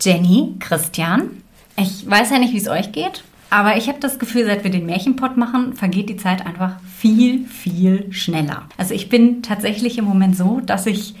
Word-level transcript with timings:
Jenny, 0.00 0.54
Christian. 0.60 1.42
Ich 1.76 2.08
weiß 2.08 2.30
ja 2.30 2.38
nicht, 2.38 2.52
wie 2.52 2.58
es 2.58 2.68
euch 2.68 2.92
geht, 2.92 3.22
aber 3.50 3.76
ich 3.76 3.88
habe 3.88 4.00
das 4.00 4.18
Gefühl, 4.18 4.44
seit 4.44 4.64
wir 4.64 4.70
den 4.70 4.86
Märchenpott 4.86 5.36
machen, 5.36 5.74
vergeht 5.74 6.08
die 6.08 6.16
Zeit 6.16 6.44
einfach 6.44 6.76
viel, 6.96 7.46
viel 7.46 8.12
schneller. 8.12 8.68
Also 8.76 8.94
ich 8.94 9.08
bin 9.08 9.42
tatsächlich 9.42 9.98
im 9.98 10.04
Moment 10.04 10.36
so, 10.36 10.60
dass 10.64 10.86
ich 10.86 11.14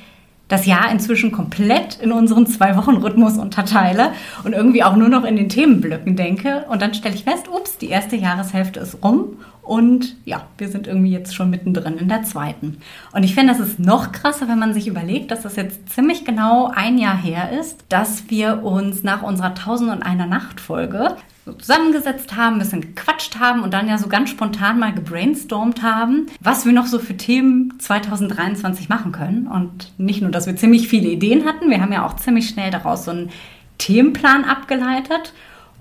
das 0.48 0.66
Jahr 0.66 0.90
inzwischen 0.90 1.30
komplett 1.30 1.98
in 2.00 2.10
unseren 2.10 2.46
Zwei-Wochen-Rhythmus 2.46 3.38
unterteile 3.38 4.12
und 4.44 4.54
irgendwie 4.54 4.82
auch 4.82 4.96
nur 4.96 5.08
noch 5.08 5.24
in 5.24 5.36
den 5.36 5.48
Themenblöcken 5.48 6.16
denke. 6.16 6.64
Und 6.68 6.82
dann 6.82 6.94
stelle 6.94 7.14
ich 7.14 7.24
fest, 7.24 7.48
ups, 7.48 7.78
die 7.78 7.88
erste 7.88 8.16
Jahreshälfte 8.16 8.80
ist 8.80 9.02
rum 9.04 9.36
und 9.68 10.16
ja, 10.24 10.46
wir 10.56 10.70
sind 10.70 10.86
irgendwie 10.86 11.10
jetzt 11.10 11.34
schon 11.34 11.50
mittendrin 11.50 11.98
in 11.98 12.08
der 12.08 12.22
zweiten. 12.22 12.78
Und 13.12 13.22
ich 13.22 13.34
finde, 13.34 13.52
das 13.52 13.60
ist 13.60 13.78
noch 13.78 14.12
krasser, 14.12 14.48
wenn 14.48 14.58
man 14.58 14.72
sich 14.72 14.88
überlegt, 14.88 15.30
dass 15.30 15.42
das 15.42 15.56
jetzt 15.56 15.90
ziemlich 15.90 16.24
genau 16.24 16.72
ein 16.74 16.96
Jahr 16.96 17.16
her 17.16 17.50
ist, 17.60 17.84
dass 17.90 18.30
wir 18.30 18.64
uns 18.64 19.02
nach 19.02 19.22
unserer 19.22 19.48
1001 19.48 20.26
Nacht 20.26 20.58
Folge 20.58 21.16
so 21.48 21.54
zusammengesetzt 21.54 22.36
haben, 22.36 22.56
ein 22.56 22.58
bisschen 22.58 22.80
gequatscht 22.82 23.38
haben 23.38 23.62
und 23.62 23.72
dann 23.72 23.88
ja 23.88 23.96
so 23.96 24.08
ganz 24.08 24.28
spontan 24.28 24.78
mal 24.78 24.92
gebrainstormt 24.92 25.82
haben, 25.82 26.26
was 26.40 26.66
wir 26.66 26.72
noch 26.72 26.86
so 26.86 26.98
für 26.98 27.16
Themen 27.16 27.72
2023 27.78 28.90
machen 28.90 29.12
können. 29.12 29.46
Und 29.46 29.92
nicht 29.96 30.20
nur, 30.20 30.30
dass 30.30 30.46
wir 30.46 30.56
ziemlich 30.56 30.88
viele 30.88 31.08
Ideen 31.08 31.46
hatten, 31.46 31.70
wir 31.70 31.80
haben 31.80 31.92
ja 31.92 32.04
auch 32.04 32.16
ziemlich 32.16 32.50
schnell 32.50 32.70
daraus 32.70 33.06
so 33.06 33.12
einen 33.12 33.30
Themenplan 33.78 34.44
abgeleitet. 34.44 35.32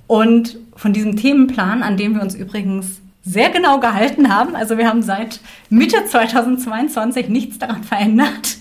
Und 0.07 0.57
von 0.77 0.93
diesem 0.93 1.17
Themenplan, 1.17 1.83
an 1.83 1.97
dem 1.97 2.15
wir 2.15 2.21
uns 2.21 2.33
übrigens 2.33 3.01
sehr 3.23 3.49
genau 3.49 3.81
gehalten 3.81 4.33
haben. 4.33 4.55
Also 4.55 4.77
wir 4.77 4.87
haben 4.87 5.01
seit 5.01 5.41
Mitte 5.69 6.05
2022 6.05 7.27
nichts 7.27 7.59
daran 7.59 7.83
verändert. 7.83 8.55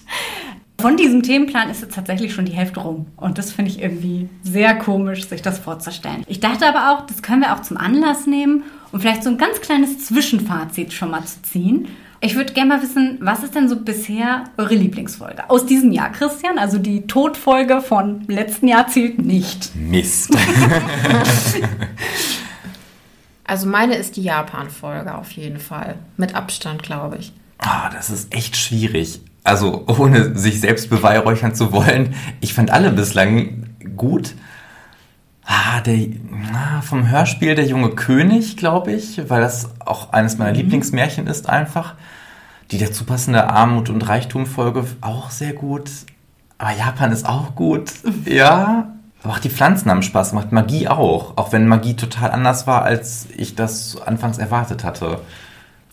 Von 0.79 0.97
diesem 0.97 1.23
Themenplan 1.23 1.71
ist 1.71 1.81
jetzt 1.81 1.95
tatsächlich 1.95 2.35
schon 2.35 2.45
die 2.45 2.53
Hälfte 2.53 2.81
rum. 2.81 3.07
Und 3.17 3.39
das 3.39 3.51
finde 3.51 3.71
ich 3.71 3.81
irgendwie 3.81 4.29
sehr 4.43 4.75
komisch, 4.77 5.27
sich 5.27 5.41
das 5.41 5.59
vorzustellen. 5.59 6.23
Ich 6.27 6.41
dachte 6.41 6.67
aber 6.67 6.93
auch, 6.93 7.07
das 7.07 7.23
können 7.23 7.41
wir 7.41 7.55
auch 7.55 7.63
zum 7.63 7.79
Anlass 7.79 8.27
nehmen, 8.27 8.65
um 8.93 9.01
vielleicht 9.01 9.25
so 9.25 9.31
ein 9.31 9.39
ganz 9.39 9.61
kleines 9.61 10.05
Zwischenfazit 10.07 10.93
schon 10.93 11.11
mal 11.11 11.25
zu 11.25 11.41
ziehen. 11.43 11.89
Ich 12.21 12.35
würde 12.35 12.53
gerne 12.53 12.77
mal 12.77 12.83
wissen, 12.83 13.19
was 13.21 13.43
ist 13.43 13.55
denn 13.55 13.69
so 13.69 13.77
bisher 13.77 14.45
eure 14.57 14.75
Lieblingsfolge? 14.75 15.49
Aus 15.49 15.67
diesem 15.67 15.93
Jahr, 15.93 16.11
Christian? 16.13 16.59
Also 16.59 16.79
die 16.79 17.07
Todfolge 17.07 17.81
von 17.81 18.25
letzten 18.27 18.69
Jahr 18.69 18.89
zählt 18.89 19.19
nicht. 19.19 19.75
Mist. 19.75 20.37
Also 23.49 23.69
meine 23.69 23.95
ist 23.95 24.17
die 24.17 24.23
Japan-Folge 24.23 25.15
auf 25.15 25.31
jeden 25.31 25.61
Fall. 25.61 25.97
Mit 26.17 26.35
Abstand, 26.35 26.83
glaube 26.83 27.19
ich. 27.19 27.33
Ah, 27.59 27.91
das 27.91 28.11
ist 28.11 28.35
echt 28.35 28.57
schwierig. 28.57 29.21
Also 29.47 29.85
ohne 29.87 30.37
sich 30.37 30.61
selbst 30.61 30.91
beweihräuchern 30.91 31.55
zu 31.55 31.73
wollen. 31.73 32.15
Ich 32.41 32.53
fand 32.53 32.71
alle 32.71 32.91
bislang 32.91 33.67
gut. 33.97 34.35
Ah, 35.45 35.81
der, 35.81 36.09
ah, 36.53 36.83
vom 36.83 37.09
Hörspiel 37.09 37.55
Der 37.55 37.67
junge 37.67 37.91
König, 37.91 38.57
glaube 38.57 38.93
ich, 38.93 39.31
weil 39.31 39.41
das 39.41 39.71
auch 39.79 40.13
eines 40.13 40.39
meiner 40.39 40.51
mhm. 40.51 40.57
Lieblingsmärchen 40.57 41.29
ist 41.29 41.49
einfach. 41.49 41.95
Die 42.73 42.79
dazu 42.79 43.05
passende 43.05 43.49
Armut- 43.49 43.91
und 43.91 44.09
Reichtum-Folge 44.09 44.85
auch 45.01 45.31
sehr 45.31 45.53
gut. 45.53 45.89
Aber 46.59 46.73
Japan 46.73 47.13
ist 47.13 47.27
auch 47.27 47.55
gut. 47.55 47.93
Ja, 48.27 48.89
aber 49.23 49.35
auch 49.35 49.39
die 49.39 49.51
Pflanzen 49.51 49.91
haben 49.91 50.03
Spaß 50.03 50.31
gemacht, 50.31 50.51
Magie 50.53 50.89
auch. 50.89 51.37
Auch 51.37 51.53
wenn 51.53 51.69
Magie 51.69 51.95
total 51.95 52.33
anders 52.33 52.67
war, 52.67 52.83
als 52.83 53.27
ich 53.37 53.55
das 53.55 54.01
anfangs 54.01 54.39
erwartet 54.39 54.83
hatte. 54.83 55.21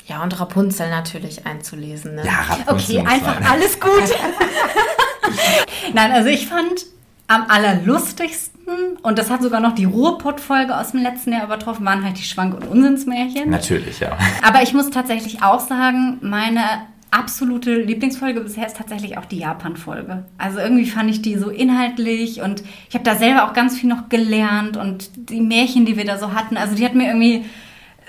Ja, 0.08 0.22
und 0.22 0.40
Rapunzel 0.40 0.90
natürlich 0.90 1.46
einzulesen. 1.46 2.16
Ne? 2.16 2.24
Ja, 2.26 2.42
Rapunzel. 2.50 3.00
Okay, 3.00 3.08
einfach 3.08 3.36
sein. 3.36 3.48
alles 3.52 3.80
gut. 3.80 3.92
Nein, 5.94 6.12
also 6.12 6.30
ich 6.30 6.48
fand 6.48 6.86
am 7.28 7.46
allerlustigsten, 7.48 8.54
und 9.02 9.18
das 9.18 9.30
hat 9.30 9.42
sogar 9.42 9.60
noch 9.60 9.76
die 9.76 9.86
Ruhrpott-Folge 9.86 10.78
aus 10.78 10.92
dem 10.92 11.02
letzten 11.02 11.34
Jahr 11.34 11.46
übertroffen, 11.46 11.86
waren 11.86 12.04
halt 12.04 12.18
die 12.18 12.24
Schwank- 12.24 12.56
und 12.56 12.66
Unsinnsmärchen. 12.66 13.50
Natürlich, 13.50 14.00
ja. 14.00 14.18
Aber 14.42 14.62
ich 14.62 14.74
muss 14.74 14.90
tatsächlich 14.90 15.42
auch 15.42 15.60
sagen, 15.60 16.18
meine 16.22 16.62
absolute 17.12 17.76
Lieblingsfolge 17.76 18.42
bisher 18.42 18.66
ist 18.66 18.78
tatsächlich 18.78 19.18
auch 19.18 19.26
die 19.26 19.38
Japan-Folge. 19.38 20.26
Also 20.38 20.60
irgendwie 20.60 20.86
fand 20.86 21.10
ich 21.10 21.22
die 21.22 21.38
so 21.38 21.50
inhaltlich 21.50 22.42
und 22.42 22.64
ich 22.90 22.96
habe 22.96 23.04
da 23.04 23.16
selber 23.16 23.46
auch 23.46 23.54
ganz 23.54 23.78
viel 23.78 23.90
noch 23.90 24.10
gelernt 24.10 24.78
und 24.78 25.30
die 25.30 25.42
Märchen, 25.42 25.86
die 25.86 25.96
wir 25.96 26.06
da 26.06 26.18
so 26.18 26.34
hatten, 26.34 26.58
also 26.58 26.76
die 26.76 26.84
hat 26.84 26.96
mir 26.96 27.08
irgendwie 27.08 27.46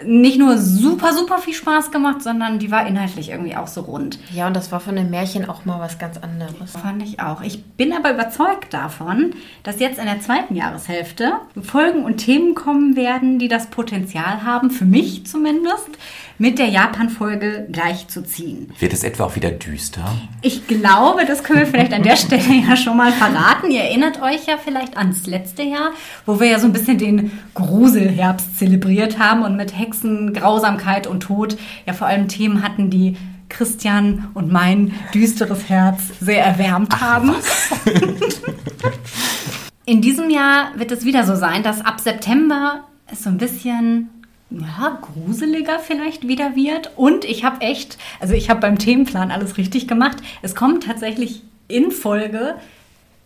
nicht 0.04 0.38
nur 0.38 0.58
super, 0.58 1.12
super 1.12 1.38
viel 1.38 1.54
Spaß 1.54 1.90
gemacht, 1.90 2.22
sondern 2.22 2.58
die 2.58 2.70
war 2.70 2.86
inhaltlich 2.86 3.30
irgendwie 3.30 3.56
auch 3.56 3.68
so 3.68 3.82
rund. 3.82 4.18
Ja, 4.32 4.46
und 4.46 4.54
das 4.54 4.72
war 4.72 4.80
von 4.80 4.96
den 4.96 5.10
Märchen 5.10 5.48
auch 5.48 5.64
mal 5.64 5.80
was 5.80 5.98
ganz 5.98 6.18
anderes. 6.18 6.72
Fand 6.72 7.02
ich 7.02 7.20
auch. 7.20 7.42
Ich 7.42 7.64
bin 7.64 7.92
aber 7.92 8.12
überzeugt 8.12 8.74
davon, 8.74 9.34
dass 9.62 9.80
jetzt 9.80 9.98
in 9.98 10.06
der 10.06 10.20
zweiten 10.20 10.56
Jahreshälfte 10.56 11.34
Folgen 11.62 12.04
und 12.04 12.18
Themen 12.18 12.54
kommen 12.54 12.96
werden, 12.96 13.38
die 13.38 13.48
das 13.48 13.68
Potenzial 13.68 14.44
haben, 14.44 14.70
für 14.70 14.84
mich 14.84 15.26
zumindest, 15.26 15.90
mit 16.38 16.58
der 16.58 16.68
Japan-Folge 16.68 17.66
gleichzuziehen. 17.70 18.72
Wird 18.78 18.92
es 18.92 19.04
etwa 19.04 19.24
auch 19.24 19.36
wieder 19.36 19.50
düster? 19.50 20.04
Ich 20.42 20.66
glaube, 20.66 21.24
das 21.26 21.44
können 21.44 21.60
wir 21.60 21.66
vielleicht 21.66 21.92
an 21.92 22.02
der 22.02 22.16
Stelle 22.16 22.54
ja 22.68 22.76
schon 22.76 22.96
mal 22.96 23.12
verraten. 23.12 23.70
Ihr 23.70 23.82
erinnert 23.82 24.20
euch 24.20 24.46
ja 24.46 24.56
vielleicht 24.62 24.96
ans 24.96 25.26
letzte 25.26 25.62
Jahr, 25.62 25.90
wo 26.26 26.40
wir 26.40 26.48
ja 26.48 26.58
so 26.58 26.66
ein 26.66 26.72
bisschen 26.72 26.98
den 26.98 27.32
Gruselherbst 27.54 28.58
zelebriert 28.58 29.18
haben 29.18 29.42
und 29.42 29.56
mit 29.56 29.78
Hexen, 29.78 30.32
Grausamkeit 30.32 31.06
und 31.06 31.20
Tod 31.20 31.56
ja 31.86 31.92
vor 31.92 32.06
allem 32.06 32.28
Themen 32.28 32.62
hatten, 32.62 32.90
die 32.90 33.16
Christian 33.48 34.30
und 34.34 34.50
mein 34.50 34.92
düsteres 35.12 35.68
Herz 35.68 36.02
sehr 36.20 36.44
erwärmt 36.44 36.90
Ach, 36.92 37.00
haben. 37.00 37.34
In 39.86 40.00
diesem 40.00 40.30
Jahr 40.30 40.72
wird 40.76 40.90
es 40.90 41.04
wieder 41.04 41.24
so 41.24 41.36
sein, 41.36 41.62
dass 41.62 41.84
ab 41.84 42.00
September 42.00 42.84
es 43.06 43.22
so 43.22 43.30
ein 43.30 43.38
bisschen 43.38 44.08
ja, 44.60 44.98
gruseliger 45.00 45.78
vielleicht 45.78 46.26
wieder 46.28 46.56
wird. 46.56 46.92
Und 46.96 47.24
ich 47.24 47.44
habe 47.44 47.60
echt, 47.60 47.98
also 48.20 48.34
ich 48.34 48.50
habe 48.50 48.60
beim 48.60 48.78
Themenplan 48.78 49.30
alles 49.30 49.56
richtig 49.56 49.88
gemacht. 49.88 50.18
Es 50.42 50.54
kommen 50.54 50.80
tatsächlich 50.80 51.42
in 51.68 51.90
Folge 51.90 52.54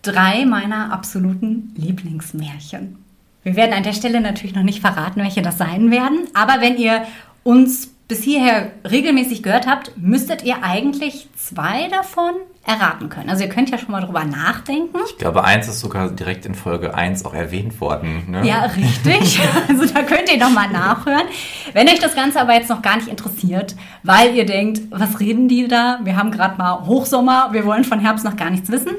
drei 0.03 0.47
meiner 0.47 0.93
absoluten 0.93 1.75
Lieblingsmärchen. 1.77 2.97
Wir 3.43 3.57
werden 3.57 3.73
an 3.73 3.83
der 3.83 3.93
Stelle 3.93 4.21
natürlich 4.21 4.55
noch 4.55 4.63
nicht 4.63 4.81
verraten, 4.81 5.21
welche 5.21 5.43
das 5.43 5.59
sein 5.59 5.91
werden. 5.91 6.27
Aber 6.35 6.61
wenn 6.61 6.77
ihr 6.77 7.07
uns 7.45 7.91
bis 8.09 8.23
hierher 8.23 8.73
regelmäßig 8.91 9.43
gehört 9.43 9.67
habt, 9.67 9.93
müsstet 9.99 10.43
ihr 10.43 10.65
eigentlich 10.65 11.29
zwei 11.37 11.89
davon 11.89 12.33
erraten 12.65 13.09
können. 13.11 13.29
Also 13.29 13.45
ihr 13.45 13.51
könnt 13.51 13.71
ja 13.71 13.79
schon 13.79 13.93
mal 13.93 14.01
drüber 14.01 14.25
nachdenken. 14.25 14.99
Ich 15.07 15.19
glaube, 15.19 15.45
eins 15.45 15.69
ist 15.69 15.81
sogar 15.81 16.11
direkt 16.11 16.47
in 16.47 16.55
Folge 16.55 16.95
1 16.95 17.25
auch 17.25 17.35
erwähnt 17.35 17.81
worden. 17.81 18.31
Ne? 18.31 18.47
Ja, 18.47 18.65
richtig. 18.65 19.41
Also 19.69 19.87
da 19.87 20.03
könnt 20.03 20.33
ihr 20.33 20.39
noch 20.39 20.51
mal 20.51 20.69
nachhören. 20.69 21.27
Wenn 21.73 21.89
euch 21.89 21.99
das 21.99 22.15
Ganze 22.15 22.41
aber 22.41 22.55
jetzt 22.55 22.71
noch 22.71 22.81
gar 22.81 22.97
nicht 22.97 23.09
interessiert, 23.09 23.77
weil 24.03 24.35
ihr 24.35 24.47
denkt, 24.47 24.81
was 24.91 25.21
reden 25.21 25.49
die 25.49 25.69
da? 25.69 26.01
Wir 26.05 26.17
haben 26.17 26.31
gerade 26.31 26.57
mal 26.57 26.87
Hochsommer, 26.87 27.51
wir 27.53 27.65
wollen 27.67 27.85
von 27.85 28.01
Herbst 28.01 28.25
noch 28.25 28.37
gar 28.37 28.51
nichts 28.51 28.71
wissen, 28.71 28.93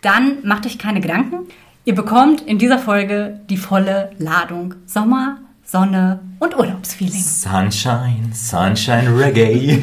dann 0.00 0.38
macht 0.42 0.66
euch 0.66 0.78
keine 0.78 1.00
Gedanken. 1.00 1.48
Ihr 1.84 1.94
bekommt 1.94 2.40
in 2.40 2.58
dieser 2.58 2.78
Folge 2.78 3.40
die 3.48 3.56
volle 3.56 4.10
Ladung 4.18 4.74
Sommer, 4.86 5.38
Sonne 5.66 6.20
und 6.38 6.56
Urlaubsfeeling. 6.56 7.20
Sunshine, 7.20 8.30
Sunshine 8.32 9.08
Reggae. 9.18 9.82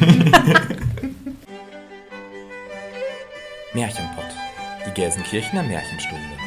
Märchenpott, 3.74 4.24
die 4.86 4.90
Gelsenkirchener 4.94 5.62
Märchenstunde. 5.62 6.43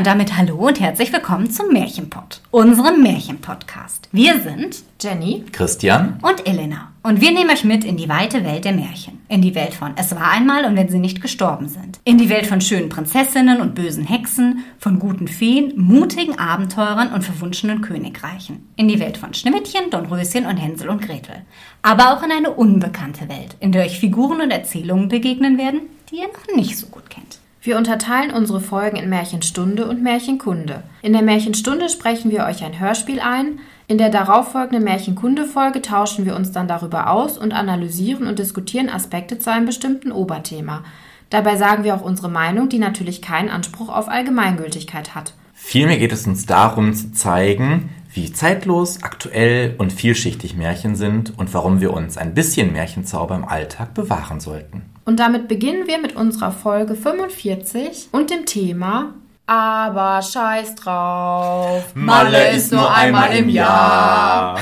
Und 0.00 0.06
damit 0.06 0.38
hallo 0.38 0.56
und 0.66 0.80
herzlich 0.80 1.12
willkommen 1.12 1.50
zum 1.50 1.74
Märchenpott, 1.74 2.40
unserem 2.50 3.02
Märchenpodcast. 3.02 4.08
Wir 4.12 4.40
sind 4.40 4.82
Jenny, 4.98 5.44
Christian 5.52 6.18
und 6.22 6.48
Elena. 6.48 6.92
Und 7.02 7.20
wir 7.20 7.32
nehmen 7.32 7.50
euch 7.50 7.64
mit 7.64 7.84
in 7.84 7.98
die 7.98 8.08
weite 8.08 8.42
Welt 8.42 8.64
der 8.64 8.72
Märchen. 8.72 9.20
In 9.28 9.42
die 9.42 9.54
Welt 9.54 9.74
von 9.74 9.92
Es 9.96 10.14
war 10.14 10.30
einmal 10.30 10.64
und 10.64 10.74
wenn 10.74 10.88
sie 10.88 10.98
nicht 10.98 11.20
gestorben 11.20 11.68
sind. 11.68 12.00
In 12.04 12.16
die 12.16 12.30
Welt 12.30 12.46
von 12.46 12.62
schönen 12.62 12.88
Prinzessinnen 12.88 13.60
und 13.60 13.74
bösen 13.74 14.06
Hexen, 14.06 14.64
von 14.78 14.98
guten 14.98 15.28
Feen, 15.28 15.74
mutigen 15.76 16.38
Abenteurern 16.38 17.12
und 17.12 17.22
verwunschenen 17.22 17.82
Königreichen. 17.82 18.70
In 18.76 18.88
die 18.88 19.00
Welt 19.00 19.18
von 19.18 19.34
Schneewittchen, 19.34 19.90
Dornröschen 19.90 20.46
und 20.46 20.56
Hänsel 20.56 20.88
und 20.88 21.02
Gretel. 21.02 21.42
Aber 21.82 22.14
auch 22.14 22.22
in 22.22 22.32
eine 22.32 22.52
unbekannte 22.52 23.28
Welt, 23.28 23.54
in 23.60 23.72
der 23.72 23.84
euch 23.84 24.00
Figuren 24.00 24.40
und 24.40 24.50
Erzählungen 24.50 25.10
begegnen 25.10 25.58
werden, 25.58 25.82
die 26.10 26.20
ihr 26.20 26.28
noch 26.28 26.56
nicht 26.56 26.78
so 26.78 26.86
gut 26.86 27.10
kennt. 27.10 27.39
Wir 27.62 27.76
unterteilen 27.76 28.30
unsere 28.30 28.60
Folgen 28.60 28.96
in 28.96 29.10
Märchenstunde 29.10 29.86
und 29.86 30.02
Märchenkunde. 30.02 30.82
In 31.02 31.12
der 31.12 31.20
Märchenstunde 31.20 31.90
sprechen 31.90 32.30
wir 32.30 32.44
euch 32.44 32.64
ein 32.64 32.80
Hörspiel 32.80 33.20
ein, 33.20 33.58
in 33.86 33.98
der 33.98 34.08
darauffolgenden 34.08 34.84
Märchenkunde-Folge 34.84 35.82
tauschen 35.82 36.24
wir 36.24 36.36
uns 36.36 36.52
dann 36.52 36.68
darüber 36.68 37.10
aus 37.10 37.36
und 37.36 37.52
analysieren 37.52 38.26
und 38.26 38.38
diskutieren 38.38 38.88
Aspekte 38.88 39.38
zu 39.38 39.52
einem 39.52 39.66
bestimmten 39.66 40.10
Oberthema. 40.10 40.84
Dabei 41.28 41.56
sagen 41.56 41.84
wir 41.84 41.94
auch 41.94 42.02
unsere 42.02 42.30
Meinung, 42.30 42.70
die 42.70 42.78
natürlich 42.78 43.20
keinen 43.20 43.50
Anspruch 43.50 43.90
auf 43.90 44.08
Allgemeingültigkeit 44.08 45.14
hat. 45.14 45.34
Vielmehr 45.52 45.98
geht 45.98 46.12
es 46.12 46.26
uns 46.26 46.46
darum 46.46 46.94
zu 46.94 47.12
zeigen, 47.12 47.90
wie 48.12 48.32
zeitlos, 48.32 49.02
aktuell 49.02 49.74
und 49.78 49.92
vielschichtig 49.92 50.56
Märchen 50.56 50.96
sind 50.96 51.38
und 51.38 51.54
warum 51.54 51.80
wir 51.80 51.92
uns 51.92 52.16
ein 52.16 52.34
bisschen 52.34 52.72
Märchenzauber 52.72 53.36
im 53.36 53.44
Alltag 53.44 53.94
bewahren 53.94 54.40
sollten. 54.40 54.82
Und 55.04 55.20
damit 55.20 55.48
beginnen 55.48 55.86
wir 55.86 55.98
mit 55.98 56.16
unserer 56.16 56.52
Folge 56.52 56.94
45 56.94 58.08
und 58.12 58.30
dem 58.30 58.46
Thema 58.46 59.14
Aber 59.46 60.22
scheiß 60.22 60.74
drauf. 60.76 61.84
Malle 61.94 62.50
ist 62.52 62.72
nur 62.72 62.92
einmal 62.94 63.36
im 63.36 63.48
Jahr. 63.48 64.60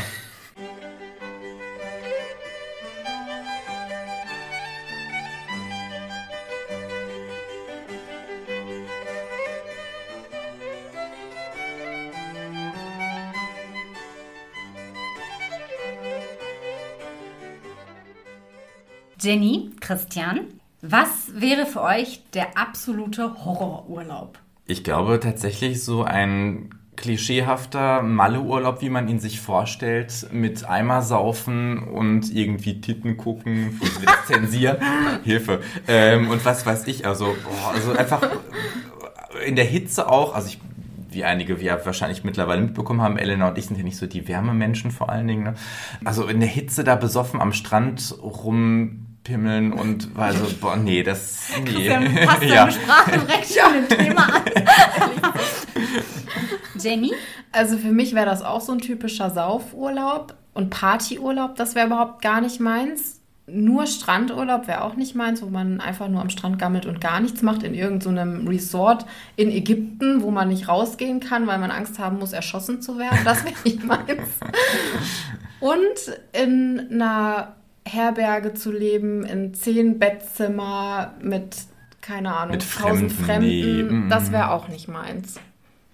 Jenny, 19.21 19.71
Christian, 19.81 20.41
was 20.81 21.33
wäre 21.35 21.67
für 21.67 21.83
euch 21.83 22.23
der 22.35 22.57
absolute 22.57 23.45
Horrorurlaub? 23.45 24.39
Ich 24.67 24.85
glaube 24.85 25.19
tatsächlich 25.19 25.83
so 25.83 26.05
ein 26.05 26.71
klischeehafter 26.95 28.03
Malle-Urlaub, 28.03 28.81
wie 28.81 28.91
man 28.91 29.09
ihn 29.09 29.19
sich 29.19 29.41
vorstellt, 29.41 30.29
mit 30.33 30.69
Eimer 30.69 31.03
saufen 31.03 31.79
und 31.79 32.33
irgendwie 32.33 32.81
Titten 32.81 33.17
gucken, 33.17 33.81
zensieren, 34.27 34.77
Hilfe. 35.25 35.63
Ähm, 35.89 36.31
und 36.31 36.45
was 36.45 36.65
weiß 36.65 36.87
ich, 36.87 37.05
also, 37.05 37.37
boah, 37.43 37.73
also 37.75 37.93
einfach 37.93 38.23
in 39.45 39.57
der 39.57 39.65
Hitze 39.65 40.09
auch, 40.09 40.35
also 40.35 40.49
ich 40.49 40.61
wie 41.11 41.25
einige 41.25 41.61
wir 41.61 41.85
wahrscheinlich 41.85 42.23
mittlerweile 42.23 42.61
mitbekommen 42.61 43.01
haben, 43.01 43.17
Elena 43.17 43.49
und 43.49 43.59
ich 43.59 43.67
sind 43.67 43.77
ja 43.77 43.83
nicht 43.83 43.97
so 43.97 44.07
die 44.07 44.29
Wärmemenschen 44.29 44.91
vor 44.91 45.09
allen 45.09 45.27
Dingen. 45.27 45.43
Ne? 45.43 45.55
Also 46.05 46.27
in 46.27 46.41
der 46.41 46.49
Hitze 46.49 46.85
da 46.85 46.97
besoffen 46.97 47.41
am 47.41 47.53
Strand 47.53 48.13
rumpimmeln 49.29 49.73
und 49.73 50.17
war 50.17 50.33
so, 50.33 50.47
boah, 50.61 50.77
nee, 50.77 51.03
das, 51.03 51.51
nee. 51.59 51.65
Christian 51.65 52.15
passt 52.27 52.43
ja. 52.45 52.71
Sprache 52.71 53.19
direkt 53.19 53.47
schon 53.47 53.73
dem 53.89 53.99
Thema 53.99 54.35
an. 54.35 54.43
Jenny? 56.79 57.13
Also 57.53 57.79
für 57.79 57.93
mich 57.93 58.15
wäre 58.15 58.27
das 58.27 58.43
auch 58.43 58.61
so 58.61 58.73
ein 58.73 58.79
typischer 58.79 59.31
Saufurlaub 59.31 60.35
und 60.55 60.71
Partyurlaub, 60.71 61.57
das 61.57 61.75
wäre 61.75 61.87
überhaupt 61.87 62.23
gar 62.23 62.41
nicht 62.41 62.61
meins. 62.61 63.17
Nur 63.51 63.87
Strandurlaub 63.87 64.69
wäre 64.69 64.83
auch 64.83 64.97
nicht 64.97 65.15
meins, 65.15 65.41
wo 65.41 65.47
man 65.47 65.81
einfach 65.81 66.09
nur 66.09 66.21
am 66.21 66.29
Strand 66.29 66.59
gammelt 66.59 66.85
und 66.85 67.01
gar 67.01 67.19
nichts 67.19 67.41
macht 67.41 67.63
in 67.63 67.73
irgendeinem 67.73 68.43
so 68.43 68.51
Resort 68.51 69.07
in 69.37 69.51
Ägypten, 69.51 70.21
wo 70.21 70.31
man 70.31 70.49
nicht 70.49 70.69
rausgehen 70.69 71.21
kann, 71.21 71.47
weil 71.47 71.59
man 71.59 71.71
Angst 71.71 71.99
haben 71.99 72.19
muss, 72.19 72.35
erschossen 72.35 72.83
zu 72.83 72.99
werden. 72.99 73.21
Das 73.25 73.47
wäre 73.47 73.55
nicht 73.65 73.83
meins. 73.85 74.29
Und 75.61 76.21
in 76.33 76.89
einer 76.93 77.57
Herberge 77.89 78.55
zu 78.55 78.71
leben, 78.71 79.25
in 79.25 79.55
zehn 79.55 79.99
Bettzimmer 79.99 81.15
mit, 81.21 81.57
keine 82.01 82.35
Ahnung, 82.35 82.57
Mit 82.57 82.71
tausend 82.71 83.13
Fremden, 83.13 83.47
nee, 83.47 83.63
Fremden, 83.63 84.09
das 84.09 84.31
mm. 84.31 84.33
wäre 84.33 84.51
auch 84.51 84.69
nicht 84.69 84.89
meins. 84.89 85.41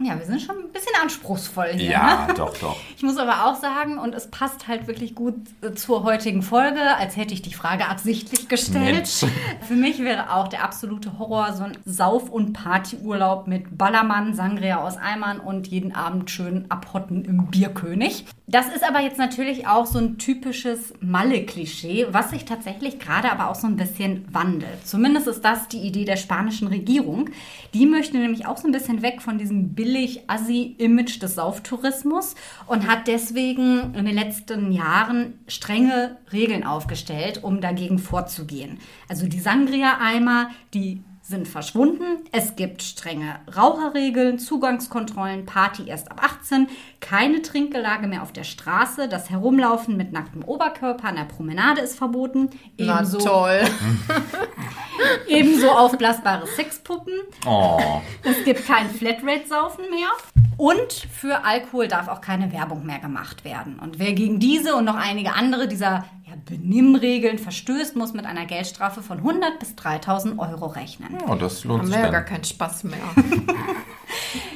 Ja, 0.01 0.19
wir 0.19 0.27
sind 0.27 0.43
schon 0.43 0.57
ein 0.57 0.73
bisschen 0.73 0.93
anspruchsvoll 1.01 1.69
hier. 1.75 1.91
Ja, 1.93 2.27
Ne? 2.27 2.35
doch, 2.35 2.57
doch. 2.59 2.77
Ich 2.97 3.03
muss 3.05 3.17
aber 3.19 3.45
auch 3.47 3.55
sagen, 3.57 3.99
und 3.99 4.15
es 4.15 4.29
passt 4.31 4.67
halt 4.67 4.87
wirklich 4.87 5.15
gut 5.15 5.35
äh, 5.63 5.73
zur 5.75 6.03
heutigen 6.05 6.43
Folge, 6.43 6.81
als 6.97 7.17
hätte 7.17 7.33
ich 7.35 7.43
die 7.43 7.53
Frage 7.55 7.87
absichtlich 7.87 8.49
gestellt. 8.49 8.95
Mensch. 8.95 9.25
Für 9.69 9.75
mich 9.75 9.99
wäre 10.03 10.33
auch 10.35 10.49
der 10.49 10.65
absolute 10.65 11.19
Horror 11.19 11.53
so 11.53 11.65
ein 11.65 11.77
Sauf- 11.85 12.29
und 12.31 12.55
Partyurlaub 12.55 13.47
mit 13.47 13.77
Ballermann, 13.79 14.35
Sangria 14.35 14.79
aus 14.83 14.97
Eimern 14.97 15.39
und 15.39 15.67
jeden 15.69 15.95
Abend 15.95 16.31
schön 16.31 16.65
abhotten 16.71 17.25
im 17.25 17.47
Bierkönig. 17.49 18.25
Das 18.47 18.69
ist 18.69 18.85
aber 18.87 19.01
jetzt 19.01 19.19
natürlich 19.19 19.67
auch 19.67 19.87
so 19.87 19.99
ein 19.99 20.19
typisches 20.19 20.93
Malle-Klischee, 21.01 22.07
was 22.11 22.31
sich 22.31 22.45
tatsächlich 22.45 22.99
gerade 22.99 23.31
aber 23.31 23.51
auch 23.51 23.55
so 23.55 23.67
ein 23.67 23.77
bisschen 23.77 24.27
wandelt. 24.33 24.87
Zumindest 24.87 25.27
ist 25.27 25.45
das 25.45 25.69
die 25.69 25.79
Idee 25.79 26.05
der 26.05 26.17
spanischen 26.17 26.69
Regierung. 26.69 27.31
Die 27.75 27.87
möchte 27.87 28.17
nämlich 28.19 28.47
auch 28.47 28.57
so 28.57 28.69
ein 28.69 28.73
bisschen 28.73 29.03
weg 29.03 29.23
von 29.23 29.39
diesem 29.39 29.75
billig-assi-Image 29.95 31.23
des 31.23 31.37
Sauftourismus 31.37 32.35
und 32.67 32.89
hat 32.89 33.07
deswegen 33.07 33.95
in 33.95 34.05
den 34.05 34.15
letzten 34.15 34.73
Jahren 34.73 35.39
strenge 35.47 36.17
Regeln 36.33 36.65
aufgestellt, 36.65 37.43
um 37.43 37.61
dagegen 37.61 37.99
vorzugehen. 37.99 38.79
Also 39.09 39.27
die 39.27 39.41
Sangria-Eimer, 39.41 40.51
die 40.73 41.03
sind 41.23 41.49
verschwunden. 41.49 42.19
Es 42.33 42.55
gibt 42.55 42.83
strenge 42.83 43.37
Raucherregeln, 43.57 44.39
Zugangskontrollen, 44.39 45.47
Party 45.47 45.89
erst 45.89 46.11
ab 46.11 46.21
18, 46.23 46.69
keine 47.01 47.41
Trinkgelage 47.41 48.07
mehr 48.09 48.23
auf 48.23 48.33
der 48.33 48.45
Straße, 48.45 49.09
das 49.09 49.31
Herumlaufen 49.31 49.97
mit 49.97 50.13
nacktem 50.13 50.45
Oberkörper 50.45 51.09
an 51.09 51.17
der 51.17 51.25
Promenade 51.25 51.81
ist 51.81 51.97
verboten. 51.97 52.51
Na 52.77 52.97
Ebenso, 52.97 53.19
toll. 53.19 53.61
ebenso 55.29 55.71
aufblasbare 55.71 56.47
Sexpuppen. 56.47 57.15
Oh. 57.47 58.01
Es 58.23 58.45
gibt 58.45 58.67
kein 58.67 58.89
Flatrate-Saufen 58.91 59.85
mehr. 59.91 60.09
Und 60.57 60.93
für 60.93 61.45
Alkohol 61.45 61.89
darf 61.89 62.09
auch 62.09 62.21
keine 62.21 62.53
Werbung 62.53 62.87
mehr 62.87 63.01
gemacht 63.01 63.45
werden. 63.45 63.79
Und 63.81 63.99
wer 63.99 64.13
gegen 64.13 64.39
diese 64.39 64.77
und 64.77 64.85
noch 64.85 64.95
einige 64.95 65.33
andere 65.33 65.67
dieser 65.67 66.05
ja, 66.27 66.35
Benimmregeln 66.45 67.39
verstößt, 67.39 67.97
muss 67.97 68.13
mit 68.13 68.25
einer 68.25 68.47
Geldstrafe 68.47 69.03
von 69.03 69.19
100 69.19 69.59
bis 69.59 69.75
3000 69.75 70.39
Euro 70.39 70.67
rechnen. 70.67 71.19
oh, 71.29 71.35
das 71.35 71.65
lohnt 71.65 71.81
Haben 71.81 71.87
sich 71.89 71.97
wir 71.97 72.05
ja 72.05 72.11
gar 72.11 72.23
keinen 72.23 72.45
Spaß 72.45 72.85
mehr. 72.85 72.99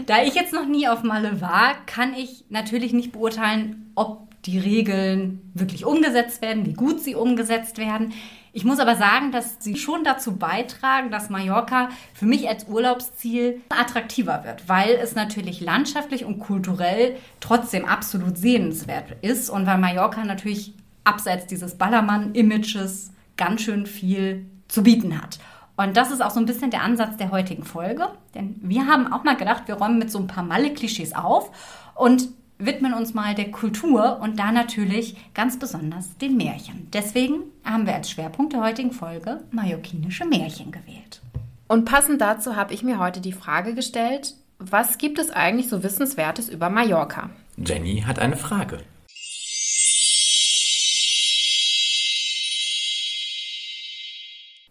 Da 0.06 0.22
ich 0.22 0.34
jetzt 0.34 0.52
noch 0.52 0.66
nie 0.66 0.88
auf 0.88 1.02
Malle 1.02 1.40
war, 1.40 1.74
kann 1.86 2.14
ich 2.14 2.44
natürlich 2.48 2.92
nicht 2.92 3.12
beurteilen, 3.12 3.92
ob 3.94 4.28
die 4.44 4.58
Regeln 4.58 5.50
wirklich 5.54 5.84
umgesetzt 5.84 6.40
werden, 6.40 6.64
wie 6.64 6.72
gut 6.72 7.00
sie 7.00 7.14
umgesetzt 7.14 7.78
werden. 7.78 8.14
Ich 8.58 8.64
muss 8.64 8.80
aber 8.80 8.96
sagen, 8.96 9.30
dass 9.30 9.54
sie 9.60 9.76
schon 9.76 10.02
dazu 10.02 10.34
beitragen, 10.34 11.12
dass 11.12 11.30
Mallorca 11.30 11.90
für 12.12 12.26
mich 12.26 12.48
als 12.48 12.66
Urlaubsziel 12.66 13.60
attraktiver 13.68 14.42
wird, 14.42 14.68
weil 14.68 14.98
es 15.00 15.14
natürlich 15.14 15.60
landschaftlich 15.60 16.24
und 16.24 16.40
kulturell 16.40 17.14
trotzdem 17.38 17.84
absolut 17.84 18.36
sehenswert 18.36 19.12
ist 19.22 19.48
und 19.48 19.64
weil 19.66 19.78
Mallorca 19.78 20.24
natürlich 20.24 20.74
abseits 21.04 21.46
dieses 21.46 21.78
Ballermann-Images 21.78 23.12
ganz 23.36 23.62
schön 23.62 23.86
viel 23.86 24.46
zu 24.66 24.82
bieten 24.82 25.22
hat. 25.22 25.38
Und 25.76 25.96
das 25.96 26.10
ist 26.10 26.20
auch 26.20 26.30
so 26.30 26.40
ein 26.40 26.46
bisschen 26.46 26.72
der 26.72 26.82
Ansatz 26.82 27.16
der 27.16 27.30
heutigen 27.30 27.62
Folge. 27.62 28.08
Denn 28.34 28.56
wir 28.60 28.88
haben 28.88 29.12
auch 29.12 29.22
mal 29.22 29.36
gedacht, 29.36 29.68
wir 29.68 29.76
räumen 29.76 30.00
mit 30.00 30.10
so 30.10 30.18
ein 30.18 30.26
paar 30.26 30.42
Malle-Klischees 30.42 31.14
auf 31.14 31.52
und 31.94 32.30
widmen 32.58 32.94
uns 32.94 33.14
mal 33.14 33.34
der 33.34 33.50
Kultur 33.50 34.18
und 34.20 34.38
da 34.38 34.52
natürlich 34.52 35.16
ganz 35.34 35.58
besonders 35.58 36.16
den 36.18 36.36
Märchen. 36.36 36.88
Deswegen 36.92 37.42
haben 37.64 37.86
wir 37.86 37.94
als 37.94 38.10
Schwerpunkt 38.10 38.52
der 38.52 38.62
heutigen 38.62 38.92
Folge 38.92 39.40
mallorquinische 39.50 40.24
Märchen 40.24 40.72
gewählt. 40.72 41.20
Und 41.68 41.84
passend 41.84 42.20
dazu 42.20 42.56
habe 42.56 42.74
ich 42.74 42.82
mir 42.82 42.98
heute 42.98 43.20
die 43.20 43.32
Frage 43.32 43.74
gestellt, 43.74 44.34
was 44.58 44.98
gibt 44.98 45.18
es 45.18 45.30
eigentlich 45.30 45.68
so 45.68 45.82
Wissenswertes 45.82 46.48
über 46.48 46.68
Mallorca? 46.68 47.30
Jenny 47.56 48.02
hat 48.06 48.18
eine 48.18 48.36
Frage. 48.36 48.78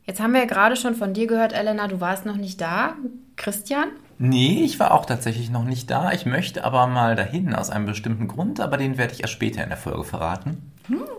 Jetzt 0.08 0.22
haben 0.22 0.34
wir 0.34 0.40
ja 0.40 0.46
gerade 0.46 0.78
schon 0.78 0.96
von 0.96 1.14
dir 1.14 1.28
gehört, 1.28 1.54
Elena, 1.54 1.88
du 1.88 2.00
warst 2.00 2.26
noch 2.26 2.38
nicht 2.38 2.62
da. 2.62 2.96
Christian? 3.36 3.90
Nee, 4.20 4.64
ich 4.64 4.80
war 4.80 4.94
auch 4.94 5.06
tatsächlich 5.06 5.52
noch 5.52 5.66
nicht 5.66 5.92
da. 5.92 6.12
Ich 6.12 6.26
möchte 6.26 6.64
aber 6.64 6.88
mal 6.88 7.16
dahin 7.16 7.54
aus 7.54 7.70
einem 7.70 7.86
bestimmten 7.86 8.28
Grund, 8.28 8.60
aber 8.60 8.78
den 8.78 8.98
werde 8.98 9.14
ich 9.14 9.22
erst 9.22 9.34
später 9.34 9.62
in 9.64 9.70
der 9.70 9.78
Folge 9.78 10.06
verraten. 10.06 10.72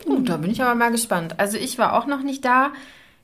Gut, 0.07 0.28
da 0.28 0.38
bin 0.38 0.50
ich 0.50 0.62
aber 0.62 0.75
mal 0.75 0.90
gespannt. 0.90 1.35
Also 1.38 1.59
ich 1.59 1.78
war 1.78 1.92
auch 1.92 2.07
noch 2.07 2.23
nicht 2.23 2.45
da. 2.45 2.71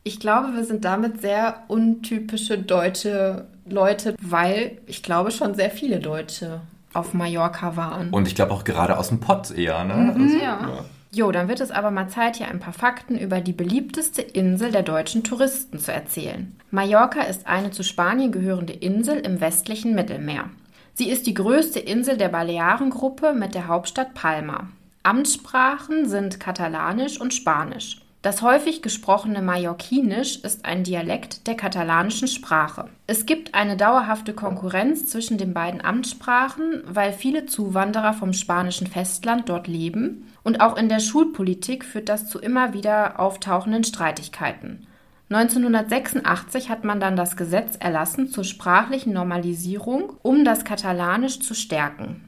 Ich 0.04 0.20
glaube, 0.20 0.54
wir 0.54 0.64
sind 0.64 0.84
damit 0.84 1.22
sehr 1.22 1.62
untypische 1.68 2.58
deutsche 2.58 3.46
Leute, 3.66 4.14
weil 4.20 4.78
ich 4.86 5.02
glaube 5.02 5.30
schon 5.30 5.54
sehr 5.54 5.70
viele 5.70 5.98
Deutsche 5.98 6.60
auf 6.92 7.14
Mallorca 7.14 7.74
waren. 7.74 8.10
Und 8.10 8.28
ich 8.28 8.34
glaube 8.34 8.52
auch 8.52 8.64
gerade 8.64 8.98
aus 8.98 9.08
dem 9.08 9.18
Pott 9.18 9.50
eher, 9.50 9.82
ne? 9.84 10.14
Also, 10.14 10.36
ja. 10.36 10.84
Jo, 11.14 11.30
dann 11.30 11.46
wird 11.46 11.60
es 11.60 11.70
aber 11.70 11.92
mal 11.92 12.08
Zeit, 12.08 12.36
hier 12.36 12.48
ein 12.48 12.58
paar 12.58 12.72
Fakten 12.72 13.16
über 13.16 13.40
die 13.40 13.52
beliebteste 13.52 14.20
Insel 14.20 14.72
der 14.72 14.82
deutschen 14.82 15.22
Touristen 15.22 15.78
zu 15.78 15.92
erzählen. 15.92 16.56
Mallorca 16.72 17.22
ist 17.22 17.46
eine 17.46 17.70
zu 17.70 17.84
Spanien 17.84 18.32
gehörende 18.32 18.72
Insel 18.72 19.20
im 19.20 19.40
westlichen 19.40 19.94
Mittelmeer. 19.94 20.50
Sie 20.94 21.08
ist 21.08 21.28
die 21.28 21.34
größte 21.34 21.78
Insel 21.78 22.16
der 22.16 22.30
Balearengruppe 22.30 23.32
mit 23.32 23.54
der 23.54 23.68
Hauptstadt 23.68 24.14
Palma. 24.14 24.70
Amtssprachen 25.04 26.08
sind 26.08 26.40
Katalanisch 26.40 27.20
und 27.20 27.32
Spanisch. 27.32 28.00
Das 28.22 28.42
häufig 28.42 28.82
gesprochene 28.82 29.42
Mallorquinisch 29.42 30.38
ist 30.38 30.64
ein 30.64 30.82
Dialekt 30.82 31.46
der 31.46 31.56
katalanischen 31.56 32.26
Sprache. 32.26 32.88
Es 33.06 33.26
gibt 33.26 33.54
eine 33.54 33.76
dauerhafte 33.76 34.32
Konkurrenz 34.32 35.06
zwischen 35.06 35.36
den 35.36 35.52
beiden 35.52 35.84
Amtssprachen, 35.84 36.82
weil 36.86 37.12
viele 37.12 37.46
Zuwanderer 37.46 38.14
vom 38.14 38.32
spanischen 38.32 38.86
Festland 38.86 39.48
dort 39.50 39.68
leben 39.68 40.26
und 40.44 40.60
auch 40.60 40.76
in 40.76 40.88
der 40.88 41.00
Schulpolitik 41.00 41.84
führt 41.84 42.08
das 42.08 42.28
zu 42.28 42.38
immer 42.38 42.72
wieder 42.72 43.18
auftauchenden 43.18 43.82
Streitigkeiten. 43.82 44.86
1986 45.30 46.68
hat 46.68 46.84
man 46.84 47.00
dann 47.00 47.16
das 47.16 47.36
Gesetz 47.36 47.74
erlassen 47.80 48.28
zur 48.28 48.44
sprachlichen 48.44 49.12
Normalisierung, 49.14 50.12
um 50.22 50.44
das 50.44 50.64
Katalanisch 50.64 51.40
zu 51.40 51.54
stärken. 51.54 52.20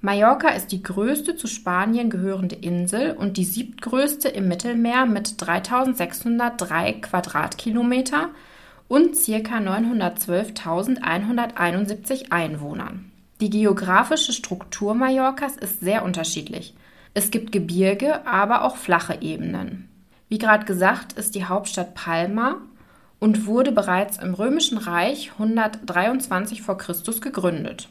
Mallorca 0.00 0.48
ist 0.48 0.72
die 0.72 0.82
größte 0.82 1.36
zu 1.36 1.46
Spanien 1.46 2.08
gehörende 2.08 2.54
Insel 2.54 3.12
und 3.12 3.36
die 3.36 3.44
siebtgrößte 3.44 4.28
im 4.28 4.48
Mittelmeer 4.48 5.04
mit 5.04 5.38
3603 5.42 6.94
Quadratkilometer 7.02 8.30
und 8.88 9.12
ca. 9.12 9.58
912.171 9.58 12.30
Einwohnern. 12.30 13.12
Die 13.42 13.50
geografische 13.50 14.32
Struktur 14.32 14.94
Mallorcas 14.94 15.56
ist 15.56 15.80
sehr 15.80 16.02
unterschiedlich. 16.04 16.72
Es 17.12 17.30
gibt 17.30 17.50
Gebirge, 17.50 18.24
aber 18.26 18.62
auch 18.64 18.76
flache 18.76 19.18
Ebenen. 19.20 19.88
Wie 20.28 20.38
gerade 20.38 20.64
gesagt, 20.64 21.14
ist 21.14 21.34
die 21.34 21.44
Hauptstadt 21.44 21.94
Palma 21.94 22.58
und 23.18 23.46
wurde 23.46 23.72
bereits 23.72 24.18
im 24.18 24.34
Römischen 24.34 24.78
Reich 24.78 25.32
123 25.32 26.62
v. 26.62 26.76
Chr. 26.76 26.94
gegründet. 27.20 27.88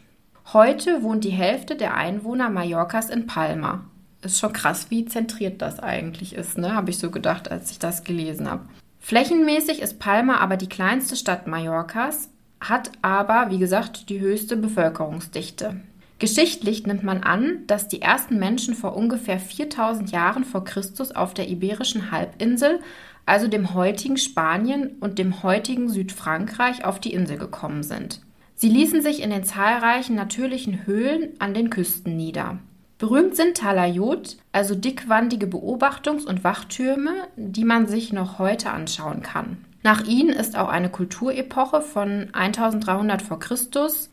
Heute 0.53 1.03
wohnt 1.03 1.25
die 1.25 1.31
Hälfte 1.31 1.75
der 1.75 1.95
Einwohner 1.95 2.49
Mallorcas 2.49 3.09
in 3.09 3.27
Palma. 3.27 3.81
Ist 4.21 4.39
schon 4.39 4.53
krass, 4.53 4.87
wie 4.89 5.05
zentriert 5.05 5.61
das 5.61 5.79
eigentlich 5.79 6.33
ist, 6.33 6.57
ne? 6.57 6.73
Habe 6.73 6.89
ich 6.89 6.97
so 6.97 7.11
gedacht, 7.11 7.51
als 7.51 7.71
ich 7.71 7.79
das 7.79 8.03
gelesen 8.03 8.49
habe. 8.49 8.63
Flächenmäßig 8.99 9.81
ist 9.81 9.99
Palma 9.99 10.37
aber 10.37 10.57
die 10.57 10.69
kleinste 10.69 11.15
Stadt 11.15 11.45
Mallorcas, 11.45 12.29
hat 12.61 12.91
aber, 13.01 13.47
wie 13.49 13.59
gesagt, 13.59 14.09
die 14.09 14.19
höchste 14.19 14.57
Bevölkerungsdichte. 14.57 15.81
Geschichtlich 16.19 16.85
nimmt 16.85 17.03
man 17.03 17.23
an, 17.23 17.63
dass 17.65 17.87
die 17.87 18.01
ersten 18.01 18.39
Menschen 18.39 18.75
vor 18.75 18.95
ungefähr 18.95 19.39
4000 19.39 20.11
Jahren 20.11 20.43
vor 20.43 20.65
Christus 20.65 21.11
auf 21.11 21.33
der 21.33 21.49
iberischen 21.49 22.11
Halbinsel, 22.11 22.81
also 23.25 23.47
dem 23.47 23.73
heutigen 23.73 24.17
Spanien 24.17 24.97
und 24.99 25.17
dem 25.17 25.43
heutigen 25.43 25.87
Südfrankreich, 25.87 26.83
auf 26.83 26.99
die 26.99 27.13
Insel 27.13 27.37
gekommen 27.37 27.83
sind. 27.83 28.21
Sie 28.55 28.67
ließen 28.67 29.01
sich 29.01 29.21
in 29.21 29.29
den 29.29 29.45
zahlreichen 29.45 30.15
natürlichen 30.15 30.85
Höhlen 30.85 31.29
an 31.39 31.53
den 31.53 31.69
Küsten 31.69 32.17
nieder. 32.17 32.59
Berühmt 32.97 33.37
sind 33.37 33.55
Talayot, 33.55 34.35
also 34.51 34.75
dickwandige 34.75 35.45
Beobachtungs- 35.45 36.25
und 36.25 36.43
Wachtürme, 36.43 37.13
die 37.37 37.63
man 37.63 37.87
sich 37.87 38.11
noch 38.11 38.39
heute 38.39 38.71
anschauen 38.71 39.21
kann. 39.21 39.63
Nach 39.81 40.05
ihnen 40.05 40.29
ist 40.29 40.57
auch 40.57 40.67
eine 40.67 40.89
Kulturepoche 40.89 41.81
von 41.81 42.27
1300 42.33 43.21
v. 43.21 43.37
Chr. 43.37 43.57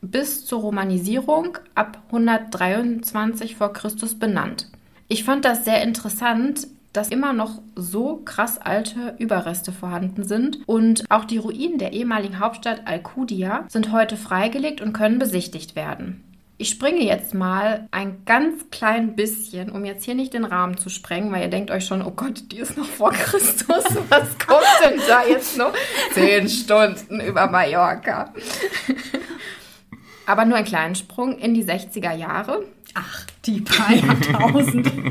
bis 0.00 0.46
zur 0.46 0.60
Romanisierung 0.60 1.58
ab 1.74 2.02
123 2.06 3.56
v. 3.56 3.68
Chr. 3.70 3.90
benannt. 4.18 4.68
Ich 5.08 5.24
fand 5.24 5.44
das 5.44 5.64
sehr 5.64 5.82
interessant, 5.82 6.68
dass 6.92 7.08
immer 7.08 7.32
noch 7.32 7.60
so 7.74 8.22
krass 8.24 8.58
alte 8.58 9.14
Überreste 9.18 9.70
vorhanden 9.70 10.24
sind. 10.24 10.60
Und 10.66 11.04
auch 11.10 11.24
die 11.24 11.36
Ruinen 11.36 11.78
der 11.78 11.92
ehemaligen 11.92 12.38
Hauptstadt 12.40 12.86
Alcudia 12.86 13.66
sind 13.68 13.92
heute 13.92 14.16
freigelegt 14.16 14.80
und 14.80 14.92
können 14.92 15.18
besichtigt 15.18 15.76
werden. 15.76 16.22
Ich 16.58 16.70
springe 16.70 17.02
jetzt 17.02 17.34
mal 17.34 17.86
ein 17.90 18.24
ganz 18.24 18.70
klein 18.70 19.14
bisschen, 19.14 19.70
um 19.70 19.84
jetzt 19.84 20.04
hier 20.04 20.14
nicht 20.14 20.32
den 20.32 20.44
Rahmen 20.44 20.78
zu 20.78 20.88
sprengen, 20.88 21.30
weil 21.30 21.42
ihr 21.42 21.48
denkt 21.48 21.70
euch 21.70 21.84
schon, 21.84 22.00
oh 22.00 22.12
Gott, 22.12 22.50
die 22.50 22.58
ist 22.58 22.78
noch 22.78 22.86
vor 22.86 23.12
Christus. 23.12 23.84
Was 24.08 24.38
kommt 24.38 24.64
denn 24.82 25.00
da 25.06 25.26
jetzt 25.26 25.58
noch? 25.58 25.74
Zehn 26.12 26.48
Stunden 26.48 27.20
über 27.20 27.46
Mallorca. 27.48 28.32
Aber 30.24 30.46
nur 30.46 30.56
einen 30.56 30.66
kleinen 30.66 30.94
Sprung 30.94 31.38
in 31.38 31.52
die 31.52 31.64
60er 31.64 32.14
Jahre. 32.14 32.64
Ach, 32.94 33.26
die 33.44 33.60
paar 33.60 33.92
Jahrtausend. 33.92 34.90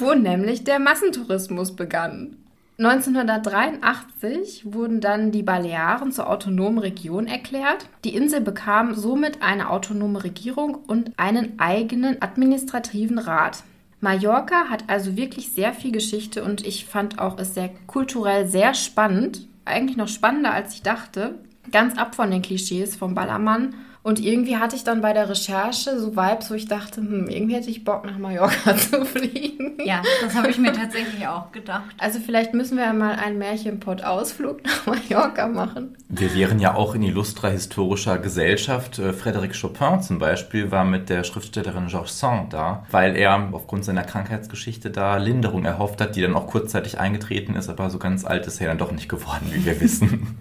wo 0.00 0.14
nämlich 0.14 0.64
der 0.64 0.78
Massentourismus 0.78 1.74
begann. 1.74 2.36
1983 2.78 4.72
wurden 4.72 5.00
dann 5.00 5.32
die 5.32 5.42
Balearen 5.42 6.12
zur 6.12 6.30
autonomen 6.30 6.78
Region 6.78 7.26
erklärt. 7.26 7.88
Die 8.04 8.14
Insel 8.14 8.40
bekam 8.40 8.94
somit 8.94 9.42
eine 9.42 9.70
autonome 9.70 10.22
Regierung 10.22 10.76
und 10.86 11.10
einen 11.16 11.58
eigenen 11.58 12.22
administrativen 12.22 13.18
Rat. 13.18 13.64
Mallorca 14.00 14.68
hat 14.70 14.84
also 14.86 15.16
wirklich 15.16 15.50
sehr 15.50 15.72
viel 15.72 15.90
Geschichte 15.90 16.44
und 16.44 16.64
ich 16.64 16.84
fand 16.84 17.18
auch 17.18 17.36
es 17.38 17.54
sehr 17.54 17.70
kulturell 17.88 18.46
sehr 18.46 18.74
spannend. 18.74 19.48
Eigentlich 19.64 19.96
noch 19.96 20.06
spannender 20.06 20.52
als 20.52 20.74
ich 20.74 20.82
dachte. 20.82 21.34
Ganz 21.72 21.98
ab 21.98 22.14
von 22.14 22.30
den 22.30 22.42
Klischees 22.42 22.94
vom 22.94 23.16
Ballermann 23.16 23.74
und 24.02 24.20
irgendwie 24.20 24.56
hatte 24.56 24.76
ich 24.76 24.84
dann 24.84 25.00
bei 25.00 25.12
der 25.12 25.28
Recherche 25.28 25.98
so 25.98 26.16
Vibes, 26.16 26.50
wo 26.50 26.54
ich 26.54 26.66
dachte, 26.66 27.00
hm, 27.00 27.28
irgendwie 27.28 27.56
hätte 27.56 27.70
ich 27.70 27.84
Bock 27.84 28.04
nach 28.04 28.18
Mallorca 28.18 28.76
zu 28.76 29.04
fliegen. 29.04 29.76
Ja, 29.84 30.02
das 30.22 30.34
habe 30.34 30.50
ich 30.50 30.58
mir 30.58 30.72
tatsächlich 30.72 31.26
auch 31.26 31.52
gedacht. 31.52 31.94
Also 31.98 32.18
vielleicht 32.20 32.54
müssen 32.54 32.76
wir 32.76 32.84
ja 32.84 32.92
mal 32.92 33.16
einen 33.16 33.38
Märchenpott-Ausflug 33.38 34.64
nach 34.64 34.86
Mallorca 34.86 35.48
machen. 35.48 35.96
Wir 36.08 36.34
wären 36.34 36.58
ja 36.58 36.74
auch 36.74 36.94
in 36.94 37.02
illustrer 37.02 37.50
historischer 37.50 38.18
Gesellschaft. 38.18 38.98
Äh, 38.98 39.10
Frédéric 39.10 39.60
Chopin 39.60 40.00
zum 40.00 40.18
Beispiel 40.18 40.70
war 40.70 40.84
mit 40.84 41.08
der 41.08 41.24
Schriftstellerin 41.24 41.88
Georges 41.88 42.18
Sand 42.18 42.52
da, 42.52 42.86
weil 42.90 43.16
er 43.16 43.48
aufgrund 43.52 43.84
seiner 43.84 44.04
Krankheitsgeschichte 44.04 44.90
da 44.90 45.16
Linderung 45.16 45.64
erhofft 45.64 46.00
hat, 46.00 46.16
die 46.16 46.22
dann 46.22 46.34
auch 46.34 46.46
kurzzeitig 46.46 46.98
eingetreten 46.98 47.56
ist, 47.56 47.68
aber 47.68 47.90
so 47.90 47.98
ganz 47.98 48.24
alt 48.24 48.46
ist 48.46 48.60
er 48.60 48.68
dann 48.68 48.78
doch 48.78 48.92
nicht 48.92 49.08
geworden, 49.08 49.48
wie 49.52 49.64
wir 49.64 49.80
wissen. 49.80 50.38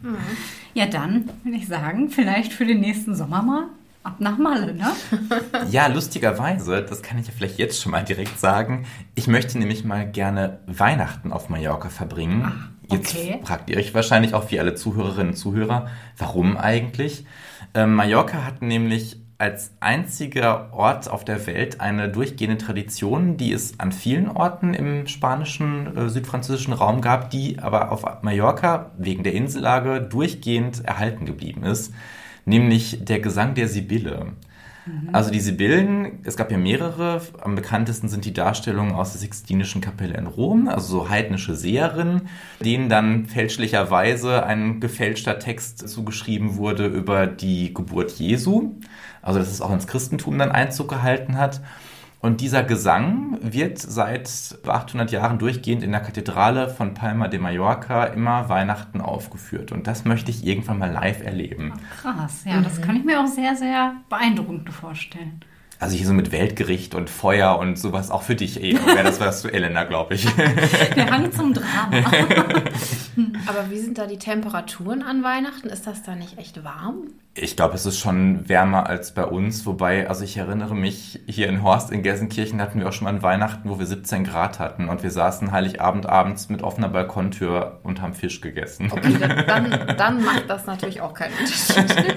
Ja, 0.78 0.86
dann 0.86 1.28
würde 1.44 1.58
ich 1.58 1.66
sagen, 1.66 2.12
vielleicht 2.12 2.54
für 2.54 2.64
den 2.64 2.82
nächsten 2.82 3.16
Sommer 3.16 3.42
mal 3.42 3.64
ab 4.04 4.18
nach 4.20 4.38
Malle, 4.38 4.76
ne? 4.76 4.92
ja, 5.72 5.88
lustigerweise, 5.88 6.84
das 6.84 7.02
kann 7.02 7.18
ich 7.18 7.26
ja 7.26 7.34
vielleicht 7.36 7.58
jetzt 7.58 7.82
schon 7.82 7.94
mal 7.94 8.04
direkt 8.04 8.40
sagen. 8.40 8.86
Ich 9.16 9.26
möchte 9.26 9.58
nämlich 9.58 9.86
mal 9.86 10.08
gerne 10.08 10.60
Weihnachten 10.68 11.34
auf 11.34 11.50
Mallorca 11.50 11.90
verbringen. 11.90 12.44
Ach, 12.46 12.70
okay. 12.96 13.32
Jetzt 13.32 13.48
fragt 13.48 13.72
ihr 13.72 13.78
euch 13.78 13.96
wahrscheinlich 13.96 14.36
auch, 14.36 14.52
wie 14.52 14.60
alle 14.60 14.76
Zuhörerinnen 14.76 15.30
und 15.30 15.36
Zuhörer, 15.36 15.88
warum 16.16 16.58
eigentlich? 16.58 17.26
Ähm, 17.74 17.96
Mallorca 17.96 18.46
hat 18.46 18.62
nämlich 18.62 19.18
als 19.38 19.72
einziger 19.80 20.74
Ort 20.74 21.10
auf 21.10 21.24
der 21.24 21.46
Welt 21.46 21.80
eine 21.80 22.10
durchgehende 22.10 22.58
Tradition, 22.58 23.38
die 23.38 23.54
es 23.54 23.80
an 23.80 23.92
vielen 23.92 24.30
Orten 24.30 24.74
im 24.74 25.06
spanischen, 25.06 25.96
äh, 25.96 26.10
südfranzösischen 26.10 26.74
Raum 26.74 27.02
gab, 27.02 27.30
die 27.30 27.60
aber 27.60 27.92
auf 27.92 28.04
Mallorca 28.24 28.92
wegen 28.98 29.24
der 29.24 29.34
Insellage 29.34 30.02
durchgehend 30.02 30.84
erhalten 30.84 31.26
geblieben 31.26 31.64
ist, 31.64 31.94
nämlich 32.46 33.06
der 33.06 33.20
Gesang 33.20 33.54
der 33.54 33.68
Sibylle. 33.68 34.34
Mhm. 34.88 35.10
Also 35.14 35.32
die 35.32 35.40
Sibyllen, 35.40 36.20
es 36.24 36.38
gab 36.38 36.52
ja 36.52 36.58
mehrere, 36.58 37.22
am 37.42 37.56
bekanntesten 37.56 38.08
sind 38.08 38.26
die 38.26 38.34
Darstellungen 38.34 38.96
aus 38.96 39.12
der 39.12 39.22
Sixtinischen 39.22 39.82
Kapelle 39.82 40.16
in 40.16 40.28
Rom, 40.28 40.68
also 40.68 41.00
so 41.00 41.10
heidnische 41.10 41.56
Seherinnen, 41.56 42.30
denen 42.64 42.90
dann 42.90 43.26
fälschlicherweise 43.26 44.46
ein 44.46 44.80
gefälschter 44.80 45.40
Text 45.40 45.88
zugeschrieben 45.88 46.56
wurde 46.56 46.88
über 46.88 47.28
die 47.28 47.74
Geburt 47.74 48.12
Jesu 48.14 48.72
also 49.28 49.40
dass 49.40 49.52
es 49.52 49.62
auch 49.62 49.74
ins 49.74 49.88
Christentum 49.88 50.38
dann 50.38 50.54
Einzug 50.54 50.88
gehalten 50.88 51.38
hat. 51.38 51.60
Und 52.20 52.42
dieser 52.42 52.64
Gesang 52.64 53.38
wird 53.42 53.78
seit 53.78 54.30
800 54.66 55.12
Jahren 55.12 55.38
durchgehend 55.38 55.84
in 55.84 55.92
der 55.92 56.02
Kathedrale 56.02 56.68
von 56.68 56.94
Palma 56.94 57.28
de 57.28 57.40
Mallorca 57.40 58.06
immer 58.06 58.50
Weihnachten 58.50 59.02
aufgeführt. 59.02 59.72
Und 59.72 59.86
das 59.86 60.04
möchte 60.04 60.32
ich 60.32 60.46
irgendwann 60.46 60.80
mal 60.80 60.92
live 60.92 61.24
erleben. 61.24 61.74
Krass, 62.02 62.44
ja, 62.46 62.58
mhm. 62.58 62.64
das 62.64 62.82
kann 62.82 62.96
ich 62.96 63.04
mir 63.04 63.22
auch 63.22 63.28
sehr, 63.28 63.56
sehr 63.56 63.96
beeindruckend 64.10 64.70
vorstellen. 64.72 65.42
Also 65.80 65.96
hier 65.96 66.08
so 66.08 66.14
mit 66.14 66.32
Weltgericht 66.32 66.96
und 66.96 67.08
Feuer 67.08 67.60
und 67.60 67.78
sowas, 67.78 68.10
auch 68.10 68.24
für 68.24 68.36
dich 68.36 68.64
eh. 68.64 68.74
Wäre 68.86 69.04
das 69.04 69.20
was 69.20 69.42
zu 69.42 69.50
Elena, 69.50 69.84
glaube 69.84 70.16
ich. 70.16 70.28
Der 70.96 71.10
Hang 71.10 71.32
zum 71.32 71.54
Drama. 71.54 71.92
Aber 73.48 73.70
wie 73.70 73.78
sind 73.78 73.98
da 73.98 74.08
die 74.08 74.18
Temperaturen 74.18 75.04
an 75.04 75.24
Weihnachten? 75.24 75.70
Ist 75.70 75.86
das 75.86 76.02
da 76.04 76.16
nicht 76.16 76.40
echt 76.40 76.64
warm? 76.64 77.10
Ich 77.36 77.56
glaube, 77.56 77.76
es 77.76 77.86
ist 77.86 78.00
schon 78.00 78.50
wärmer 78.50 78.88
als 78.88 79.14
bei 79.14 79.24
uns. 79.24 79.68
Wobei, 79.68 80.10
also 80.10 80.24
ich 80.24 80.38
erinnere 80.38 80.76
mich, 80.76 81.20
hier 81.28 81.48
in 81.48 81.62
Horst 81.62 81.92
in 81.92 82.02
Gelsenkirchen 82.02 82.60
hatten 82.60 82.80
wir 82.80 82.88
auch 82.88 82.94
schon 82.94 83.06
mal 83.06 83.12
an 83.12 83.22
Weihnachten, 83.22 83.70
wo 83.70 83.78
wir 83.78 83.86
17 83.86 84.24
Grad 84.24 84.58
hatten. 84.58 84.90
Und 84.90 85.04
wir 85.04 85.12
saßen 85.12 85.52
Heiligabend 85.52 86.08
abends 86.08 86.50
mit 86.50 86.64
offener 86.64 86.90
Balkontür 86.90 87.80
und 87.84 88.02
haben 88.02 88.16
Fisch 88.16 88.42
gegessen. 88.42 88.92
Okay, 88.92 89.16
dann, 89.46 89.96
dann 89.96 90.24
macht 90.24 90.50
das 90.50 90.66
natürlich 90.66 91.02
auch 91.02 91.14
keinen 91.14 91.34
Unterschied. 91.40 92.16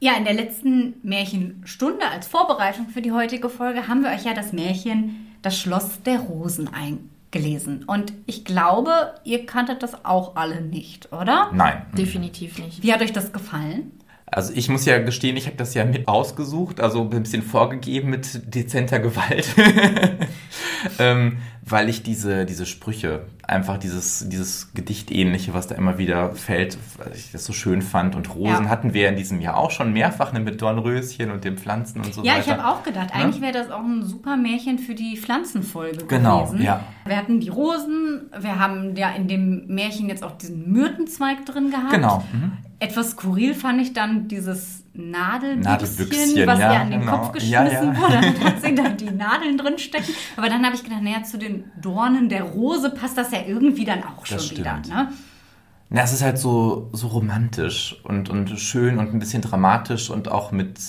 Ja, 0.00 0.16
in 0.16 0.24
der 0.24 0.34
letzten 0.34 0.94
Märchenstunde 1.02 2.06
als 2.06 2.26
Vorbereitung 2.26 2.88
für 2.88 3.00
die 3.00 3.12
heutige 3.12 3.48
Folge 3.48 3.88
haben 3.88 4.02
wir 4.02 4.10
euch 4.10 4.24
ja 4.24 4.34
das 4.34 4.52
Märchen 4.52 5.34
Das 5.42 5.58
Schloss 5.58 6.02
der 6.02 6.18
Rosen 6.18 6.68
eingelesen. 6.72 7.84
Und 7.84 8.12
ich 8.26 8.44
glaube, 8.44 9.14
ihr 9.24 9.46
kanntet 9.46 9.82
das 9.82 10.04
auch 10.04 10.36
alle 10.36 10.60
nicht, 10.60 11.12
oder? 11.12 11.50
Nein. 11.52 11.86
Definitiv 11.96 12.58
nicht. 12.58 12.82
Wie 12.82 12.92
hat 12.92 13.02
euch 13.02 13.12
das 13.12 13.32
gefallen? 13.32 13.92
Also 14.26 14.52
ich 14.54 14.68
muss 14.68 14.84
ja 14.84 14.98
gestehen, 14.98 15.36
ich 15.36 15.46
habe 15.46 15.56
das 15.56 15.74
ja 15.74 15.84
mit 15.84 16.08
ausgesucht, 16.08 16.80
also 16.80 17.02
ein 17.02 17.22
bisschen 17.22 17.42
vorgegeben 17.42 18.10
mit 18.10 18.54
dezenter 18.54 18.98
Gewalt. 18.98 19.46
ähm, 20.98 21.38
weil 21.66 21.88
ich 21.88 22.02
diese, 22.02 22.44
diese 22.44 22.66
Sprüche, 22.66 23.22
einfach 23.46 23.78
dieses, 23.78 24.28
dieses 24.28 24.74
Gedichtähnliche, 24.74 25.54
was 25.54 25.66
da 25.66 25.74
immer 25.74 25.96
wieder 25.98 26.34
fällt, 26.34 26.76
weil 26.98 27.12
ich 27.14 27.32
das 27.32 27.44
so 27.46 27.52
schön 27.54 27.80
fand. 27.80 28.14
Und 28.14 28.34
Rosen 28.34 28.64
Ja. 28.64 28.68
hatten 28.70 28.92
wir 28.92 29.08
in 29.08 29.16
diesem 29.16 29.40
Jahr 29.40 29.56
auch 29.56 29.70
schon 29.70 29.92
mehrfach 29.92 30.32
ne, 30.32 30.40
mit 30.40 30.60
Dornröschen 30.60 31.30
und 31.30 31.44
den 31.44 31.56
Pflanzen 31.56 32.00
und 32.02 32.12
so 32.12 32.22
Ja, 32.22 32.32
weiter. 32.34 32.40
ich 32.44 32.50
habe 32.52 32.66
auch 32.66 32.82
gedacht, 32.82 33.08
eigentlich 33.14 33.40
wäre 33.40 33.52
das 33.52 33.70
auch 33.70 33.82
ein 33.82 34.02
super 34.02 34.36
Märchen 34.36 34.78
für 34.78 34.94
die 34.94 35.16
Pflanzenfolge 35.16 36.04
Genau, 36.06 36.44
gewesen. 36.46 36.62
ja. 36.62 36.80
Wir 37.06 37.16
hatten 37.16 37.40
die 37.40 37.48
Rosen, 37.48 38.30
wir 38.38 38.58
haben 38.58 38.94
ja 38.96 39.10
in 39.10 39.26
dem 39.28 39.66
Märchen 39.66 40.08
jetzt 40.08 40.22
auch 40.22 40.32
diesen 40.38 40.70
Myrtenzweig 40.70 41.46
drin 41.46 41.70
gehabt. 41.70 41.92
Genau. 41.92 42.24
Mhm. 42.32 42.52
Etwas 42.78 43.12
skurril 43.12 43.54
fand 43.54 43.80
ich 43.80 43.92
dann 43.94 44.28
dieses 44.28 44.83
Nadelbüchschen, 44.96 46.46
was 46.46 46.58
ja, 46.60 46.72
ihr 46.72 46.80
an 46.80 46.90
den 46.90 47.00
genau. 47.00 47.18
Kopf 47.18 47.32
geschmissen 47.32 47.52
Ja, 47.52 47.64
ja. 47.68 47.96
wurde. 47.98 48.12
Dann 48.20 48.44
hat 48.44 48.62
sie 48.62 48.74
da 48.74 48.88
die 48.90 49.10
Nadeln 49.10 49.58
drin 49.58 49.78
stecken. 49.78 50.12
Aber 50.36 50.48
dann 50.48 50.64
habe 50.64 50.76
ich 50.76 50.84
gedacht, 50.84 51.02
naja, 51.02 51.22
zu 51.24 51.36
den 51.38 51.64
Dornen 51.80 52.28
der 52.28 52.42
Rose 52.44 52.90
passt 52.90 53.18
das 53.18 53.32
ja 53.32 53.40
irgendwie 53.46 53.84
dann 53.84 54.02
auch 54.04 54.24
schon 54.24 54.36
Das 54.38 54.50
wieder. 54.50 54.78
stimmt. 54.82 54.88
Ne? 54.96 55.08
Na, 55.94 56.02
es 56.02 56.12
ist 56.12 56.24
halt 56.24 56.38
so, 56.38 56.88
so 56.92 57.06
romantisch 57.06 58.00
und, 58.02 58.28
und 58.28 58.58
schön 58.58 58.98
und 58.98 59.14
ein 59.14 59.20
bisschen 59.20 59.42
dramatisch 59.42 60.10
und 60.10 60.28
auch 60.28 60.50
mit 60.50 60.80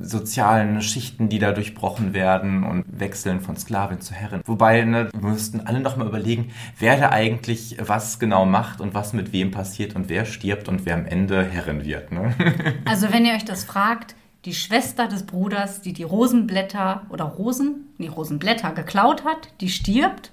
sozialen 0.00 0.80
Schichten, 0.82 1.28
die 1.28 1.40
da 1.40 1.50
durchbrochen 1.50 2.14
werden 2.14 2.62
und 2.62 2.84
wechseln 2.86 3.40
von 3.40 3.56
Sklavin 3.56 4.00
zu 4.00 4.14
Herrin. 4.14 4.42
Wobei, 4.44 4.82
ne, 4.82 5.08
wir 5.12 5.30
müssten 5.30 5.62
alle 5.62 5.80
nochmal 5.80 6.06
überlegen, 6.06 6.52
wer 6.78 6.96
da 6.96 7.10
eigentlich 7.10 7.78
was 7.80 8.20
genau 8.20 8.46
macht 8.46 8.80
und 8.80 8.94
was 8.94 9.12
mit 9.14 9.32
wem 9.32 9.50
passiert 9.50 9.96
und 9.96 10.08
wer 10.08 10.24
stirbt 10.24 10.68
und 10.68 10.86
wer 10.86 10.94
am 10.94 11.06
Ende 11.06 11.44
Herrin 11.44 11.84
wird. 11.84 12.12
Ne? 12.12 12.32
Also 12.84 13.12
wenn 13.12 13.26
ihr 13.26 13.34
euch 13.34 13.44
das 13.44 13.64
fragt, 13.64 14.14
die 14.44 14.54
Schwester 14.54 15.08
des 15.08 15.26
Bruders, 15.26 15.80
die 15.80 15.92
die 15.92 16.04
Rosenblätter 16.04 17.06
oder 17.08 17.24
Rosen, 17.24 17.88
nee, 17.98 18.06
Rosenblätter 18.06 18.70
geklaut 18.70 19.24
hat, 19.24 19.48
die 19.60 19.70
stirbt. 19.70 20.30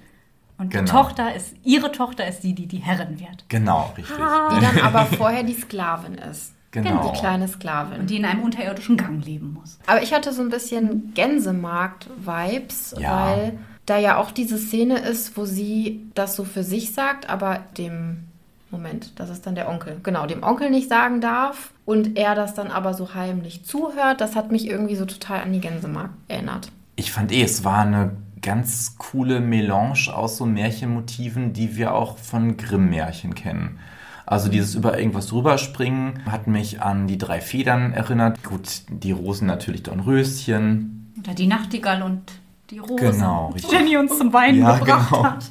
Und 0.64 0.72
die 0.72 0.76
Genau. 0.78 0.90
Tochter 0.90 1.34
ist, 1.34 1.54
ihre 1.62 1.90
Tochter 1.92 2.26
ist 2.26 2.42
die, 2.42 2.54
die 2.54 2.66
die 2.66 2.78
Herrin 2.78 3.18
wird. 3.20 3.44
Genau, 3.48 3.92
richtig. 3.96 4.16
Die 4.16 4.60
dann 4.60 4.78
aber 4.80 5.04
vorher 5.16 5.42
die 5.42 5.54
Sklavin 5.54 6.14
ist. 6.14 6.52
Genau. 6.72 7.08
Die 7.12 7.18
kleine 7.18 7.46
Sklavin. 7.46 8.00
Und 8.00 8.10
die 8.10 8.16
in 8.16 8.24
einem 8.24 8.42
unterirdischen 8.42 8.96
Gang 8.96 9.24
leben 9.24 9.52
muss. 9.52 9.78
Aber 9.86 10.02
ich 10.02 10.12
hatte 10.12 10.32
so 10.32 10.42
ein 10.42 10.50
bisschen 10.50 11.12
Gänsemarkt-Vibes, 11.14 12.96
Ja. 12.98 13.26
weil 13.26 13.58
da 13.86 13.98
ja 13.98 14.16
auch 14.16 14.30
diese 14.30 14.58
Szene 14.58 14.98
ist, 14.98 15.36
wo 15.36 15.44
sie 15.44 16.00
das 16.14 16.36
so 16.36 16.44
für 16.44 16.62
sich 16.64 16.92
sagt, 16.94 17.28
aber 17.28 17.60
dem 17.78 18.24
Moment, 18.70 19.12
das 19.20 19.30
ist 19.30 19.46
dann 19.46 19.54
der 19.54 19.68
Onkel. 19.68 20.00
Genau, 20.02 20.26
dem 20.26 20.42
Onkel 20.42 20.70
nicht 20.70 20.88
sagen 20.88 21.20
darf 21.20 21.72
und 21.84 22.16
er 22.18 22.34
das 22.34 22.54
dann 22.54 22.72
aber 22.72 22.92
so 22.94 23.14
heimlich 23.14 23.64
zuhört. 23.64 24.20
Das 24.20 24.34
hat 24.34 24.50
mich 24.50 24.66
irgendwie 24.66 24.96
so 24.96 25.04
total 25.04 25.42
an 25.42 25.52
die 25.52 25.60
Gänsemarkt 25.60 26.14
erinnert. 26.26 26.72
Ich 26.96 27.12
fand 27.12 27.30
eh, 27.30 27.42
es 27.42 27.62
war 27.62 27.80
eine 27.82 28.16
ganz 28.44 28.96
coole 28.98 29.40
Melange 29.40 30.12
aus 30.14 30.36
so 30.36 30.44
Märchenmotiven, 30.46 31.52
die 31.54 31.76
wir 31.76 31.94
auch 31.94 32.18
von 32.18 32.56
Grimm-Märchen 32.56 33.34
kennen. 33.34 33.78
Also 34.26 34.48
dieses 34.48 34.74
über 34.74 34.98
irgendwas 34.98 35.26
drüberspringen 35.26 36.24
hat 36.30 36.46
mich 36.46 36.80
an 36.80 37.06
die 37.06 37.18
drei 37.18 37.40
Federn 37.40 37.92
erinnert. 37.92 38.42
Gut, 38.42 38.82
die 38.88 39.12
Rosen 39.12 39.46
natürlich 39.46 39.82
Dornröschen. 39.82 41.12
Oder 41.18 41.34
die 41.34 41.46
Nachtigall 41.46 42.02
und 42.02 42.22
die 42.70 42.78
Rose, 42.78 43.12
Genau, 43.12 43.48
die 43.48 43.54
richtig. 43.54 43.72
Jenny 43.72 43.96
uns 43.96 44.16
zum 44.16 44.32
Weinen 44.32 44.60
Ja, 44.60 44.78
gebracht 44.78 45.10
genau. 45.10 45.24
hat. 45.24 45.50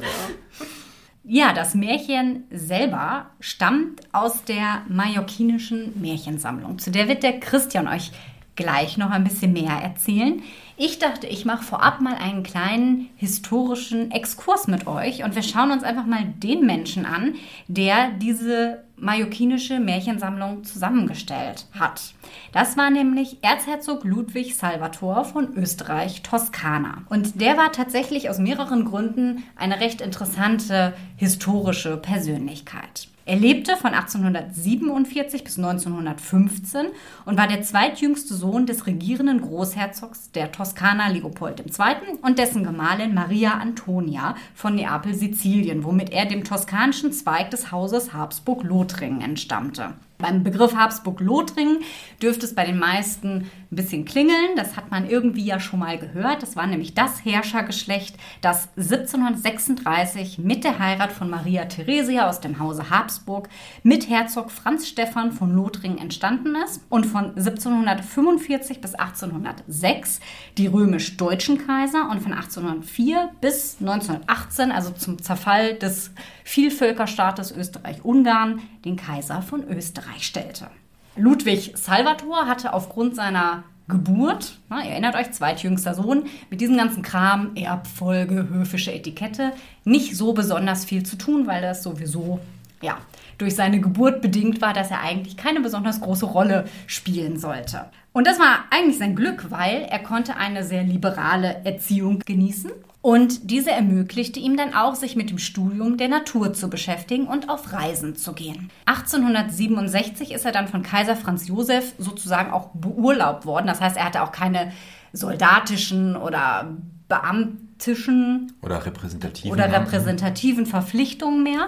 Ja, 1.25 1.53
das 1.53 1.73
Märchen 1.73 2.43
selber 2.51 3.27
stammt 3.39 4.01
aus 4.11 4.43
der 4.43 4.81
mallorquinischen 4.89 5.99
Märchensammlung. 6.01 6.79
Zu 6.79 6.91
der 6.91 7.07
wird 7.07 7.23
der 7.23 7.39
Christian 7.39 7.87
euch 7.87 8.11
gleich 8.55 8.97
noch 8.97 9.09
ein 9.09 9.23
bisschen 9.23 9.53
mehr 9.53 9.71
erzählen. 9.81 10.41
Ich 10.75 10.99
dachte, 10.99 11.27
ich 11.27 11.45
mache 11.45 11.63
vorab 11.63 12.01
mal 12.01 12.15
einen 12.15 12.43
kleinen 12.43 13.09
historischen 13.15 14.11
Exkurs 14.11 14.67
mit 14.67 14.87
euch 14.87 15.23
und 15.23 15.35
wir 15.35 15.43
schauen 15.43 15.71
uns 15.71 15.83
einfach 15.83 16.05
mal 16.05 16.25
den 16.37 16.65
Menschen 16.65 17.05
an, 17.05 17.35
der 17.67 18.11
diese 18.11 18.83
mallorquinische 18.95 19.79
Märchensammlung 19.79 20.63
zusammengestellt 20.63 21.67
hat. 21.77 22.13
Das 22.53 22.77
war 22.77 22.89
nämlich 22.89 23.37
Erzherzog 23.41 24.03
Ludwig 24.03 24.55
Salvator 24.55 25.25
von 25.25 25.55
Österreich-Toskana. 25.55 27.03
Und 27.09 27.39
der 27.41 27.57
war 27.57 27.71
tatsächlich 27.71 28.29
aus 28.29 28.39
mehreren 28.39 28.85
Gründen 28.85 29.43
eine 29.55 29.79
recht 29.79 30.01
interessante 30.01 30.93
historische 31.17 31.97
Persönlichkeit. 31.97 33.07
Er 33.25 33.37
lebte 33.37 33.77
von 33.77 33.93
1847 33.93 35.45
bis 35.45 35.57
1915 35.57 36.87
und 37.25 37.37
war 37.37 37.47
der 37.47 37.61
zweitjüngste 37.61 38.33
Sohn 38.33 38.65
des 38.65 38.85
regierenden 38.85 39.39
Großherzogs 39.39 40.31
der 40.31 40.51
Toskana 40.51 41.07
Leopold 41.07 41.61
II. 41.61 42.17
und 42.21 42.37
dessen 42.37 42.65
Gemahlin 42.65 43.13
Maria 43.13 43.51
Antonia 43.53 44.35
von 44.53 44.75
Neapel-Sizilien, 44.75 45.85
womit 45.85 46.09
er 46.11 46.25
dem 46.25 46.43
toskanischen 46.43 47.13
Zweig 47.13 47.49
des 47.51 47.71
Hauses 47.71 48.11
Habsburg-Lothringen 48.11 49.21
entstammte. 49.21 49.93
Beim 50.23 50.41
Begriff 50.41 50.73
Habsburg-Lothringen 50.73 51.79
dürfte 52.21 52.45
es 52.45 52.55
bei 52.55 52.63
den 52.63 52.79
meisten 52.79 53.49
ein 53.73 53.75
bisschen 53.75 54.05
klingeln. 54.05 54.55
Das 54.55 54.77
hat 54.77 54.89
man 54.89 55.09
irgendwie 55.09 55.43
ja 55.43 55.59
schon 55.59 55.79
mal 55.79 55.97
gehört. 55.97 56.41
Das 56.41 56.55
war 56.55 56.65
nämlich 56.65 56.93
das 56.93 57.25
Herrschergeschlecht, 57.25 58.15
das 58.39 58.69
1736 58.77 60.39
mit 60.39 60.63
der 60.63 60.79
Heirat 60.79 61.11
von 61.11 61.29
Maria 61.29 61.65
Theresia 61.65 62.29
aus 62.29 62.39
dem 62.39 62.59
Hause 62.59 62.89
Habsburg 62.89 63.49
mit 63.83 64.09
Herzog 64.09 64.49
Franz 64.49 64.87
Stephan 64.87 65.33
von 65.33 65.53
Lothringen 65.53 65.97
entstanden 65.97 66.55
ist 66.55 66.79
und 66.87 67.05
von 67.05 67.35
1745 67.35 68.79
bis 68.79 68.95
1806 68.95 70.21
die 70.57 70.67
römisch-deutschen 70.67 71.67
Kaiser 71.67 72.09
und 72.09 72.21
von 72.21 72.31
1804 72.31 73.29
bis 73.41 73.75
1918, 73.81 74.71
also 74.71 74.91
zum 74.91 75.21
Zerfall 75.21 75.73
des 75.73 76.11
Vielvölkerstaates 76.45 77.51
Österreich-Ungarn, 77.51 78.61
den 78.85 78.95
Kaiser 78.95 79.41
von 79.41 79.67
Österreich 79.67 80.12
stellte. 80.19 80.67
Ludwig 81.15 81.73
Salvator 81.75 82.47
hatte 82.47 82.73
aufgrund 82.73 83.15
seiner 83.15 83.63
Geburt, 83.87 84.57
na, 84.69 84.83
ihr 84.83 84.91
erinnert 84.91 85.15
euch, 85.15 85.31
zweitjüngster 85.31 85.93
Sohn, 85.93 86.23
mit 86.49 86.61
diesem 86.61 86.77
ganzen 86.77 87.03
Kram, 87.03 87.51
Erbfolge, 87.55 88.47
höfische 88.49 88.93
Etikette, 88.93 89.51
nicht 89.83 90.15
so 90.15 90.33
besonders 90.33 90.85
viel 90.85 91.03
zu 91.03 91.17
tun, 91.17 91.47
weil 91.47 91.61
das 91.61 91.83
sowieso, 91.83 92.39
ja, 92.81 92.97
durch 93.37 93.55
seine 93.55 93.81
Geburt 93.81 94.21
bedingt 94.21 94.61
war, 94.61 94.73
dass 94.73 94.89
er 94.89 95.01
eigentlich 95.01 95.35
keine 95.35 95.59
besonders 95.59 95.99
große 95.99 96.25
Rolle 96.25 96.65
spielen 96.87 97.37
sollte. 97.37 97.85
Und 98.13 98.25
das 98.25 98.39
war 98.39 98.65
eigentlich 98.69 98.99
sein 98.99 99.15
Glück, 99.15 99.51
weil 99.51 99.87
er 99.89 99.99
konnte 99.99 100.37
eine 100.37 100.63
sehr 100.63 100.83
liberale 100.83 101.65
Erziehung 101.65 102.19
genießen. 102.19 102.71
Und 103.03 103.51
diese 103.51 103.69
ermöglichte 103.69 104.39
ihm 104.39 104.55
dann 104.55 104.73
auch, 104.73 104.95
sich 104.95 105.17
mit 105.17 105.29
dem 105.29 105.37
Studium 105.37 105.97
der 105.97 106.07
Natur 106.07 106.53
zu 106.53 106.69
beschäftigen 106.69 107.27
und 107.27 107.49
auf 107.49 107.73
Reisen 107.73 108.15
zu 108.15 108.31
gehen. 108.31 108.71
1867 108.85 110.31
ist 110.31 110.45
er 110.45 110.53
dann 110.53 110.69
von 110.69 110.83
Kaiser 110.83 111.17
Franz 111.17 111.49
Josef 111.49 111.95
sozusagen 111.97 112.53
auch 112.53 112.69
beurlaubt 112.73 113.45
worden. 113.45 113.67
Das 113.67 113.81
heißt, 113.81 113.97
er 113.97 114.05
hatte 114.05 114.23
auch 114.23 114.31
keine 114.31 114.71
soldatischen 115.11 116.15
oder 116.15 116.77
beamtischen 117.09 118.53
Oder 118.61 118.85
repräsentativ. 118.85 119.51
oder 119.51 119.69
repräsentativen 119.69 120.65
Verpflichtungen 120.65 121.43
mehr 121.43 121.67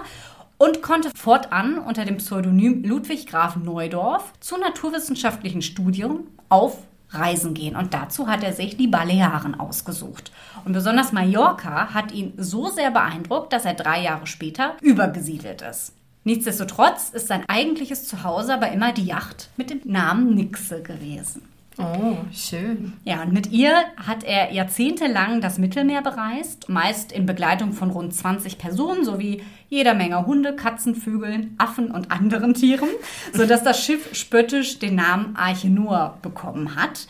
und 0.56 0.80
konnte 0.80 1.10
fortan 1.14 1.78
unter 1.78 2.06
dem 2.06 2.16
Pseudonym 2.16 2.82
Ludwig 2.82 3.26
Graf 3.26 3.56
Neudorf 3.56 4.32
zu 4.40 4.56
naturwissenschaftlichen 4.56 5.60
Studien 5.60 6.20
auf 6.48 6.78
Reisen 7.10 7.54
gehen. 7.54 7.76
Und 7.76 7.94
dazu 7.94 8.28
hat 8.28 8.42
er 8.42 8.52
sich 8.52 8.76
die 8.76 8.88
Balearen 8.88 9.58
ausgesucht. 9.58 10.32
Und 10.64 10.72
besonders 10.72 11.12
Mallorca 11.12 11.94
hat 11.94 12.12
ihn 12.12 12.32
so 12.36 12.68
sehr 12.68 12.90
beeindruckt, 12.90 13.52
dass 13.52 13.64
er 13.64 13.74
drei 13.74 14.02
Jahre 14.02 14.26
später 14.26 14.76
übergesiedelt 14.80 15.62
ist. 15.62 15.92
Nichtsdestotrotz 16.24 17.10
ist 17.10 17.28
sein 17.28 17.48
eigentliches 17.48 18.08
Zuhause 18.08 18.54
aber 18.54 18.72
immer 18.72 18.92
die 18.92 19.04
Yacht 19.06 19.48
mit 19.56 19.70
dem 19.70 19.80
Namen 19.84 20.34
Nixe 20.34 20.82
gewesen. 20.82 21.42
Oh, 21.78 22.16
schön. 22.32 22.94
Ja, 23.04 23.22
und 23.22 23.34
mit 23.34 23.52
ihr 23.52 23.74
hat 23.96 24.24
er 24.24 24.52
jahrzehntelang 24.52 25.42
das 25.42 25.58
Mittelmeer 25.58 26.00
bereist, 26.00 26.70
meist 26.70 27.12
in 27.12 27.26
Begleitung 27.26 27.72
von 27.72 27.90
rund 27.90 28.14
20 28.14 28.56
Personen 28.56 29.04
sowie 29.04 29.42
jeder 29.68 29.92
Menge 29.92 30.24
Hunde, 30.24 30.56
Katzen, 30.56 30.94
Vögeln, 30.94 31.54
Affen 31.58 31.90
und 31.90 32.10
anderen 32.10 32.54
Tieren, 32.54 32.88
sodass 33.32 33.62
das 33.62 33.84
Schiff 33.84 34.14
spöttisch 34.14 34.78
den 34.78 34.94
Namen 34.94 35.36
Arche 35.36 35.68
Noah 35.68 36.18
bekommen 36.22 36.76
hat. 36.76 37.08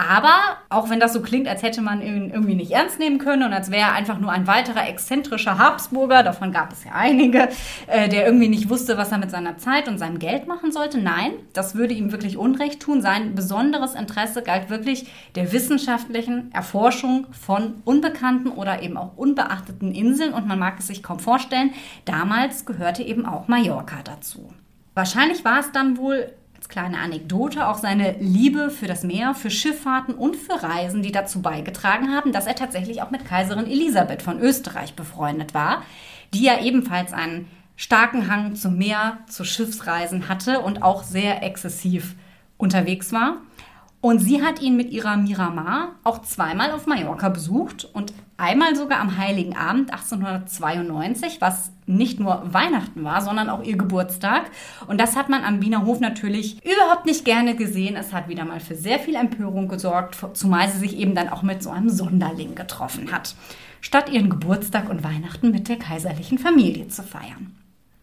Aber 0.00 0.58
auch 0.68 0.90
wenn 0.90 1.00
das 1.00 1.12
so 1.12 1.20
klingt, 1.20 1.48
als 1.48 1.64
hätte 1.64 1.82
man 1.82 2.00
ihn 2.00 2.30
irgendwie 2.30 2.54
nicht 2.54 2.70
ernst 2.70 3.00
nehmen 3.00 3.18
können 3.18 3.42
und 3.42 3.52
als 3.52 3.72
wäre 3.72 3.88
er 3.88 3.92
einfach 3.94 4.20
nur 4.20 4.30
ein 4.30 4.46
weiterer 4.46 4.88
exzentrischer 4.88 5.58
Habsburger, 5.58 6.22
davon 6.22 6.52
gab 6.52 6.72
es 6.72 6.84
ja 6.84 6.92
einige, 6.94 7.48
äh, 7.88 8.08
der 8.08 8.24
irgendwie 8.24 8.46
nicht 8.46 8.70
wusste, 8.70 8.96
was 8.96 9.10
er 9.10 9.18
mit 9.18 9.32
seiner 9.32 9.58
Zeit 9.58 9.88
und 9.88 9.98
seinem 9.98 10.20
Geld 10.20 10.46
machen 10.46 10.70
sollte. 10.70 10.98
Nein, 10.98 11.32
das 11.52 11.74
würde 11.74 11.94
ihm 11.94 12.12
wirklich 12.12 12.36
Unrecht 12.36 12.78
tun. 12.78 13.02
Sein 13.02 13.34
besonderes 13.34 13.96
Interesse 13.96 14.42
galt 14.42 14.70
wirklich 14.70 15.08
der 15.34 15.52
wissenschaftlichen 15.52 16.52
Erforschung 16.52 17.26
von 17.32 17.82
unbekannten 17.84 18.50
oder 18.50 18.82
eben 18.82 18.96
auch 18.96 19.16
unbeachteten 19.16 19.92
Inseln 19.92 20.32
und 20.32 20.46
man 20.46 20.60
mag 20.60 20.78
es 20.78 20.86
sich 20.86 21.02
kaum 21.02 21.18
vorstellen, 21.18 21.72
damals 22.04 22.64
gehörte 22.66 23.02
eben 23.02 23.26
auch 23.26 23.48
Mallorca 23.48 23.96
dazu. 24.04 24.48
Wahrscheinlich 24.94 25.44
war 25.44 25.58
es 25.58 25.72
dann 25.72 25.96
wohl 25.96 26.32
als 26.58 26.68
kleine 26.68 26.98
Anekdote 26.98 27.68
auch 27.68 27.78
seine 27.78 28.16
Liebe 28.18 28.70
für 28.70 28.88
das 28.88 29.04
Meer, 29.04 29.34
für 29.34 29.48
Schifffahrten 29.48 30.14
und 30.14 30.34
für 30.34 30.60
Reisen, 30.60 31.02
die 31.02 31.12
dazu 31.12 31.40
beigetragen 31.40 32.12
haben, 32.12 32.32
dass 32.32 32.48
er 32.48 32.56
tatsächlich 32.56 33.00
auch 33.00 33.12
mit 33.12 33.24
Kaiserin 33.24 33.66
Elisabeth 33.66 34.22
von 34.22 34.40
Österreich 34.40 34.94
befreundet 34.94 35.54
war, 35.54 35.84
die 36.34 36.42
ja 36.42 36.60
ebenfalls 36.60 37.12
einen 37.12 37.46
starken 37.76 38.28
Hang 38.28 38.56
zum 38.56 38.76
Meer, 38.76 39.18
zu 39.28 39.44
Schiffsreisen 39.44 40.28
hatte 40.28 40.58
und 40.58 40.82
auch 40.82 41.04
sehr 41.04 41.44
exzessiv 41.44 42.16
unterwegs 42.56 43.12
war. 43.12 43.36
Und 44.00 44.20
sie 44.20 44.42
hat 44.44 44.62
ihn 44.62 44.76
mit 44.76 44.90
ihrer 44.90 45.16
Miramar 45.16 45.96
auch 46.04 46.22
zweimal 46.22 46.70
auf 46.70 46.86
Mallorca 46.86 47.30
besucht 47.30 47.84
und 47.84 48.12
einmal 48.36 48.76
sogar 48.76 49.00
am 49.00 49.18
Heiligen 49.18 49.56
Abend 49.56 49.90
1892, 49.92 51.40
was 51.40 51.72
nicht 51.86 52.20
nur 52.20 52.42
Weihnachten 52.52 53.02
war, 53.02 53.20
sondern 53.22 53.50
auch 53.50 53.62
ihr 53.64 53.76
Geburtstag. 53.76 54.50
Und 54.86 55.00
das 55.00 55.16
hat 55.16 55.28
man 55.28 55.42
am 55.42 55.60
Wiener 55.62 55.84
Hof 55.84 55.98
natürlich 55.98 56.64
überhaupt 56.64 57.06
nicht 57.06 57.24
gerne 57.24 57.56
gesehen. 57.56 57.96
Es 57.96 58.12
hat 58.12 58.28
wieder 58.28 58.44
mal 58.44 58.60
für 58.60 58.76
sehr 58.76 59.00
viel 59.00 59.16
Empörung 59.16 59.66
gesorgt, 59.66 60.16
zumal 60.34 60.68
sie 60.68 60.78
sich 60.78 60.96
eben 60.96 61.16
dann 61.16 61.28
auch 61.28 61.42
mit 61.42 61.60
so 61.60 61.70
einem 61.70 61.90
Sonderling 61.90 62.54
getroffen 62.54 63.10
hat, 63.10 63.34
statt 63.80 64.10
ihren 64.10 64.30
Geburtstag 64.30 64.88
und 64.88 65.02
Weihnachten 65.02 65.50
mit 65.50 65.68
der 65.68 65.76
kaiserlichen 65.76 66.38
Familie 66.38 66.86
zu 66.86 67.02
feiern. 67.02 67.56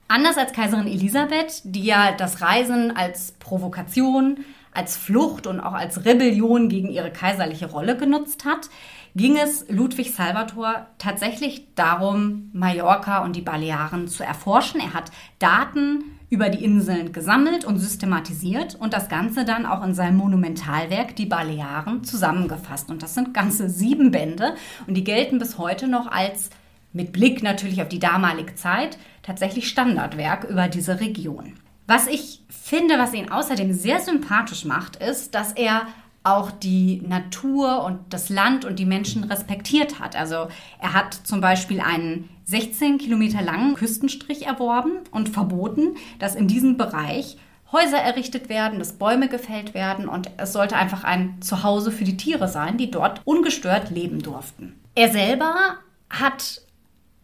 Anders 0.08 0.38
als 0.38 0.52
Kaiserin 0.52 0.88
Elisabeth, 0.88 1.62
die 1.64 1.86
ja 1.86 2.12
das 2.12 2.42
Reisen 2.42 2.96
als 2.96 3.32
Provokation, 3.40 4.38
als 4.76 4.98
Flucht 4.98 5.48
und 5.48 5.60
auch 5.60 5.74
als 5.74 6.06
Rebellion 6.06 6.70
gegen 6.70 6.90
ihre 6.90 7.12
kaiserliche 7.12 7.70
Rolle 7.70 7.98
genutzt 7.98 8.46
hat, 8.46 8.70
ging 9.16 9.38
es 9.38 9.66
Ludwig 9.70 10.14
Salvator 10.14 10.88
tatsächlich 10.98 11.74
darum, 11.76 12.50
Mallorca 12.54 13.24
und 13.24 13.36
die 13.36 13.42
Balearen 13.42 14.10
zu 14.10 14.24
erforschen. 14.24 14.82
Er 14.82 14.94
hat 14.94 15.10
Daten 15.40 16.04
über 16.30 16.50
die 16.50 16.64
Inseln 16.66 17.14
gesammelt 17.14 17.64
und 17.64 17.78
systematisiert 17.78 18.76
und 18.76 18.94
das 18.94 19.08
Ganze 19.08 19.46
dann 19.46 19.66
auch 19.66 19.84
in 19.86 19.94
seinem 19.94 20.18
Monumentalwerk 20.18 21.16
Die 21.16 21.26
Balearen 21.26 22.04
zusammengefasst. 22.04 22.90
Und 22.90 23.04
das 23.04 23.14
sind 23.14 23.34
ganze 23.34 23.70
sieben 23.70 24.12
Bände 24.12 24.56
und 24.86 24.96
die 24.96 25.06
gelten 25.06 25.40
bis 25.40 25.58
heute 25.58 25.88
noch 25.88 26.08
als, 26.08 26.50
mit 26.92 27.14
Blick 27.14 27.42
natürlich 27.42 27.82
auf 27.82 27.88
die 27.88 28.00
damalige 28.00 28.56
Zeit, 28.56 28.98
tatsächlich 29.24 29.70
Standardwerk 29.70 30.44
über 30.46 30.68
diese 30.68 31.00
Region. 31.00 31.54
Was 31.88 32.08
ich 32.08 32.41
finde, 32.50 32.98
was 32.98 33.13
ihn 33.13 33.30
außerdem 33.30 33.74
sehr 33.74 34.00
sympathisch 34.00 34.65
macht, 34.65 34.95
ist, 34.95 35.36
dass 35.36 35.54
er 35.54 35.88
auch 36.24 36.50
die 36.50 37.04
Natur 37.08 37.84
und 37.84 38.00
das 38.10 38.30
Land 38.30 38.65
und 38.65 38.80
die 38.80 38.86
Menschen 38.86 39.24
respektiert 39.26 40.00
hat. 40.00 40.15
Also 40.15 40.48
er 40.80 40.93
hat 40.93 41.13
zum 41.13 41.39
Beispiel 41.39 41.80
einen 41.80 42.30
16 42.45 42.98
Kilometer 42.98 43.43
langen 43.43 43.76
Küstenstrich 43.76 44.48
erworben 44.48 45.02
und 45.12 45.30
verboten, 45.30 45.95
dass 46.17 46.36
in 46.36 46.48
diesem 46.48 46.78
Bereich 46.78 47.38
Häuser 47.71 47.98
errichtet 47.98 48.50
werden, 48.50 48.80
dass 48.80 48.93
Bäume 48.93 49.28
gefällt 49.28 49.74
werden 49.74 50.08
und 50.08 50.30
es 50.38 50.54
sollte 50.54 50.76
einfach 50.76 51.04
ein 51.04 51.41
Zuhause 51.41 51.91
für 51.91 52.04
die 52.04 52.17
Tiere 52.17 52.48
sein, 52.48 52.78
die 52.78 52.89
dort 52.89 53.21
ungestört 53.26 53.91
leben 53.91 54.21
durften. 54.21 54.80
Er 54.95 55.12
selber 55.12 55.78
hat 56.10 56.62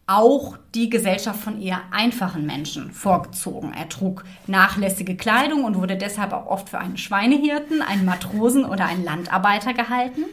auch 0.06 0.56
die 0.74 0.90
Gesellschaft 0.90 1.40
von 1.40 1.60
eher 1.60 1.80
einfachen 1.90 2.44
Menschen 2.44 2.92
vorgezogen. 2.92 3.72
Er 3.72 3.88
trug 3.88 4.24
nachlässige 4.46 5.16
Kleidung 5.16 5.64
und 5.64 5.78
wurde 5.78 5.96
deshalb 5.96 6.32
auch 6.32 6.46
oft 6.46 6.68
für 6.68 6.78
einen 6.78 6.96
Schweinehirten, 6.96 7.82
einen 7.82 8.04
Matrosen 8.04 8.64
oder 8.64 8.86
einen 8.86 9.04
Landarbeiter 9.04 9.74
gehalten. 9.74 10.24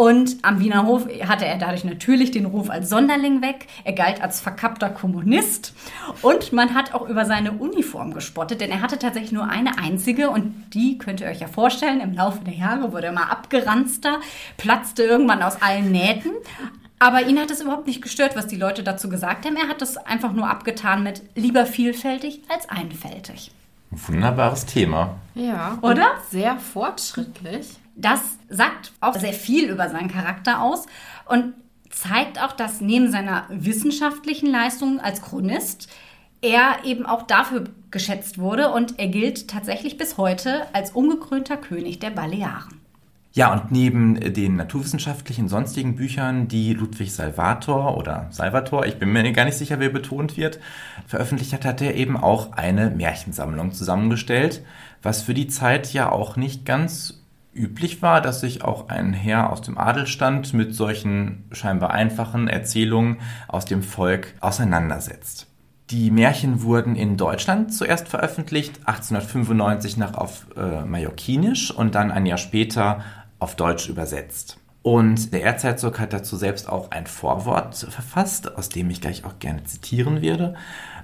Und 0.00 0.38
am 0.40 0.60
Wiener 0.60 0.86
Hof 0.86 1.06
hatte 1.28 1.44
er 1.44 1.58
dadurch 1.58 1.84
natürlich 1.84 2.30
den 2.30 2.46
Ruf 2.46 2.70
als 2.70 2.88
Sonderling 2.88 3.42
weg. 3.42 3.66
Er 3.84 3.92
galt 3.92 4.22
als 4.22 4.40
verkappter 4.40 4.88
Kommunist. 4.88 5.74
Und 6.22 6.54
man 6.54 6.74
hat 6.74 6.94
auch 6.94 7.06
über 7.06 7.26
seine 7.26 7.52
Uniform 7.52 8.14
gespottet, 8.14 8.62
denn 8.62 8.70
er 8.70 8.80
hatte 8.80 8.98
tatsächlich 8.98 9.32
nur 9.32 9.50
eine 9.50 9.76
einzige. 9.76 10.30
Und 10.30 10.54
die 10.72 10.96
könnt 10.96 11.20
ihr 11.20 11.26
euch 11.26 11.40
ja 11.40 11.48
vorstellen, 11.48 12.00
im 12.00 12.14
Laufe 12.14 12.42
der 12.42 12.54
Jahre 12.54 12.92
wurde 12.92 13.08
er 13.08 13.12
immer 13.12 13.30
abgeranzter, 13.30 14.20
platzte 14.56 15.02
irgendwann 15.02 15.42
aus 15.42 15.60
allen 15.60 15.92
Nähten. 15.92 16.30
Aber 17.00 17.22
ihn 17.26 17.40
hat 17.40 17.50
es 17.50 17.62
überhaupt 17.62 17.86
nicht 17.86 18.02
gestört, 18.02 18.36
was 18.36 18.46
die 18.46 18.56
Leute 18.56 18.82
dazu 18.82 19.08
gesagt 19.08 19.46
haben. 19.46 19.56
Er 19.56 19.68
hat 19.68 19.80
es 19.80 19.96
einfach 19.96 20.32
nur 20.32 20.48
abgetan 20.48 21.02
mit 21.02 21.22
lieber 21.34 21.64
vielfältig 21.64 22.42
als 22.48 22.68
einfältig. 22.68 23.50
Wunderbares 23.90 24.66
Thema. 24.66 25.16
Ja, 25.34 25.78
Oder? 25.80 26.18
Sehr 26.30 26.58
fortschrittlich. 26.58 27.68
Das 27.96 28.20
sagt 28.50 28.92
auch 29.00 29.18
sehr 29.18 29.32
viel 29.32 29.70
über 29.70 29.88
seinen 29.88 30.10
Charakter 30.10 30.60
aus 30.60 30.86
und 31.26 31.54
zeigt 31.88 32.40
auch, 32.40 32.52
dass 32.52 32.82
neben 32.82 33.10
seiner 33.10 33.46
wissenschaftlichen 33.48 34.50
Leistung 34.50 35.00
als 35.00 35.22
Chronist 35.22 35.88
er 36.42 36.84
eben 36.84 37.06
auch 37.06 37.22
dafür 37.22 37.64
geschätzt 37.90 38.38
wurde 38.38 38.70
und 38.70 38.98
er 38.98 39.08
gilt 39.08 39.48
tatsächlich 39.48 39.96
bis 39.96 40.18
heute 40.18 40.66
als 40.74 40.92
ungekrönter 40.92 41.56
König 41.56 41.98
der 41.98 42.10
Balearen. 42.10 42.79
Ja, 43.32 43.52
und 43.52 43.70
neben 43.70 44.18
den 44.32 44.56
naturwissenschaftlichen 44.56 45.48
sonstigen 45.48 45.94
Büchern, 45.94 46.48
die 46.48 46.74
Ludwig 46.74 47.12
Salvator 47.12 47.96
oder 47.96 48.26
Salvator, 48.30 48.86
ich 48.86 48.98
bin 48.98 49.12
mir 49.12 49.30
gar 49.32 49.44
nicht 49.44 49.56
sicher, 49.56 49.78
wer 49.78 49.90
betont 49.90 50.36
wird, 50.36 50.58
veröffentlicht 51.06 51.52
hat, 51.52 51.64
hat 51.64 51.80
er 51.80 51.94
eben 51.94 52.16
auch 52.16 52.52
eine 52.54 52.90
Märchensammlung 52.90 53.72
zusammengestellt, 53.72 54.64
was 55.00 55.22
für 55.22 55.34
die 55.34 55.46
Zeit 55.46 55.92
ja 55.92 56.10
auch 56.10 56.36
nicht 56.36 56.66
ganz 56.66 57.22
üblich 57.54 58.02
war, 58.02 58.20
dass 58.20 58.40
sich 58.40 58.64
auch 58.64 58.88
ein 58.88 59.12
Herr 59.12 59.50
aus 59.50 59.62
dem 59.62 59.78
Adelstand 59.78 60.52
mit 60.52 60.74
solchen 60.74 61.44
scheinbar 61.52 61.90
einfachen 61.90 62.48
Erzählungen 62.48 63.18
aus 63.46 63.64
dem 63.64 63.84
Volk 63.84 64.34
auseinandersetzt. 64.40 65.46
Die 65.90 66.12
Märchen 66.12 66.62
wurden 66.62 66.94
in 66.94 67.16
Deutschland 67.16 67.74
zuerst 67.74 68.06
veröffentlicht, 68.06 68.78
1895 68.86 69.96
nach 69.96 70.14
auf 70.14 70.46
äh, 70.56 70.84
Mallorquinisch 70.84 71.72
und 71.72 71.96
dann 71.96 72.12
ein 72.12 72.26
Jahr 72.26 72.38
später 72.38 73.02
auf 73.40 73.56
Deutsch 73.56 73.88
übersetzt. 73.88 74.60
Und 74.82 75.34
der 75.34 75.44
Erzherzog 75.44 76.00
hat 76.00 76.14
dazu 76.14 76.36
selbst 76.36 76.66
auch 76.66 76.90
ein 76.90 77.06
Vorwort 77.06 77.76
verfasst, 77.76 78.56
aus 78.56 78.70
dem 78.70 78.88
ich 78.88 79.02
gleich 79.02 79.26
auch 79.26 79.38
gerne 79.38 79.62
zitieren 79.64 80.22
werde. 80.22 80.54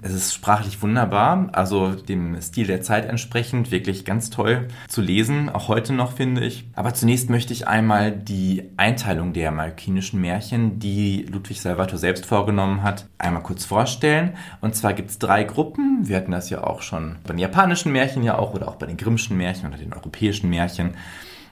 Es 0.00 0.14
ist 0.14 0.32
sprachlich 0.32 0.80
wunderbar, 0.80 1.48
also 1.52 1.92
dem 1.92 2.40
Stil 2.40 2.66
der 2.66 2.80
Zeit 2.80 3.06
entsprechend 3.06 3.70
wirklich 3.70 4.06
ganz 4.06 4.30
toll 4.30 4.68
zu 4.88 5.02
lesen, 5.02 5.50
auch 5.50 5.68
heute 5.68 5.92
noch 5.92 6.12
finde 6.12 6.44
ich. 6.44 6.66
Aber 6.74 6.94
zunächst 6.94 7.28
möchte 7.28 7.52
ich 7.52 7.68
einmal 7.68 8.12
die 8.12 8.70
Einteilung 8.78 9.34
der 9.34 9.50
malkinischen 9.50 10.22
Märchen, 10.22 10.78
die 10.78 11.26
Ludwig 11.30 11.60
Salvator 11.60 11.98
selbst 11.98 12.24
vorgenommen 12.24 12.82
hat, 12.82 13.06
einmal 13.18 13.42
kurz 13.42 13.66
vorstellen. 13.66 14.36
Und 14.62 14.74
zwar 14.74 14.94
gibt 14.94 15.10
es 15.10 15.18
drei 15.18 15.44
Gruppen. 15.44 16.00
Wir 16.08 16.16
hatten 16.16 16.32
das 16.32 16.48
ja 16.48 16.64
auch 16.64 16.80
schon 16.80 17.16
bei 17.24 17.34
den 17.34 17.40
japanischen 17.40 17.92
Märchen 17.92 18.22
ja 18.22 18.38
auch 18.38 18.54
oder 18.54 18.68
auch 18.68 18.76
bei 18.76 18.86
den 18.86 18.96
Grimmschen 18.96 19.36
Märchen 19.36 19.68
oder 19.68 19.78
den 19.78 19.92
europäischen 19.92 20.48
Märchen. 20.48 20.94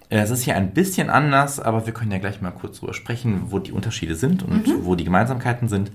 Äh, 0.09 0.19
es 0.19 0.31
ist 0.31 0.43
hier 0.43 0.57
ein 0.57 0.73
bisschen 0.73 1.11
anders, 1.11 1.61
aber 1.61 1.87
wir 1.87 1.93
können 1.93 2.13
ja 2.13 2.19
gleich 2.19 2.41
mal 2.41 2.51
kurz 2.51 2.81
drüber 2.81 2.95
sprechen, 2.95 3.51
wo 3.51 3.59
die 3.59 3.73
Unterschiede 3.73 4.15
sind 4.15 4.43
und 4.43 4.67
mhm. 4.67 4.85
wo 4.85 4.95
die 4.95 5.05
Gemeinsamkeiten 5.05 5.69
sind. 5.69 5.91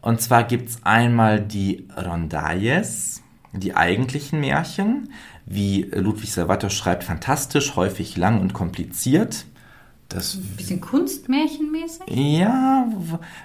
Und 0.00 0.20
zwar 0.20 0.44
gibt 0.44 0.68
es 0.68 0.78
einmal 0.84 1.40
die 1.40 1.88
Rondalles, 1.96 3.22
die 3.52 3.74
eigentlichen 3.74 4.40
Märchen, 4.40 5.10
wie 5.46 5.82
Ludwig 5.92 6.32
Salvator 6.32 6.70
schreibt, 6.70 7.04
fantastisch, 7.04 7.76
häufig 7.76 8.16
lang 8.16 8.40
und 8.40 8.52
kompliziert. 8.52 9.46
Das 10.08 10.34
ein 10.34 10.56
bisschen 10.56 10.80
kunstmärchenmäßig? 10.80 12.04
Ja, 12.08 12.86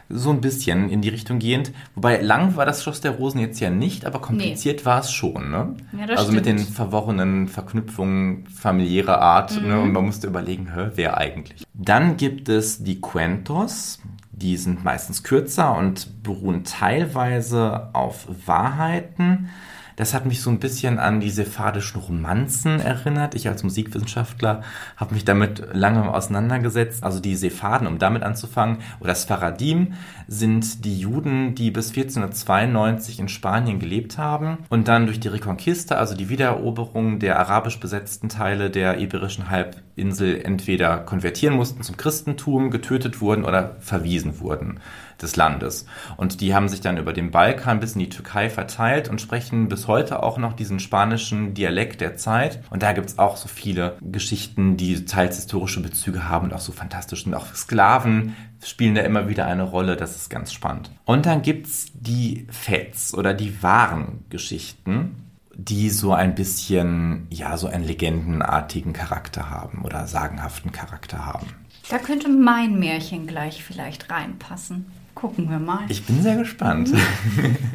so 0.10 0.30
ein 0.30 0.42
bisschen 0.42 0.90
in 0.90 1.02
die 1.02 1.10
Richtung 1.10 1.40
gehend. 1.40 1.72
Wobei 1.96 2.22
lang 2.22 2.56
war 2.56 2.68
das 2.68 2.84
Schloss 2.84 3.02
der 3.02 3.12
Rosen 3.12 3.40
jetzt 3.40 3.60
ja 3.60 3.72
nicht, 3.72 4.06
aber 4.06 4.20
kompliziert 4.20 4.82
nee. 4.82 4.86
war 4.86 5.00
es 5.00 5.12
schon. 5.12 5.50
Ne? 5.50 5.76
Ja, 5.98 6.06
also 6.06 6.24
stimmt. 6.24 6.36
mit 6.36 6.46
den 6.46 6.60
verworrenen 6.60 7.48
Verknüpfungen 7.48 8.46
familiärer 8.48 9.20
Art. 9.20 9.60
Mhm. 9.60 9.68
Ne? 9.68 9.82
Und 9.82 9.92
man 9.92 10.06
musste 10.06 10.28
überlegen, 10.28 10.72
hä, 10.74 10.92
wer 10.96 11.18
eigentlich. 11.18 11.64
Dann 11.74 12.18
gibt 12.18 12.48
es 12.48 12.84
die 12.84 13.02
Cuentos. 13.02 14.00
Die 14.32 14.58
sind 14.58 14.84
meistens 14.84 15.24
kürzer 15.24 15.78
und 15.78 16.24
beruhen 16.24 16.64
teilweise 16.64 17.90
auf 17.94 18.28
Wahrheiten 18.46 19.50
das 19.96 20.14
hat 20.14 20.26
mich 20.26 20.42
so 20.42 20.50
ein 20.50 20.60
bisschen 20.60 21.00
an 21.00 21.20
die 21.20 21.30
sephardischen 21.30 22.02
Romanzen 22.02 22.80
erinnert. 22.80 23.36
Ich 23.36 23.48
als 23.48 23.64
Musikwissenschaftler 23.64 24.62
habe 24.98 25.14
mich 25.14 25.26
damit 25.26 25.64
lange 25.74 26.14
auseinandergesetzt. 26.14 27.04
Also 27.04 27.20
die 27.20 27.36
Sephaden, 27.36 27.88
um 27.88 28.00
damit 28.00 28.24
anzufangen, 28.24 28.78
oder 29.00 29.16
Sfaradim 29.16 29.94
sind 30.28 30.86
die 30.86 31.00
Juden, 31.00 31.56
die 31.56 31.72
bis 31.72 31.90
1492 31.90 33.20
in 33.20 33.28
Spanien 33.28 33.80
gelebt 33.80 34.18
haben 34.18 34.60
und 34.70 34.88
dann 34.88 35.06
durch 35.06 35.20
die 35.20 35.28
Reconquista, 35.28 35.96
also 35.96 36.16
die 36.16 36.30
Wiedereroberung 36.30 37.20
der 37.20 37.40
arabisch 37.40 37.80
besetzten 37.80 38.30
Teile 38.30 38.70
der 38.70 39.00
iberischen 39.00 39.50
Halbinsel 39.50 40.42
entweder 40.42 40.98
konvertieren 41.00 41.56
mussten 41.56 41.84
zum 41.84 41.98
Christentum, 41.98 42.72
getötet 42.72 43.22
wurden 43.22 43.44
oder 43.44 43.76
verwiesen 43.80 44.40
wurden 44.40 44.80
des 45.22 45.36
Landes. 45.36 45.86
Und 46.18 46.42
die 46.42 46.54
haben 46.54 46.70
sich 46.70 46.82
dann 46.82 46.98
über 46.98 47.14
den 47.14 47.32
Balkan 47.32 47.80
bis 47.80 47.94
in 47.94 48.00
die 48.00 48.10
Türkei 48.10 48.50
verteilt 48.50 49.10
und 49.10 49.22
sprechen 49.22 49.68
bis 49.70 49.88
heute 49.88 50.24
auch 50.24 50.38
noch 50.38 50.54
diesen 50.54 50.80
spanischen 50.80 51.54
Dialekt 51.54 52.02
der 52.02 52.18
Zeit. 52.18 52.62
Und 52.70 52.84
da 52.84 52.94
gibt 52.94 53.10
es 53.10 53.20
auch 53.20 53.38
so 53.38 53.48
viele 53.48 53.98
Geschichten, 54.02 54.78
die 54.78 55.06
teils 55.06 55.36
historische 55.36 55.82
Bezüge 55.82 56.28
haben 56.28 56.46
und 56.46 56.54
auch 56.54 56.60
so 56.60 56.72
fantastisch. 56.72 57.26
Und 57.26 57.34
auch 57.34 57.54
Sklaven 57.54 58.36
spielen 58.64 58.96
da 58.96 59.02
immer 59.02 59.28
wieder 59.28 59.46
eine 59.46 59.64
Rolle. 59.64 59.96
Das 59.98 60.16
ist 60.16 60.30
ganz 60.30 60.54
spannend. 60.54 60.92
Und 61.06 61.26
dann 61.26 61.42
gibt 61.42 61.68
es 61.68 61.92
die 61.94 62.48
Fets 62.50 63.14
oder 63.14 63.34
die 63.34 63.62
wahren 63.64 64.26
Geschichten. 64.30 65.28
die 65.54 65.90
so 65.90 66.14
ein 66.14 66.34
bisschen, 66.34 67.28
ja, 67.30 67.58
so 67.58 67.68
einen 67.68 67.84
legendenartigen 67.84 68.94
Charakter 68.94 69.50
haben 69.50 69.84
oder 69.84 70.08
sagenhaften 70.08 70.72
Charakter 70.72 71.26
haben. 71.26 71.48
Da 71.90 71.98
könnte 71.98 72.30
mein 72.30 72.80
Märchen 72.80 73.28
gleich 73.28 73.64
vielleicht 73.64 74.10
reinpassen. 74.10 74.86
Gucken 75.22 75.52
wir 75.52 75.60
mal. 75.60 75.82
Ich 75.88 76.04
bin 76.04 76.24
sehr 76.24 76.36
gespannt. 76.36 76.90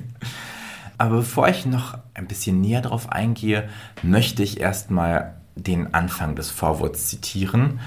Aber 0.99 1.19
bevor 1.19 1.49
ich 1.49 1.65
noch 1.65 1.97
ein 2.13 2.27
bisschen 2.27 2.61
näher 2.61 2.81
darauf 2.81 3.13
eingehe, 3.13 3.69
möchte 4.03 4.43
ich 4.43 4.59
erstmal 4.59 5.35
den 5.55 5.95
Anfang 5.95 6.35
des 6.35 6.51
Vorworts 6.51 7.07
zitieren 7.07 7.79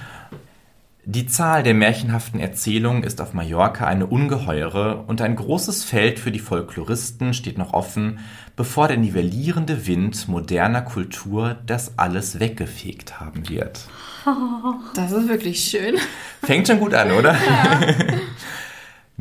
die 1.11 1.25
Zahl 1.25 1.63
der 1.63 1.73
märchenhaften 1.73 2.39
Erzählungen 2.39 3.01
ist 3.01 3.19
auf 3.19 3.33
Mallorca 3.33 3.87
eine 3.87 4.05
ungeheure 4.05 5.05
und 5.07 5.21
ein 5.21 5.35
großes 5.35 5.83
Feld 5.83 6.19
für 6.19 6.31
die 6.31 6.37
Folkloristen 6.37 7.33
steht 7.33 7.57
noch 7.57 7.73
offen, 7.73 8.19
bevor 8.55 8.87
der 8.87 8.97
nivellierende 8.97 9.87
Wind 9.87 10.27
moderner 10.27 10.83
Kultur 10.83 11.57
das 11.65 11.97
alles 11.97 12.39
weggefegt 12.39 13.19
haben 13.19 13.49
wird. 13.49 13.87
Das 14.93 15.11
ist 15.11 15.27
wirklich 15.29 15.63
schön. 15.63 15.95
Fängt 16.43 16.67
schon 16.67 16.79
gut 16.79 16.93
an, 16.93 17.11
oder? 17.11 17.33
Ja. 17.33 17.79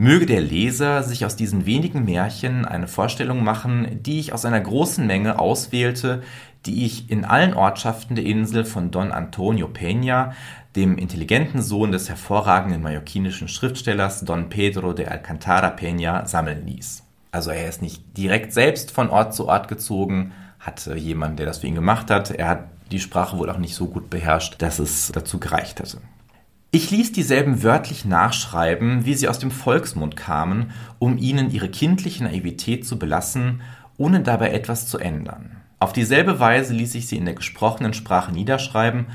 Möge 0.01 0.27
der 0.27 0.41
Leser 0.41 1.03
sich 1.03 1.27
aus 1.27 1.35
diesen 1.35 1.67
wenigen 1.67 2.05
Märchen 2.05 2.65
eine 2.65 2.87
Vorstellung 2.87 3.43
machen, 3.43 3.99
die 4.01 4.21
ich 4.21 4.33
aus 4.33 4.45
einer 4.45 4.61
großen 4.61 5.05
Menge 5.05 5.41
auswählte, 5.41 6.23
die 6.67 6.87
ich 6.87 7.11
in 7.11 7.25
allen 7.25 7.53
Ortschaften 7.53 8.15
der 8.15 8.25
Insel 8.25 8.65
von 8.65 8.93
Don 8.93 9.11
Antonio 9.11 9.67
Peña 9.67 10.35
dem 10.77 10.99
intelligenten 10.99 11.63
Sohn 11.63 11.91
des 11.91 12.09
hervorragenden 12.09 12.81
mallorquinischen 12.81 13.49
Schriftstellers 13.49 14.21
Don 14.21 14.49
Pedro 14.49 14.93
de 14.93 15.07
Alcantara 15.07 15.75
Peña 15.75 16.29
sammeln 16.29 16.65
ließ. 16.65 17.03
Also 17.33 17.51
er 17.51 17.69
ist 17.69 17.83
nicht 17.83 18.17
direkt 18.17 18.53
selbst 18.53 18.93
von 18.93 19.11
Ort 19.11 19.35
zu 19.35 19.49
Ort 19.49 19.67
gezogen, 19.67 20.31
hatte 20.61 20.95
jemanden, 20.95 21.39
der 21.39 21.47
das 21.47 21.59
für 21.59 21.67
ihn 21.67 21.75
gemacht 21.75 22.09
hat. 22.13 22.31
Er 22.31 22.47
hat 22.47 22.69
die 22.93 23.01
Sprache 23.01 23.37
wohl 23.37 23.51
auch 23.51 23.59
nicht 23.59 23.75
so 23.75 23.89
gut 23.89 24.11
beherrscht, 24.11 24.63
dass 24.63 24.79
es 24.79 25.11
dazu 25.13 25.41
gereicht 25.41 25.81
hätte. 25.81 25.99
Ich 26.71 26.91
ließ 26.91 27.13
dieselben 27.13 27.63
wörtlich 27.63 28.05
nachschreiben, 28.05 29.07
wie 29.07 29.15
sie 29.15 29.29
aus 29.29 29.39
dem 29.39 29.51
Volksmund 29.51 30.17
kamen, 30.17 30.71
um 30.99 31.17
ihnen 31.17 31.51
ihre 31.51 31.69
kindliche 31.69 32.25
Naivität 32.25 32.87
zu 32.87 32.99
belassen, 32.99 33.63
ohne 33.97 34.21
dabei 34.21 34.51
etwas 34.51 34.87
zu 34.87 34.99
ändern. 34.99 35.57
Auf 35.81 35.93
dieselbe 35.93 36.41
Weise 36.41 36.75
ließ 36.75 36.95
ich 36.97 37.07
sie 37.07 37.17
in 37.17 37.25
der 37.25 37.35
gesprochenen 37.35 37.95
Sprache 37.95 38.33
niederschreiben 38.33 39.07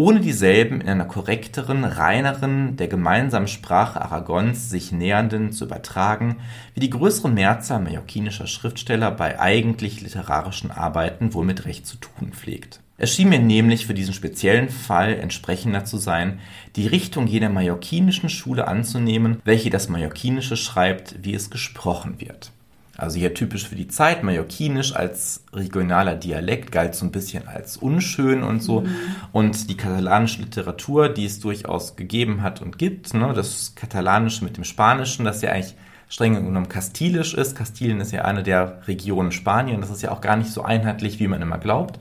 ohne 0.00 0.20
dieselben 0.20 0.80
in 0.80 0.88
einer 0.88 1.04
korrekteren, 1.04 1.84
reineren, 1.84 2.76
der 2.76 2.88
gemeinsamen 2.88 3.48
Sprache 3.48 4.00
Aragons 4.00 4.70
sich 4.70 4.92
nähernden 4.92 5.52
zu 5.52 5.66
übertragen, 5.66 6.36
wie 6.72 6.80
die 6.80 6.88
größere 6.90 7.28
Mehrzahl 7.28 7.80
mallorquinischer 7.80 8.46
Schriftsteller 8.46 9.10
bei 9.10 9.38
eigentlich 9.38 10.00
literarischen 10.00 10.70
Arbeiten 10.70 11.34
wohl 11.34 11.44
mit 11.44 11.66
Recht 11.66 11.86
zu 11.86 11.96
tun 11.98 12.32
pflegt. 12.32 12.80
Es 13.02 13.14
schien 13.14 13.30
mir 13.30 13.38
nämlich 13.38 13.86
für 13.86 13.94
diesen 13.94 14.12
speziellen 14.12 14.68
Fall 14.68 15.14
entsprechender 15.14 15.86
zu 15.86 15.96
sein, 15.96 16.38
die 16.76 16.86
Richtung 16.86 17.26
jener 17.26 17.48
mallorquinischen 17.48 18.28
Schule 18.28 18.68
anzunehmen, 18.68 19.40
welche 19.42 19.70
das 19.70 19.88
Mallorquinische 19.88 20.58
schreibt, 20.58 21.24
wie 21.24 21.32
es 21.32 21.48
gesprochen 21.48 22.20
wird. 22.20 22.52
Also 22.98 23.18
hier 23.18 23.32
typisch 23.32 23.66
für 23.66 23.74
die 23.74 23.88
Zeit, 23.88 24.22
Mallorquinisch 24.22 24.94
als 24.94 25.44
regionaler 25.54 26.14
Dialekt 26.14 26.72
galt 26.72 26.94
so 26.94 27.06
ein 27.06 27.10
bisschen 27.10 27.48
als 27.48 27.78
unschön 27.78 28.42
und 28.42 28.62
so. 28.62 28.82
Mhm. 28.82 28.96
Und 29.32 29.70
die 29.70 29.78
katalanische 29.78 30.42
Literatur, 30.42 31.08
die 31.08 31.24
es 31.24 31.40
durchaus 31.40 31.96
gegeben 31.96 32.42
hat 32.42 32.60
und 32.60 32.76
gibt, 32.76 33.14
ne, 33.14 33.32
das 33.32 33.74
Katalanische 33.76 34.44
mit 34.44 34.58
dem 34.58 34.64
Spanischen, 34.64 35.24
das 35.24 35.40
ja 35.40 35.52
eigentlich 35.52 35.74
streng 36.10 36.34
genommen 36.34 36.68
kastilisch 36.68 37.32
ist. 37.32 37.56
Kastilien 37.56 38.00
ist 38.00 38.12
ja 38.12 38.26
eine 38.26 38.42
der 38.42 38.86
Regionen 38.86 39.32
Spanien. 39.32 39.80
Das 39.80 39.88
ist 39.88 40.02
ja 40.02 40.10
auch 40.10 40.20
gar 40.20 40.36
nicht 40.36 40.50
so 40.50 40.60
einheitlich, 40.60 41.18
wie 41.18 41.28
man 41.28 41.40
immer 41.40 41.56
glaubt. 41.56 41.98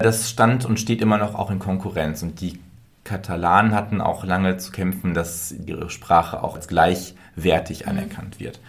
Das 0.00 0.30
stand 0.30 0.64
und 0.64 0.80
steht 0.80 1.00
immer 1.00 1.18
noch 1.18 1.34
auch 1.34 1.50
in 1.50 1.58
Konkurrenz. 1.58 2.22
Und 2.22 2.40
die 2.40 2.58
Katalanen 3.04 3.74
hatten 3.74 4.00
auch 4.00 4.24
lange 4.24 4.56
zu 4.56 4.72
kämpfen, 4.72 5.14
dass 5.14 5.52
ihre 5.52 5.90
Sprache 5.90 6.42
auch 6.42 6.56
als 6.56 6.68
gleichwertig 6.68 7.84
mhm. 7.84 7.90
anerkannt 7.90 8.40
wird. 8.40 8.60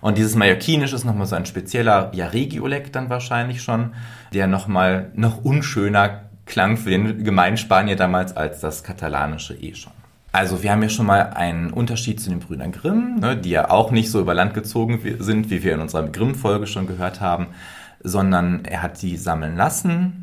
Und 0.00 0.16
dieses 0.16 0.34
Mallorquinisch 0.34 0.92
ist 0.92 1.04
nochmal 1.04 1.26
so 1.26 1.36
ein 1.36 1.46
spezieller, 1.46 2.10
ja, 2.14 2.26
Regiolekt 2.28 2.96
dann 2.96 3.10
wahrscheinlich 3.10 3.62
schon, 3.62 3.92
der 4.32 4.46
nochmal 4.46 5.10
noch 5.14 5.44
unschöner 5.44 6.22
klang 6.46 6.76
für 6.76 6.90
den 6.90 7.22
Gemeinspanier 7.22 7.96
damals 7.96 8.36
als 8.36 8.60
das 8.60 8.82
Katalanische 8.82 9.54
eh 9.54 9.74
schon. 9.74 9.92
Also 10.32 10.62
wir 10.62 10.70
haben 10.70 10.82
ja 10.82 10.88
schon 10.88 11.06
mal 11.06 11.30
einen 11.34 11.70
Unterschied 11.70 12.20
zu 12.20 12.30
den 12.30 12.38
Brüdern 12.38 12.72
Grimm, 12.72 13.16
ne, 13.20 13.36
die 13.36 13.50
ja 13.50 13.70
auch 13.70 13.90
nicht 13.90 14.10
so 14.10 14.20
über 14.20 14.32
Land 14.32 14.54
gezogen 14.54 15.00
sind, 15.18 15.50
wie 15.50 15.62
wir 15.62 15.74
in 15.74 15.80
unserer 15.80 16.06
Grimm-Folge 16.06 16.66
schon 16.66 16.86
gehört 16.86 17.20
haben, 17.20 17.48
sondern 18.02 18.64
er 18.64 18.82
hat 18.82 19.02
die 19.02 19.16
sammeln 19.16 19.56
lassen, 19.56 20.19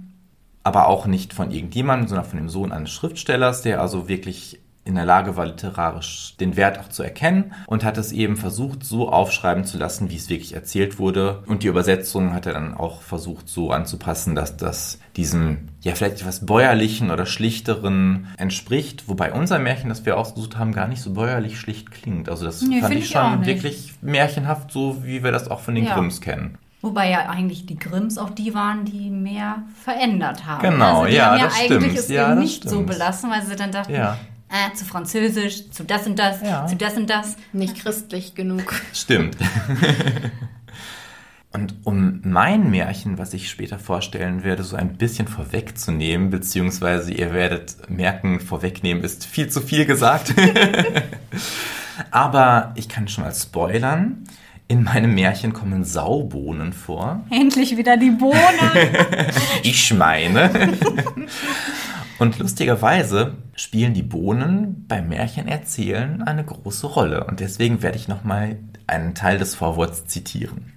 aber 0.68 0.90
auch 0.90 1.06
nicht 1.06 1.34
von 1.34 1.50
irgendjemandem, 1.50 2.10
sondern 2.10 2.26
von 2.26 2.40
dem 2.40 2.50
Sohn 2.50 2.74
eines 2.74 2.92
Schriftstellers, 2.92 3.62
der 3.62 3.80
also 3.80 4.10
wirklich 4.10 4.60
in 4.84 4.96
der 4.96 5.06
Lage 5.06 5.38
war, 5.38 5.46
literarisch 5.46 6.36
den 6.42 6.58
Wert 6.58 6.78
auch 6.80 6.90
zu 6.90 7.04
erkennen 7.04 7.54
und 7.68 7.86
hat 7.86 7.98
es 7.98 8.12
eben 8.12 8.36
versucht, 8.36 8.84
so 8.84 9.10
aufschreiben 9.10 9.64
zu 9.64 9.78
lassen, 9.78 10.10
wie 10.10 10.18
es 10.18 10.30
wirklich 10.30 10.56
erzählt 10.56 11.00
wurde. 11.00 11.44
Und 11.46 11.64
die 11.64 11.68
Übersetzung 11.68 12.34
hat 12.34 12.48
er 12.48 12.54
dann 12.54 12.74
auch 12.74 13.02
versucht, 13.02 13.48
so 13.48 13.72
anzupassen, 13.72 14.36
dass 14.36 14.58
das 14.58 15.00
diesem, 15.16 15.70
ja, 15.82 15.96
vielleicht 15.96 16.22
etwas 16.22 16.46
bäuerlichen 16.46 17.12
oder 17.12 17.26
schlichteren 17.26 18.28
entspricht. 18.38 19.08
Wobei 19.08 19.32
unser 19.32 19.60
Märchen, 19.60 19.88
das 19.88 20.06
wir 20.06 20.18
ausgesucht 20.18 20.58
haben, 20.58 20.74
gar 20.74 20.90
nicht 20.90 21.02
so 21.02 21.14
bäuerlich 21.14 21.60
schlicht 21.60 21.92
klingt. 21.92 22.28
Also 22.28 22.44
das 22.44 22.62
nee, 22.62 22.82
fand 22.82 22.94
ich 22.94 23.08
schon 23.08 23.46
wirklich 23.46 23.94
märchenhaft, 24.02 24.72
so 24.72 25.06
wie 25.06 25.24
wir 25.24 25.32
das 25.32 25.50
auch 25.50 25.62
von 25.62 25.76
den 25.76 25.86
ja. 25.86 25.96
Grimms 25.96 26.20
kennen. 26.20 26.58
Wobei 26.82 27.10
ja 27.10 27.28
eigentlich 27.30 27.66
die 27.66 27.78
Grimms 27.78 28.18
auch 28.20 28.30
die 28.30 28.54
waren, 28.54 28.86
die 28.86 29.10
mehr 29.10 29.64
verändert 29.84 30.46
haben. 30.46 30.62
Genau, 30.70 31.00
also 31.00 31.06
die 31.08 31.16
ja, 31.16 31.26
haben 31.32 31.40
ja 31.40 31.46
das 31.46 31.60
eigentlich 31.60 31.92
stimmt. 31.92 31.98
es 32.00 32.08
ja, 32.10 32.32
eben 32.32 32.40
nicht 32.42 32.56
stimmt. 32.58 32.72
so 32.72 32.84
belassen, 32.84 33.32
weil 33.32 33.44
sie 33.46 33.56
dann 33.56 33.72
dachten, 33.72 33.94
Ja. 33.96 34.18
äh, 34.50 34.74
zu 34.76 34.86
Französisch, 34.86 35.72
zu 35.72 35.84
das 35.84 36.06
und 36.06 36.20
das, 36.20 36.42
Ja. 36.44 36.68
zu 36.68 36.76
das 36.76 36.96
und 36.96 37.10
das. 37.10 37.36
Nicht 37.52 37.82
christlich 37.82 38.36
genug. 38.36 38.80
Stimmt. 38.94 39.38
Und 41.54 41.76
um 41.86 42.20
mein 42.24 42.70
Märchen, 42.70 43.18
was 43.18 43.34
ich 43.34 43.50
später 43.50 43.80
vorstellen 43.80 44.44
werde, 44.44 44.64
so 44.64 44.76
ein 44.76 44.98
bisschen 44.98 45.28
vorwegzunehmen, 45.28 46.30
beziehungsweise 46.30 47.12
ihr 47.12 47.34
werdet 47.34 47.90
merken, 47.90 48.40
vorwegnehmen 48.42 49.04
ist 49.04 49.26
viel 49.26 49.50
zu 49.50 49.62
viel 49.62 49.86
gesagt. 49.86 50.36
Aber 52.12 52.74
ich 52.76 52.90
kann 52.90 53.08
schon 53.08 53.24
mal 53.24 53.34
spoilern. 53.34 54.26
In 54.70 54.84
meinem 54.84 55.16
Märchen 55.16 55.54
kommen 55.54 55.86
Saubohnen 55.86 56.74
vor. 56.74 57.22
Endlich 57.30 57.78
wieder 57.78 57.96
die 57.96 58.12
Bohnen. 58.12 58.36
Ich 59.64 59.94
meine. 59.94 60.50
Und 62.20 62.40
lustigerweise 62.40 63.36
spielen 63.56 63.94
die 63.94 64.04
Bohnen 64.04 64.86
beim 64.88 65.08
Märchenerzählen 65.10 66.22
eine 66.22 66.44
große 66.44 66.88
Rolle. 66.88 67.24
Und 67.26 67.40
deswegen 67.40 67.82
werde 67.82 67.98
ich 67.98 68.08
nochmal 68.08 68.58
einen 68.88 69.16
Teil 69.16 69.38
des 69.38 69.56
Vorworts 69.56 70.06
zitieren. 70.06 70.74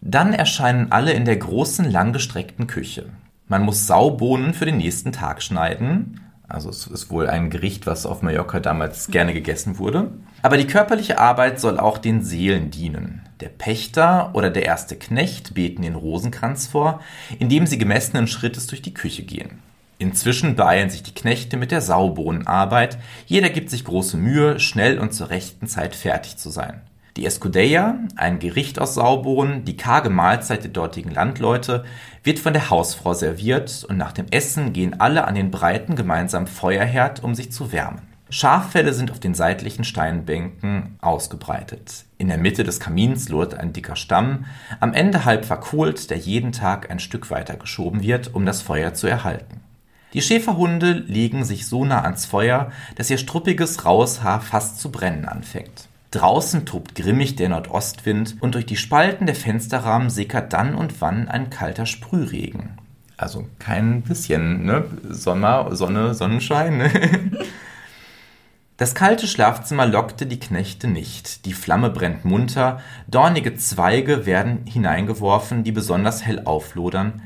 Dann 0.00 0.32
erscheinen 0.32 0.92
alle 0.92 1.12
in 1.12 1.24
der 1.24 1.36
großen, 1.36 1.90
langgestreckten 1.90 2.66
Küche. 2.66 3.06
Man 3.48 3.62
muss 3.62 3.86
Saubohnen 3.86 4.54
für 4.54 4.64
den 4.64 4.78
nächsten 4.78 5.12
Tag 5.12 5.42
schneiden. 5.42 6.20
Also 6.48 6.70
es 6.70 6.86
ist 6.86 7.10
wohl 7.10 7.28
ein 7.28 7.50
Gericht, 7.50 7.86
was 7.86 8.06
auf 8.06 8.22
Mallorca 8.22 8.60
damals 8.60 9.08
gerne 9.08 9.34
gegessen 9.34 9.78
wurde. 9.78 10.12
Aber 10.42 10.56
die 10.56 10.66
körperliche 10.66 11.18
Arbeit 11.18 11.60
soll 11.60 11.78
auch 11.78 11.98
den 11.98 12.22
Seelen 12.22 12.70
dienen. 12.70 13.25
Der 13.40 13.50
Pächter 13.50 14.30
oder 14.32 14.48
der 14.48 14.64
erste 14.64 14.96
Knecht 14.96 15.52
beten 15.52 15.82
den 15.82 15.94
Rosenkranz 15.94 16.66
vor, 16.68 17.00
indem 17.38 17.66
sie 17.66 17.76
gemessenen 17.76 18.28
Schrittes 18.28 18.66
durch 18.66 18.80
die 18.80 18.94
Küche 18.94 19.24
gehen. 19.24 19.58
Inzwischen 19.98 20.56
beeilen 20.56 20.88
sich 20.88 21.02
die 21.02 21.14
Knechte 21.14 21.58
mit 21.58 21.70
der 21.70 21.82
Saubohnenarbeit. 21.82 22.98
Jeder 23.26 23.50
gibt 23.50 23.70
sich 23.70 23.84
große 23.84 24.16
Mühe, 24.16 24.58
schnell 24.58 24.98
und 24.98 25.12
zur 25.12 25.28
rechten 25.28 25.66
Zeit 25.66 25.94
fertig 25.94 26.38
zu 26.38 26.48
sein. 26.48 26.80
Die 27.16 27.24
Escudella, 27.24 27.98
ein 28.16 28.38
Gericht 28.38 28.78
aus 28.78 28.94
Saubohnen, 28.94 29.64
die 29.64 29.76
karge 29.76 30.10
Mahlzeit 30.10 30.64
der 30.64 30.70
dortigen 30.70 31.10
Landleute, 31.10 31.84
wird 32.22 32.38
von 32.38 32.52
der 32.54 32.68
Hausfrau 32.68 33.14
serviert 33.14 33.86
und 33.88 33.96
nach 33.96 34.12
dem 34.12 34.26
Essen 34.30 34.72
gehen 34.72 35.00
alle 35.00 35.24
an 35.26 35.34
den 35.34 35.50
breiten 35.50 35.94
gemeinsamen 35.94 36.46
Feuerherd, 36.46 37.22
um 37.24 37.34
sich 37.34 37.52
zu 37.52 37.72
wärmen. 37.72 38.15
Schaffelle 38.28 38.92
sind 38.92 39.12
auf 39.12 39.20
den 39.20 39.34
seitlichen 39.34 39.84
Steinbänken 39.84 40.96
ausgebreitet. 41.00 42.04
In 42.18 42.28
der 42.28 42.38
Mitte 42.38 42.64
des 42.64 42.80
Kamins 42.80 43.28
lodert 43.28 43.54
ein 43.54 43.72
dicker 43.72 43.94
Stamm, 43.94 44.46
am 44.80 44.94
Ende 44.94 45.24
halb 45.24 45.44
verkohlt, 45.44 46.10
der 46.10 46.18
jeden 46.18 46.50
Tag 46.50 46.90
ein 46.90 46.98
Stück 46.98 47.30
weiter 47.30 47.56
geschoben 47.56 48.02
wird, 48.02 48.34
um 48.34 48.44
das 48.44 48.62
Feuer 48.62 48.94
zu 48.94 49.06
erhalten. 49.06 49.60
Die 50.12 50.22
Schäferhunde 50.22 50.92
legen 50.92 51.44
sich 51.44 51.66
so 51.66 51.84
nah 51.84 52.02
ans 52.02 52.26
Feuer, 52.26 52.72
dass 52.96 53.10
ihr 53.10 53.18
struppiges, 53.18 53.84
raues 53.84 54.22
Haar 54.22 54.40
fast 54.40 54.80
zu 54.80 54.90
brennen 54.90 55.24
anfängt. 55.24 55.88
Draußen 56.10 56.66
tobt 56.66 56.94
grimmig 56.94 57.36
der 57.36 57.50
Nordostwind 57.50 58.36
und 58.40 58.54
durch 58.54 58.66
die 58.66 58.76
Spalten 58.76 59.26
der 59.26 59.34
Fensterrahmen 59.34 60.10
sickert 60.10 60.52
dann 60.52 60.74
und 60.74 61.00
wann 61.00 61.28
ein 61.28 61.50
kalter 61.50 61.86
Sprühregen. 61.86 62.78
Also 63.16 63.46
kein 63.58 64.02
bisschen, 64.02 64.64
ne? 64.64 64.84
Sommer, 65.08 65.74
Sonne, 65.76 66.14
Sonnenschein. 66.14 66.78
Ne? 66.78 66.90
Das 68.76 68.94
kalte 68.94 69.26
Schlafzimmer 69.26 69.86
lockte 69.86 70.26
die 70.26 70.38
Knechte 70.38 70.86
nicht. 70.86 71.46
Die 71.46 71.54
Flamme 71.54 71.88
brennt 71.88 72.26
munter, 72.26 72.80
dornige 73.08 73.56
Zweige 73.56 74.26
werden 74.26 74.66
hineingeworfen, 74.66 75.64
die 75.64 75.72
besonders 75.72 76.26
hell 76.26 76.42
auflodern. 76.44 77.22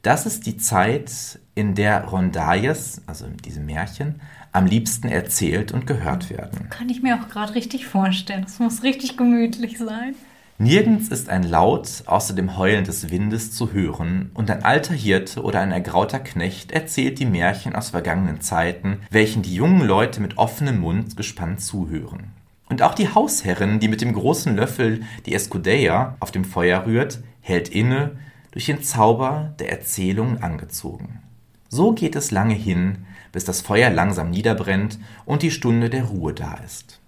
Das 0.00 0.24
ist 0.24 0.46
die 0.46 0.56
Zeit, 0.56 1.38
in 1.54 1.74
der 1.74 2.04
Rondalles, 2.04 3.02
also 3.06 3.26
diese 3.44 3.60
Märchen, 3.60 4.20
am 4.52 4.66
liebsten 4.66 5.08
erzählt 5.08 5.72
und 5.72 5.86
gehört 5.86 6.30
werden. 6.30 6.68
Kann 6.70 6.88
ich 6.88 7.02
mir 7.02 7.16
auch 7.20 7.28
gerade 7.28 7.54
richtig 7.54 7.86
vorstellen. 7.86 8.42
Das 8.42 8.58
muss 8.58 8.82
richtig 8.82 9.16
gemütlich 9.16 9.78
sein. 9.78 10.14
Nirgends 10.56 11.08
ist 11.08 11.30
ein 11.30 11.42
Laut 11.42 12.04
außer 12.06 12.32
dem 12.32 12.56
Heulen 12.56 12.84
des 12.84 13.10
Windes 13.10 13.50
zu 13.50 13.72
hören, 13.72 14.30
und 14.34 14.48
ein 14.52 14.64
alter 14.64 14.94
Hirte 14.94 15.42
oder 15.42 15.58
ein 15.58 15.72
ergrauter 15.72 16.20
Knecht 16.20 16.70
erzählt 16.70 17.18
die 17.18 17.26
Märchen 17.26 17.74
aus 17.74 17.90
vergangenen 17.90 18.40
Zeiten, 18.40 19.00
welchen 19.10 19.42
die 19.42 19.56
jungen 19.56 19.84
Leute 19.84 20.20
mit 20.20 20.38
offenem 20.38 20.78
Mund 20.78 21.16
gespannt 21.16 21.60
zuhören. 21.60 22.30
Und 22.68 22.82
auch 22.82 22.94
die 22.94 23.08
Hausherrin, 23.08 23.80
die 23.80 23.88
mit 23.88 24.00
dem 24.00 24.12
großen 24.12 24.54
Löffel 24.54 25.02
die 25.26 25.34
Escudella 25.34 26.16
auf 26.20 26.30
dem 26.30 26.44
Feuer 26.44 26.86
rührt, 26.86 27.18
hält 27.40 27.68
inne, 27.68 28.12
durch 28.52 28.66
den 28.66 28.80
Zauber 28.80 29.54
der 29.58 29.72
Erzählung 29.72 30.40
angezogen. 30.40 31.20
So 31.68 31.90
geht 31.92 32.14
es 32.14 32.30
lange 32.30 32.54
hin, 32.54 33.06
bis 33.32 33.44
das 33.44 33.60
Feuer 33.60 33.90
langsam 33.90 34.30
niederbrennt 34.30 35.00
und 35.24 35.42
die 35.42 35.50
Stunde 35.50 35.90
der 35.90 36.04
Ruhe 36.04 36.32
da 36.32 36.54
ist. 36.64 37.00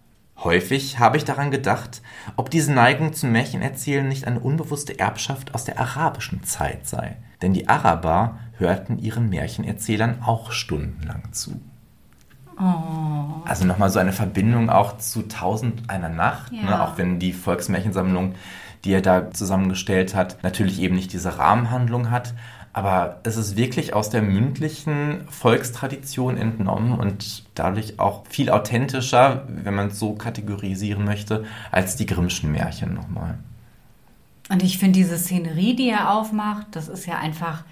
Häufig 0.45 0.99
habe 0.99 1.17
ich 1.17 1.25
daran 1.25 1.51
gedacht, 1.51 2.03
ob 2.37 2.51
diese 2.51 2.73
Neigung 2.73 3.13
zum 3.15 3.33
Märchenerzählen 3.33 4.07
nicht 4.07 4.27
eine 4.27 4.41
unbewusste 4.41 4.99
Erbschaft 4.99 5.55
aus 5.55 5.65
der 5.65 5.79
arabischen 5.81 6.45
Zeit 6.45 6.87
sei. 6.87 7.17
Denn 7.43 7.53
die 7.55 7.69
Araber 7.69 8.39
hörten 8.59 8.99
ihren 8.99 9.29
Märchenerzählern 9.31 10.23
auch 10.25 10.53
stundenlang 10.53 11.33
zu. 11.33 11.61
Oh. 12.59 13.43
Also 13.45 13.65
nochmal 13.65 13.91
so 13.91 13.99
eine 13.99 14.13
Verbindung 14.13 14.71
auch 14.71 14.97
zu 14.99 15.23
Tausend 15.23 15.91
einer 15.91 16.09
Nacht, 16.09 16.53
Ja. 16.53 16.63
ne? 16.63 16.83
auch 16.83 16.97
wenn 16.97 17.19
die 17.19 17.33
Volksmärchensammlung, 17.33 18.35
die 18.85 18.93
er 18.93 19.03
da 19.03 19.31
zusammengestellt 19.31 20.15
hat, 20.15 20.43
natürlich 20.43 20.81
eben 20.81 20.95
nicht 20.95 21.13
diese 21.13 21.39
Rahmenhandlung 21.39 22.11
hat. 22.11 22.35
Aber 22.77 23.21
es 23.23 23.39
ist 23.39 23.57
wirklich 23.57 23.95
aus 23.95 24.11
der 24.11 24.21
mündlichen 24.21 25.27
Volkstradition 25.31 26.37
entnommen 26.37 26.93
und 26.93 27.45
dadurch 27.55 27.99
auch 27.99 28.27
viel 28.29 28.51
authentischer, 28.51 29.45
wenn 29.49 29.75
man 29.75 29.87
es 29.87 29.99
so 29.99 30.13
kategorisieren 30.13 31.03
möchte, 31.03 31.47
als 31.73 31.97
die 31.97 32.05
Grimmschen 32.05 32.53
Märchen 32.53 32.93
nochmal. 32.93 33.39
Und 34.51 34.63
ich 34.63 34.77
finde 34.77 34.99
diese 34.99 35.17
Szenerie, 35.17 35.75
die 35.75 35.89
er 35.89 36.13
aufmacht, 36.13 36.67
das 36.73 36.89
ist 36.89 37.07
ja 37.07 37.17
einfach 37.17 37.65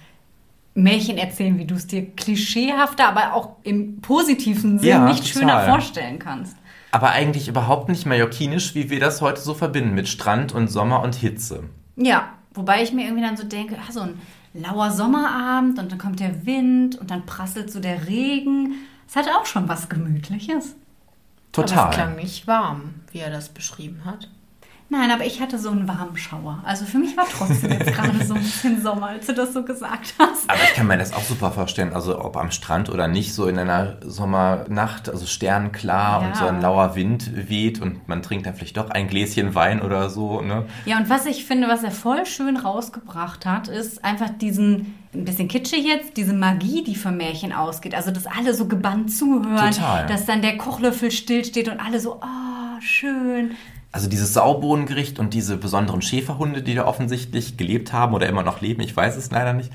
Märchen 0.73 1.19
erzählen, 1.19 1.59
wie 1.59 1.67
du 1.67 1.75
es 1.75 1.87
dir 1.87 2.07
klischeehafter, 2.17 3.07
aber 3.07 3.35
auch 3.35 3.57
im 3.63 4.01
positiven 4.01 4.79
Sinn 4.79 4.89
Ja, 4.89 5.05
nicht 5.05 5.29
schöner 5.29 5.49
total. 5.49 5.69
vorstellen 5.69 6.19
kannst. 6.19 6.57
Aber 6.93 7.11
eigentlich 7.11 7.49
überhaupt 7.49 7.91
nicht 7.91 8.07
mallorquinisch, 8.07 8.75
wie 8.75 8.89
wir 8.89 9.01
das 9.01 9.21
heute 9.21 9.43
so 9.43 9.53
verbinden 9.53 9.93
mit 9.95 10.09
Strand 10.09 10.53
und 10.55 10.69
Sommer 10.69 11.03
und 11.03 11.15
Hitze. 11.15 11.65
Ja, 11.97 12.31
wobei 12.55 12.83
ich 12.83 12.95
mir 12.95 13.05
irgendwie 13.05 13.23
dann 13.23 13.37
so 13.37 13.45
denke, 13.45 13.77
ah, 13.87 13.93
so 13.93 14.01
ein 14.01 14.15
lauer 14.55 14.91
Sommerabend 14.91 15.79
und 15.79 15.93
dann 15.93 15.99
kommt 15.99 16.21
der 16.21 16.47
Wind 16.47 16.97
und 16.97 17.11
dann 17.11 17.27
prasselt 17.27 17.71
so 17.71 17.81
der 17.81 18.07
Regen. 18.07 18.75
Es 19.07 19.17
hat 19.17 19.29
auch 19.29 19.47
schon 19.47 19.69
was 19.69 19.89
Gemütliches. 19.89 20.77
Aber 21.57 21.67
Total. 21.67 21.91
es 21.91 21.95
klang 21.95 22.17
nicht 22.17 22.47
warm, 22.47 22.95
wie 23.13 23.19
er 23.19 23.31
das 23.31 23.49
beschrieben 23.49 24.05
hat. 24.05 24.31
Nein, 24.97 25.11
aber 25.11 25.25
ich 25.27 25.41
hatte 25.41 25.59
so 25.59 25.71
einen 25.71 25.89
warmen 25.89 26.17
Schauer. 26.17 26.61
Also 26.65 26.85
für 26.85 26.99
mich 26.99 27.17
war 27.17 27.27
trotzdem 27.29 27.73
jetzt 27.73 27.93
gerade 27.93 28.25
so 28.25 28.35
ein 28.35 28.41
bisschen 28.43 28.81
Sommer, 28.81 29.09
als 29.09 29.27
du 29.27 29.35
das 29.35 29.53
so 29.53 29.65
gesagt 29.65 30.15
hast. 30.21 30.49
Aber 30.49 30.61
ich 30.63 30.75
kann 30.75 30.87
mir 30.87 30.97
das 30.97 31.13
auch 31.13 31.23
super 31.23 31.51
vorstellen, 31.51 31.93
also 31.93 32.23
ob 32.25 32.37
am 32.37 32.53
Strand 32.53 32.91
oder 32.91 33.09
nicht, 33.09 33.35
so 33.35 33.47
in 33.49 33.59
einer 33.59 33.97
Sommernacht, 34.03 35.09
also 35.09 35.27
sternklar 35.27 36.23
Ja. 36.23 36.29
und 36.29 36.37
so 36.37 36.47
ein 36.47 36.61
lauer 36.61 36.95
Wind 36.95 37.49
weht 37.49 37.81
und 37.81 38.07
man 38.09 38.23
trinkt 38.23 38.47
dann 38.47 38.55
vielleicht 38.55 38.77
doch 38.77 38.91
ein 38.91 39.09
Gläschen 39.09 39.55
Wein 39.57 39.83
oder 39.83 40.11
so, 40.11 40.41
ne? 40.41 40.65
Ja, 40.85 40.99
und 40.99 41.11
was 41.11 41.27
ich 41.27 41.45
finde, 41.45 41.67
was 41.69 41.83
er 41.83 41.91
voll 41.91 42.25
schön 42.27 42.57
rausgebracht 42.57 43.47
hat, 43.47 43.67
ist 43.67 44.05
einfach 44.05 44.31
diesen, 44.31 44.95
ein 45.13 45.25
bisschen 45.25 45.49
kitschig 45.49 45.85
jetzt, 45.85 46.17
diese 46.17 46.35
Magie, 46.35 46.85
die 46.85 46.95
vom 46.95 47.17
Märchen 47.17 47.53
ausgeht. 47.53 47.95
Also, 47.97 48.13
dass 48.13 48.27
alle 48.27 48.55
so 48.55 48.67
gebannt 48.69 49.13
zuhören, 49.13 49.73
Total. 49.73 50.07
dass 50.07 50.25
dann 50.27 50.41
der 50.41 50.57
Kochlöffel 50.57 51.11
stillsteht 51.11 51.69
und 51.69 51.81
alle 51.81 51.99
so, 51.99 52.21
oh, 52.23 52.81
schön. 52.81 53.53
Also 53.95 54.09
dieses 54.09 54.35
Saubohnengericht 54.35 55.21
und 55.21 55.35
diese 55.35 55.57
besonderen 55.57 56.03
Schäferhunde, 56.03 56.63
die 56.63 56.75
da 56.75 56.85
offensichtlich 56.85 57.57
gelebt 57.57 57.93
haben 57.93 58.13
oder 58.13 58.29
immer 58.29 58.43
noch 58.43 58.61
leben, 58.61 58.83
ich 58.83 58.97
weiß 58.97 59.17
es 59.17 59.31
leider 59.31 59.53
nicht, 59.53 59.71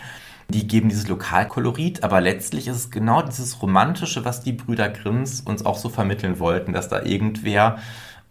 die 0.49 0.67
geben 0.67 0.89
dieses 0.89 1.07
Lokalkolorit, 1.07 2.03
aber 2.03 2.19
letztlich 2.19 2.67
ist 2.67 2.75
es 2.75 2.91
genau 2.91 3.21
dieses 3.21 3.61
Romantische, 3.61 4.25
was 4.25 4.41
die 4.41 4.51
Brüder 4.51 4.89
Grimms 4.89 5.39
uns 5.39 5.65
auch 5.65 5.77
so 5.77 5.87
vermitteln 5.87 6.37
wollten, 6.39 6.73
dass 6.73 6.89
da 6.89 7.01
irgendwer 7.01 7.77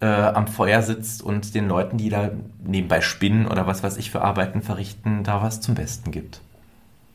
äh, 0.00 0.04
am 0.04 0.46
Feuer 0.46 0.82
sitzt 0.82 1.22
und 1.22 1.54
den 1.54 1.68
Leuten, 1.68 1.96
die 1.96 2.10
da 2.10 2.32
nebenbei 2.62 3.00
spinnen 3.00 3.46
oder 3.46 3.66
was 3.66 3.82
weiß 3.82 3.96
ich 3.96 4.10
für 4.10 4.20
Arbeiten 4.20 4.60
verrichten, 4.60 5.24
da 5.24 5.40
was 5.40 5.62
zum 5.62 5.74
Besten 5.74 6.10
gibt. 6.10 6.42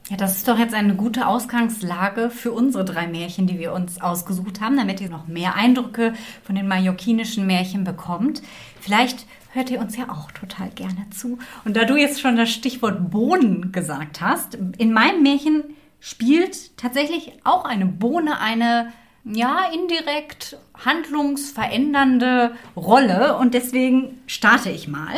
Ja, 0.09 0.17
das 0.17 0.35
ist 0.35 0.47
doch 0.49 0.59
jetzt 0.59 0.73
eine 0.73 0.95
gute 0.95 1.27
Ausgangslage 1.27 2.29
für 2.29 2.51
unsere 2.51 2.83
drei 2.83 3.07
Märchen, 3.07 3.47
die 3.47 3.57
wir 3.57 3.71
uns 3.71 4.01
ausgesucht 4.01 4.59
haben, 4.59 4.75
damit 4.75 4.99
ihr 4.99 5.09
noch 5.09 5.27
mehr 5.27 5.55
Eindrücke 5.55 6.13
von 6.43 6.55
den 6.55 6.67
mallorquinischen 6.67 7.47
Märchen 7.47 7.85
bekommt. 7.85 8.41
Vielleicht 8.81 9.25
hört 9.53 9.69
ihr 9.69 9.79
uns 9.79 9.95
ja 9.95 10.09
auch 10.09 10.29
total 10.31 10.69
gerne 10.71 11.09
zu. 11.11 11.39
Und 11.63 11.77
da 11.77 11.85
du 11.85 11.95
jetzt 11.95 12.19
schon 12.19 12.35
das 12.35 12.49
Stichwort 12.49 13.11
Bohnen 13.11 13.71
gesagt 13.71 14.19
hast, 14.19 14.55
in 14.77 14.91
meinem 14.91 15.23
Märchen 15.23 15.63
spielt 16.01 16.75
tatsächlich 16.75 17.31
auch 17.45 17.63
eine 17.63 17.85
Bohne 17.85 18.41
eine 18.41 18.91
ja, 19.23 19.67
indirekt 19.73 20.57
handlungsverändernde 20.83 22.55
Rolle 22.75 23.37
und 23.37 23.53
deswegen 23.53 24.21
starte 24.27 24.69
ich 24.69 24.89
mal. 24.89 25.13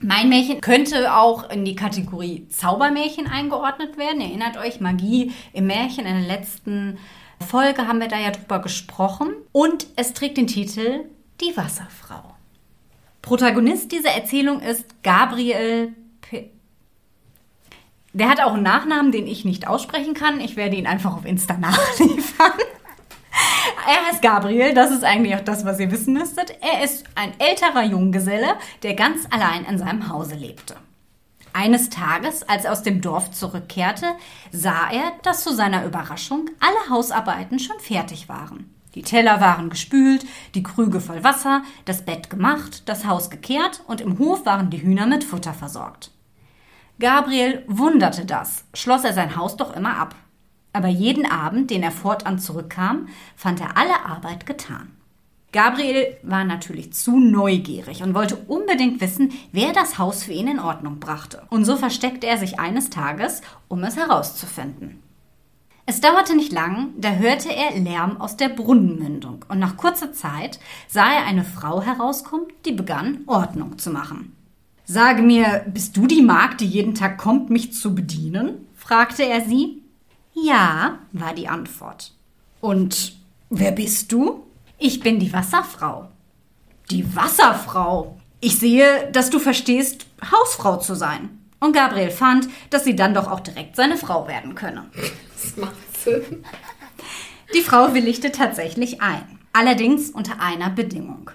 Mein 0.00 0.28
Märchen 0.28 0.60
könnte 0.60 1.14
auch 1.14 1.48
in 1.50 1.64
die 1.64 1.74
Kategorie 1.74 2.46
Zaubermärchen 2.48 3.26
eingeordnet 3.26 3.96
werden. 3.96 4.20
Erinnert 4.20 4.58
euch, 4.58 4.80
Magie 4.80 5.32
im 5.52 5.66
Märchen. 5.66 6.04
In 6.04 6.20
der 6.20 6.36
letzten 6.36 6.98
Folge 7.46 7.86
haben 7.86 8.00
wir 8.00 8.08
da 8.08 8.18
ja 8.18 8.30
drüber 8.30 8.58
gesprochen. 8.60 9.32
Und 9.52 9.86
es 9.96 10.12
trägt 10.12 10.36
den 10.36 10.46
Titel 10.46 11.04
Die 11.40 11.56
Wasserfrau. 11.56 12.34
Protagonist 13.22 13.90
dieser 13.90 14.10
Erzählung 14.10 14.60
ist 14.60 15.02
Gabriel 15.02 15.94
P 16.20 16.50
Der 18.12 18.28
hat 18.28 18.40
auch 18.40 18.54
einen 18.54 18.62
Nachnamen, 18.62 19.12
den 19.12 19.26
ich 19.26 19.44
nicht 19.44 19.66
aussprechen 19.66 20.14
kann. 20.14 20.40
Ich 20.40 20.56
werde 20.56 20.76
ihn 20.76 20.86
einfach 20.86 21.16
auf 21.16 21.24
Insta 21.24 21.56
nachliefern. 21.58 22.52
Er 23.86 24.06
heißt 24.06 24.22
Gabriel, 24.22 24.74
das 24.74 24.90
ist 24.90 25.04
eigentlich 25.04 25.34
auch 25.36 25.44
das, 25.44 25.64
was 25.64 25.78
ihr 25.78 25.90
wissen 25.90 26.14
müsstet. 26.14 26.56
Er 26.60 26.84
ist 26.84 27.04
ein 27.14 27.32
älterer 27.38 27.84
Junggeselle, 27.84 28.56
der 28.82 28.94
ganz 28.94 29.26
allein 29.30 29.64
in 29.64 29.78
seinem 29.78 30.08
Hause 30.08 30.34
lebte. 30.34 30.76
Eines 31.52 31.88
Tages, 31.88 32.42
als 32.42 32.66
er 32.66 32.72
aus 32.72 32.82
dem 32.82 33.00
Dorf 33.00 33.30
zurückkehrte, 33.30 34.06
sah 34.52 34.90
er, 34.90 35.12
dass 35.22 35.42
zu 35.42 35.54
seiner 35.54 35.86
Überraschung 35.86 36.50
alle 36.60 36.90
Hausarbeiten 36.90 37.58
schon 37.58 37.80
fertig 37.80 38.28
waren. 38.28 38.74
Die 38.94 39.02
Teller 39.02 39.40
waren 39.40 39.70
gespült, 39.70 40.26
die 40.54 40.62
Krüge 40.62 41.00
voll 41.00 41.24
Wasser, 41.24 41.62
das 41.84 42.04
Bett 42.04 42.28
gemacht, 42.30 42.82
das 42.88 43.06
Haus 43.06 43.30
gekehrt 43.30 43.82
und 43.86 44.00
im 44.00 44.18
Hof 44.18 44.44
waren 44.46 44.70
die 44.70 44.82
Hühner 44.82 45.06
mit 45.06 45.24
Futter 45.24 45.54
versorgt. 45.54 46.10
Gabriel 46.98 47.62
wunderte 47.66 48.24
das, 48.24 48.64
schloss 48.72 49.04
er 49.04 49.12
sein 49.12 49.36
Haus 49.36 49.56
doch 49.56 49.74
immer 49.74 49.96
ab. 49.98 50.14
Aber 50.76 50.88
jeden 50.88 51.24
Abend, 51.24 51.70
den 51.70 51.82
er 51.82 51.90
fortan 51.90 52.38
zurückkam, 52.38 53.08
fand 53.34 53.62
er 53.62 53.78
alle 53.78 54.04
Arbeit 54.04 54.44
getan. 54.44 54.90
Gabriel 55.50 56.18
war 56.22 56.44
natürlich 56.44 56.92
zu 56.92 57.18
neugierig 57.18 58.02
und 58.02 58.12
wollte 58.12 58.36
unbedingt 58.36 59.00
wissen, 59.00 59.32
wer 59.52 59.72
das 59.72 59.96
Haus 59.96 60.22
für 60.22 60.32
ihn 60.32 60.48
in 60.48 60.60
Ordnung 60.60 61.00
brachte. 61.00 61.44
Und 61.48 61.64
so 61.64 61.76
versteckte 61.76 62.26
er 62.26 62.36
sich 62.36 62.60
eines 62.60 62.90
Tages, 62.90 63.40
um 63.68 63.84
es 63.84 63.96
herauszufinden. 63.96 65.02
Es 65.86 66.02
dauerte 66.02 66.36
nicht 66.36 66.52
lang, 66.52 66.88
da 66.98 67.12
hörte 67.12 67.48
er 67.48 67.80
Lärm 67.80 68.20
aus 68.20 68.36
der 68.36 68.50
Brunnenmündung 68.50 69.46
und 69.48 69.58
nach 69.58 69.78
kurzer 69.78 70.12
Zeit 70.12 70.60
sah 70.88 71.10
er 71.10 71.24
eine 71.24 71.44
Frau 71.44 71.80
herauskommen, 71.80 72.48
die 72.66 72.72
begann, 72.72 73.20
Ordnung 73.26 73.78
zu 73.78 73.88
machen. 73.88 74.36
Sage 74.84 75.22
mir, 75.22 75.64
bist 75.72 75.96
du 75.96 76.06
die 76.06 76.20
Magd, 76.20 76.60
die 76.60 76.66
jeden 76.66 76.94
Tag 76.94 77.16
kommt, 77.16 77.48
mich 77.48 77.72
zu 77.72 77.94
bedienen? 77.94 78.66
fragte 78.74 79.24
er 79.24 79.40
sie. 79.40 79.85
Ja, 80.36 80.98
war 81.12 81.34
die 81.34 81.48
Antwort. 81.48 82.12
Und 82.60 83.16
wer 83.48 83.72
bist 83.72 84.12
du? 84.12 84.46
Ich 84.78 85.00
bin 85.00 85.18
die 85.18 85.32
Wasserfrau. 85.32 86.08
Die 86.90 87.16
Wasserfrau? 87.16 88.20
Ich 88.40 88.58
sehe, 88.58 89.10
dass 89.12 89.30
du 89.30 89.38
verstehst, 89.38 90.06
Hausfrau 90.30 90.76
zu 90.76 90.94
sein. 90.94 91.30
Und 91.58 91.72
Gabriel 91.72 92.10
fand, 92.10 92.48
dass 92.68 92.84
sie 92.84 92.94
dann 92.94 93.14
doch 93.14 93.30
auch 93.30 93.40
direkt 93.40 93.76
seine 93.76 93.96
Frau 93.96 94.28
werden 94.28 94.54
könne. 94.54 94.84
Das 95.42 95.56
macht 95.56 95.98
Sinn. 96.04 96.44
Die 97.54 97.62
Frau 97.62 97.94
willigte 97.94 98.30
tatsächlich 98.30 99.00
ein. 99.00 99.38
Allerdings 99.54 100.10
unter 100.10 100.40
einer 100.40 100.68
Bedingung. 100.68 101.30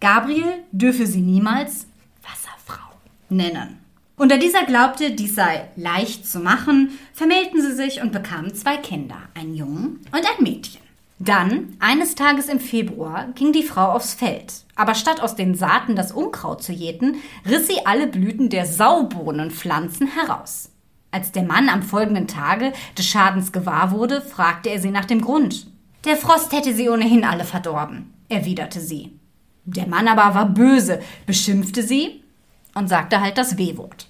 Gabriel 0.00 0.64
dürfe 0.72 1.06
sie 1.06 1.22
niemals 1.22 1.86
Wasserfrau 2.22 2.96
nennen. 3.30 3.81
Da 4.16 4.38
dieser 4.38 4.64
glaubte, 4.64 5.10
dies 5.10 5.34
sei 5.34 5.68
leicht 5.76 6.26
zu 6.26 6.38
machen, 6.38 6.98
vermählten 7.12 7.60
sie 7.60 7.74
sich 7.74 8.00
und 8.00 8.12
bekamen 8.12 8.54
zwei 8.54 8.78
Kinder, 8.78 9.16
einen 9.34 9.54
Jungen 9.54 10.00
und 10.10 10.24
ein 10.24 10.42
Mädchen. 10.42 10.80
Dann, 11.18 11.76
eines 11.80 12.14
Tages 12.14 12.48
im 12.48 12.58
Februar, 12.58 13.28
ging 13.34 13.52
die 13.52 13.62
Frau 13.62 13.92
aufs 13.92 14.14
Feld. 14.14 14.54
Aber 14.74 14.94
statt 14.94 15.20
aus 15.20 15.36
den 15.36 15.54
Saaten 15.54 15.96
das 15.96 16.12
Unkraut 16.12 16.62
zu 16.62 16.72
jäten, 16.72 17.16
riss 17.46 17.66
sie 17.66 17.84
alle 17.84 18.06
Blüten 18.06 18.48
der 18.48 18.64
Saubohnenpflanzen 18.64 20.06
heraus. 20.06 20.70
Als 21.10 21.30
der 21.30 21.42
Mann 21.42 21.68
am 21.68 21.82
folgenden 21.82 22.26
Tage 22.26 22.72
des 22.96 23.06
Schadens 23.06 23.52
gewahr 23.52 23.90
wurde, 23.90 24.22
fragte 24.22 24.70
er 24.70 24.80
sie 24.80 24.90
nach 24.90 25.04
dem 25.04 25.20
Grund. 25.20 25.66
Der 26.06 26.16
Frost 26.16 26.52
hätte 26.52 26.74
sie 26.74 26.88
ohnehin 26.88 27.24
alle 27.24 27.44
verdorben, 27.44 28.14
erwiderte 28.30 28.80
sie. 28.80 29.12
Der 29.66 29.86
Mann 29.86 30.08
aber 30.08 30.34
war 30.34 30.46
böse, 30.46 31.00
beschimpfte 31.26 31.82
sie 31.82 32.21
und 32.74 32.88
sagte 32.88 33.20
halt 33.20 33.38
das 33.38 33.58
W-Wort. 33.58 34.08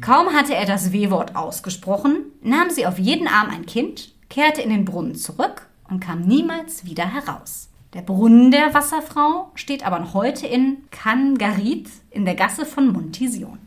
Kaum 0.00 0.32
hatte 0.32 0.54
er 0.54 0.66
das 0.66 0.92
W-Wort 0.92 1.36
ausgesprochen, 1.36 2.24
nahm 2.42 2.70
sie 2.70 2.86
auf 2.86 2.98
jeden 2.98 3.28
Arm 3.28 3.50
ein 3.50 3.66
Kind, 3.66 4.12
kehrte 4.28 4.62
in 4.62 4.70
den 4.70 4.84
Brunnen 4.84 5.14
zurück 5.14 5.66
und 5.88 6.00
kam 6.00 6.22
niemals 6.22 6.84
wieder 6.84 7.12
heraus. 7.12 7.68
Der 7.92 8.02
Brunnen 8.02 8.50
der 8.50 8.72
Wasserfrau 8.72 9.50
steht 9.54 9.84
aber 9.84 9.98
noch 9.98 10.14
heute 10.14 10.46
in 10.46 10.78
Kangarit 10.90 11.88
in 12.10 12.24
der 12.24 12.36
Gasse 12.36 12.64
von 12.64 12.92
Montision. 12.92 13.58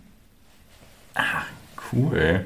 Ah, 1.15 1.43
cool. 1.91 2.45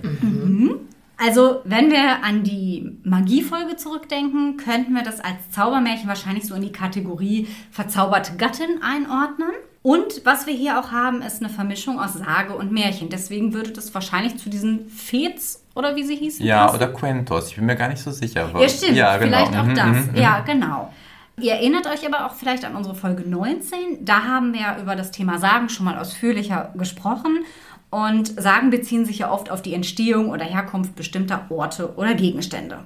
Also, 1.18 1.62
wenn 1.64 1.90
wir 1.90 2.24
an 2.24 2.44
die 2.44 2.98
Magiefolge 3.04 3.76
zurückdenken, 3.76 4.58
könnten 4.58 4.94
wir 4.94 5.04
das 5.04 5.20
als 5.20 5.50
Zaubermärchen 5.52 6.08
wahrscheinlich 6.08 6.46
so 6.46 6.54
in 6.54 6.62
die 6.62 6.72
Kategorie 6.72 7.48
verzauberte 7.72 8.36
Gattin 8.38 8.82
einordnen. 8.84 9.52
Und 9.82 10.22
was 10.26 10.48
wir 10.48 10.54
hier 10.54 10.80
auch 10.80 10.92
haben, 10.92 11.22
ist 11.22 11.42
eine 11.42 11.50
Vermischung 11.50 12.00
aus 12.00 12.14
Sage 12.14 12.56
und 12.56 12.72
Märchen. 12.72 13.10
Deswegen 13.10 13.54
würde 13.54 13.72
das 13.72 13.94
wahrscheinlich 13.94 14.38
zu 14.38 14.50
diesen 14.50 14.90
Fets 14.90 15.64
oder 15.76 15.96
wie 15.96 16.04
sie 16.04 16.16
hießen. 16.16 16.46
Ja, 16.46 16.66
passen. 16.66 16.76
oder 16.78 16.88
Quentos. 16.94 17.50
Ich 17.50 17.56
bin 17.56 17.66
mir 17.66 17.76
gar 17.76 17.88
nicht 17.90 18.02
so 18.02 18.12
sicher. 18.12 18.50
Ja, 18.60 18.70
stimmt. 18.70 18.98
Ja, 18.98 19.18
genau. 19.18 19.38
Vielleicht 19.38 19.58
auch 19.58 19.66
Mhm, 19.66 19.76
das. 19.76 19.86
mhm, 19.88 20.10
mhm. 20.12 20.16
Ja, 20.18 20.40
genau. 20.42 20.94
Ihr 21.40 21.54
erinnert 21.54 21.86
euch 21.88 22.06
aber 22.06 22.26
auch 22.26 22.34
vielleicht 22.34 22.66
an 22.66 22.76
unsere 22.76 22.96
Folge 22.96 23.24
19. 23.30 24.04
Da 24.04 24.24
haben 24.24 24.54
wir 24.54 24.62
ja 24.62 24.78
über 24.82 24.96
das 24.96 25.12
Thema 25.12 25.38
Sagen 25.38 25.70
schon 25.70 25.86
mal 25.86 25.98
ausführlicher 26.00 26.74
gesprochen. 26.76 27.46
Und 27.90 28.42
Sagen 28.42 28.72
beziehen 28.72 29.06
sich 29.06 29.20
ja 29.20 29.32
oft 29.32 29.50
auf 29.50 29.62
die 29.62 29.74
Entstehung 29.74 30.30
oder 30.32 30.44
Herkunft 30.44 30.96
bestimmter 30.96 31.46
Orte 31.50 31.96
oder 31.96 32.16
Gegenstände. 32.16 32.80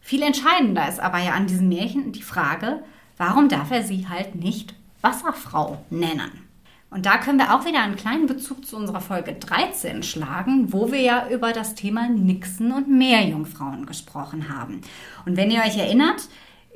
Viel 0.00 0.22
entscheidender 0.22 0.88
ist 0.88 1.00
aber 1.00 1.18
ja 1.18 1.32
an 1.32 1.46
diesem 1.48 1.68
Märchen 1.68 2.12
die 2.12 2.22
Frage, 2.22 2.80
warum 3.16 3.48
darf 3.48 3.70
er 3.72 3.82
sie 3.82 4.06
halt 4.08 4.34
nicht 4.36 4.74
Wasserfrau 5.00 5.84
nennen? 5.90 6.48
Und 6.90 7.04
da 7.04 7.18
können 7.18 7.38
wir 7.38 7.54
auch 7.54 7.66
wieder 7.66 7.82
einen 7.82 7.96
kleinen 7.96 8.26
Bezug 8.26 8.64
zu 8.64 8.76
unserer 8.76 9.02
Folge 9.02 9.34
13 9.34 10.02
schlagen, 10.02 10.72
wo 10.72 10.90
wir 10.90 11.00
ja 11.00 11.28
über 11.28 11.52
das 11.52 11.74
Thema 11.74 12.08
Nixen 12.08 12.72
und 12.72 12.88
Meerjungfrauen 12.88 13.84
gesprochen 13.84 14.48
haben. 14.48 14.80
Und 15.26 15.36
wenn 15.36 15.50
ihr 15.50 15.60
euch 15.60 15.76
erinnert, 15.76 16.28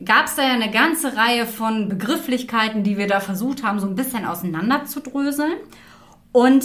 gab 0.05 0.27
es 0.27 0.35
da 0.35 0.43
ja 0.43 0.53
eine 0.53 0.71
ganze 0.71 1.17
Reihe 1.17 1.47
von 1.47 1.89
Begrifflichkeiten, 1.89 2.85
die 2.85 2.99
wir 2.99 3.07
da 3.07 3.21
versucht 3.21 3.63
haben, 3.63 3.81
so 3.81 3.87
ein 3.87 3.95
bisschen 3.95 4.27
auseinanderzudröseln. 4.27 5.55
Und 6.33 6.65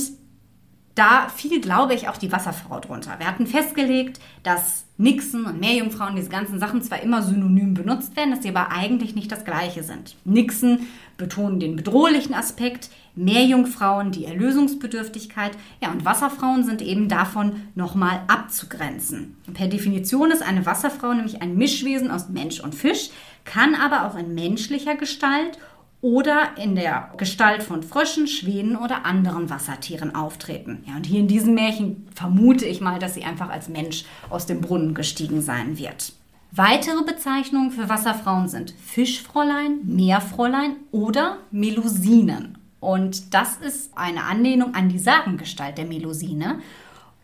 da 0.95 1.29
fiel, 1.29 1.61
glaube 1.61 1.93
ich, 1.93 2.09
auch 2.09 2.17
die 2.17 2.31
Wasserfrau 2.31 2.79
drunter. 2.79 3.19
Wir 3.19 3.27
hatten 3.27 3.47
festgelegt, 3.47 4.19
dass 4.43 4.86
Nixen 4.97 5.45
und 5.45 5.59
Meerjungfrauen, 5.59 6.15
diese 6.15 6.29
ganzen 6.29 6.59
Sachen 6.59 6.81
zwar 6.81 7.01
immer 7.01 7.21
synonym 7.21 7.75
benutzt 7.75 8.15
werden, 8.15 8.31
dass 8.31 8.41
sie 8.41 8.49
aber 8.49 8.71
eigentlich 8.71 9.13
nicht 9.13 9.31
das 9.31 9.45
gleiche 9.45 9.83
sind. 9.83 10.15
Nixen 10.25 10.87
betonen 11.17 11.59
den 11.59 11.75
bedrohlichen 11.75 12.33
Aspekt, 12.33 12.89
Meerjungfrauen 13.15 14.11
die 14.11 14.25
Erlösungsbedürftigkeit, 14.25 15.51
ja, 15.81 15.91
und 15.91 16.05
Wasserfrauen 16.05 16.63
sind 16.63 16.81
eben 16.81 17.09
davon 17.09 17.63
nochmal 17.75 18.21
abzugrenzen. 18.27 19.35
Per 19.53 19.67
Definition 19.67 20.31
ist 20.31 20.43
eine 20.43 20.65
Wasserfrau 20.65 21.13
nämlich 21.13 21.41
ein 21.41 21.57
Mischwesen 21.57 22.11
aus 22.11 22.29
Mensch 22.29 22.59
und 22.59 22.75
Fisch, 22.75 23.09
kann 23.43 23.75
aber 23.75 24.05
auch 24.05 24.17
in 24.17 24.35
menschlicher 24.35 24.95
Gestalt 24.95 25.57
oder 26.01 26.49
in 26.57 26.75
der 26.75 27.11
Gestalt 27.17 27.63
von 27.63 27.83
Fröschen, 27.83 28.27
Schwänen 28.27 28.75
oder 28.75 29.05
anderen 29.05 29.49
Wassertieren 29.49 30.13
auftreten. 30.13 30.83
Ja, 30.87 30.95
und 30.95 31.05
hier 31.05 31.19
in 31.19 31.27
diesem 31.27 31.55
Märchen 31.55 32.07
vermute 32.13 32.65
ich 32.65 32.81
mal, 32.81 32.99
dass 32.99 33.15
sie 33.15 33.23
einfach 33.23 33.49
als 33.49 33.67
Mensch 33.67 34.05
aus 34.29 34.45
dem 34.45 34.61
Brunnen 34.61 34.93
gestiegen 34.93 35.41
sein 35.41 35.77
wird. 35.77 36.13
Weitere 36.51 37.03
Bezeichnungen 37.03 37.71
für 37.71 37.89
Wasserfrauen 37.89 38.47
sind 38.47 38.71
Fischfräulein, 38.71 39.79
Meerfräulein 39.83 40.77
oder 40.91 41.37
Melusinen. 41.51 42.57
Und 42.79 43.33
das 43.33 43.57
ist 43.57 43.97
eine 43.97 44.23
Anlehnung 44.23 44.75
an 44.75 44.89
die 44.89 44.99
Sagengestalt 44.99 45.77
der 45.77 45.85
Melusine. 45.85 46.59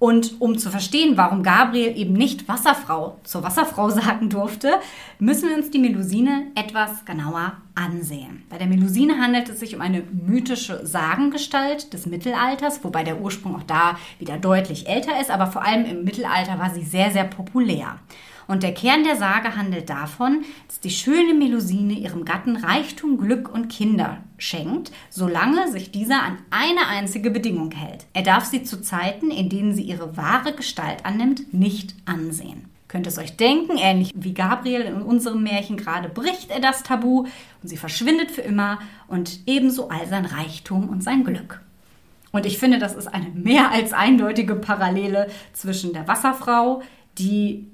Und 0.03 0.41
um 0.41 0.57
zu 0.57 0.69
verstehen, 0.69 1.15
warum 1.15 1.43
Gabriel 1.43 1.97
eben 1.97 2.11
nicht 2.11 2.49
Wasserfrau 2.49 3.19
zur 3.23 3.41
Wasserfrau 3.41 3.89
sagen 4.01 4.29
durfte, 4.29 4.73
müssen 5.17 5.47
wir 5.47 5.55
uns 5.55 5.71
die 5.71 5.79
Melusine 5.79 6.47
etwas 6.55 7.05
genauer 7.05 7.53
ansehen. 7.73 8.43
Bei 8.49 8.57
der 8.57 8.67
Melusine 8.67 9.17
handelt 9.21 9.47
es 9.47 9.61
sich 9.61 9.73
um 9.73 9.79
eine 9.79 10.03
mythische 10.11 10.85
Sagengestalt 10.85 11.93
des 11.93 12.05
Mittelalters, 12.05 12.83
wobei 12.83 13.05
der 13.05 13.21
Ursprung 13.21 13.55
auch 13.55 13.63
da 13.63 13.97
wieder 14.19 14.37
deutlich 14.37 14.89
älter 14.89 15.21
ist, 15.21 15.31
aber 15.31 15.47
vor 15.47 15.63
allem 15.63 15.85
im 15.85 16.03
Mittelalter 16.03 16.59
war 16.59 16.71
sie 16.71 16.83
sehr, 16.83 17.11
sehr 17.11 17.23
populär. 17.23 17.97
Und 18.47 18.63
der 18.63 18.73
Kern 18.73 19.03
der 19.03 19.15
Sage 19.15 19.55
handelt 19.55 19.89
davon, 19.89 20.43
dass 20.67 20.79
die 20.79 20.89
schöne 20.89 21.33
Melusine 21.33 21.93
ihrem 21.93 22.25
Gatten 22.25 22.55
Reichtum, 22.55 23.17
Glück 23.17 23.53
und 23.53 23.69
Kinder 23.69 24.17
schenkt, 24.37 24.91
solange 25.09 25.71
sich 25.71 25.91
dieser 25.91 26.21
an 26.21 26.37
eine 26.49 26.87
einzige 26.87 27.31
Bedingung 27.31 27.71
hält. 27.71 28.05
Er 28.13 28.23
darf 28.23 28.45
sie 28.45 28.63
zu 28.63 28.81
Zeiten, 28.81 29.31
in 29.31 29.49
denen 29.49 29.73
sie 29.73 29.83
ihre 29.83 30.17
wahre 30.17 30.53
Gestalt 30.53 31.05
annimmt, 31.05 31.53
nicht 31.53 31.95
ansehen. 32.05 32.65
Könnt 32.93 33.07
es 33.07 33.17
euch 33.17 33.37
denken, 33.37 33.77
ähnlich 33.77 34.11
wie 34.13 34.35
Gabriel 34.35 34.81
in 34.81 35.01
unserem 35.01 35.41
Märchen 35.41 35.77
gerade 35.77 36.09
bricht 36.09 36.51
er 36.51 36.59
das 36.59 36.83
Tabu 36.83 37.21
und 37.21 37.67
sie 37.67 37.77
verschwindet 37.77 38.29
für 38.29 38.41
immer 38.41 38.77
und 39.07 39.39
ebenso 39.47 39.89
all 39.89 40.07
sein 40.07 40.25
Reichtum 40.25 40.89
und 40.89 41.03
sein 41.03 41.23
Glück. 41.23 41.61
Und 42.31 42.45
ich 42.45 42.59
finde, 42.59 42.77
das 42.79 42.93
ist 42.93 43.07
eine 43.07 43.29
mehr 43.29 43.71
als 43.71 43.93
eindeutige 43.93 44.55
Parallele 44.55 45.27
zwischen 45.53 45.93
der 45.93 46.07
Wasserfrau, 46.07 46.83
die 47.17 47.67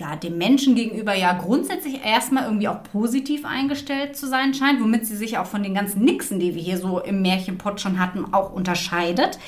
ja, 0.00 0.16
dem 0.16 0.38
Menschen 0.38 0.74
gegenüber 0.74 1.14
ja 1.14 1.34
grundsätzlich 1.34 2.04
erstmal 2.04 2.44
irgendwie 2.44 2.68
auch 2.68 2.82
positiv 2.82 3.44
eingestellt 3.44 4.16
zu 4.16 4.26
sein 4.26 4.54
scheint, 4.54 4.80
womit 4.80 5.06
sie 5.06 5.16
sich 5.16 5.36
auch 5.38 5.46
von 5.46 5.62
den 5.62 5.74
ganzen 5.74 6.02
Nixen, 6.02 6.40
die 6.40 6.54
wir 6.54 6.62
hier 6.62 6.78
so 6.78 7.00
im 7.00 7.20
Märchenpott 7.22 7.80
schon 7.80 8.00
hatten, 8.00 8.32
auch 8.32 8.52
unterscheidet. 8.52 9.38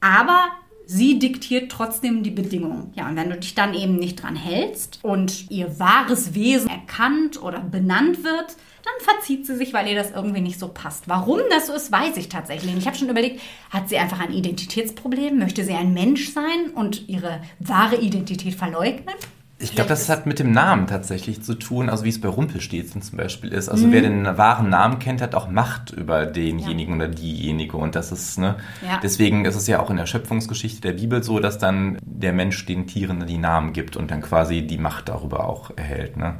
Aber 0.00 0.48
sie 0.86 1.18
diktiert 1.18 1.70
trotzdem 1.70 2.22
die 2.22 2.30
Bedingungen. 2.30 2.92
Ja, 2.96 3.08
und 3.08 3.16
wenn 3.16 3.30
du 3.30 3.36
dich 3.36 3.54
dann 3.54 3.74
eben 3.74 3.96
nicht 3.96 4.22
dran 4.22 4.36
hältst 4.36 4.98
und 5.02 5.50
ihr 5.50 5.78
wahres 5.78 6.34
Wesen 6.34 6.68
erkannt 6.68 7.40
oder 7.40 7.60
benannt 7.60 8.24
wird, 8.24 8.56
dann 8.88 9.14
verzieht 9.14 9.46
sie 9.46 9.56
sich, 9.56 9.72
weil 9.72 9.88
ihr 9.88 9.94
das 9.94 10.10
irgendwie 10.10 10.40
nicht 10.40 10.58
so 10.58 10.68
passt. 10.68 11.08
Warum 11.08 11.40
das 11.50 11.66
so 11.66 11.74
ist, 11.74 11.92
weiß 11.92 12.16
ich 12.16 12.28
tatsächlich. 12.28 12.76
Ich 12.76 12.86
habe 12.86 12.96
schon 12.96 13.08
überlegt, 13.08 13.40
hat 13.70 13.88
sie 13.88 13.98
einfach 13.98 14.20
ein 14.20 14.32
Identitätsproblem? 14.32 15.38
Möchte 15.38 15.64
sie 15.64 15.74
ein 15.74 15.92
Mensch 15.94 16.32
sein 16.32 16.70
und 16.74 17.08
ihre 17.08 17.40
wahre 17.58 17.96
Identität 17.96 18.54
verleugnen? 18.54 19.14
Ich 19.60 19.74
glaube, 19.74 19.88
das 19.88 20.08
hat 20.08 20.24
mit 20.24 20.38
dem 20.38 20.52
Namen 20.52 20.86
tatsächlich 20.86 21.42
zu 21.42 21.54
tun, 21.54 21.88
also 21.90 22.04
wie 22.04 22.10
es 22.10 22.20
bei 22.20 22.28
Rumpelstilzchen 22.28 23.02
zum 23.02 23.18
Beispiel 23.18 23.52
ist. 23.52 23.68
Also 23.68 23.90
wer 23.90 24.02
den 24.02 24.24
wahren 24.38 24.68
Namen 24.68 25.00
kennt, 25.00 25.20
hat 25.20 25.34
auch 25.34 25.48
Macht 25.50 25.90
über 25.90 26.26
denjenigen 26.26 26.94
oder 26.94 27.08
diejenige. 27.08 27.76
Und 27.76 27.96
das 27.96 28.12
ist, 28.12 28.38
ne, 28.38 28.54
Ja. 28.86 29.00
deswegen 29.02 29.44
ist 29.46 29.56
es 29.56 29.66
ja 29.66 29.80
auch 29.80 29.90
in 29.90 29.96
der 29.96 30.06
Schöpfungsgeschichte 30.06 30.80
der 30.80 30.92
Bibel 30.92 31.24
so, 31.24 31.40
dass 31.40 31.58
dann 31.58 31.98
der 32.02 32.32
Mensch 32.32 32.66
den 32.66 32.86
Tieren 32.86 33.26
die 33.26 33.38
Namen 33.38 33.72
gibt 33.72 33.96
und 33.96 34.12
dann 34.12 34.22
quasi 34.22 34.64
die 34.64 34.78
Macht 34.78 35.08
darüber 35.08 35.48
auch 35.48 35.72
erhält. 35.76 36.16
Ne? 36.16 36.38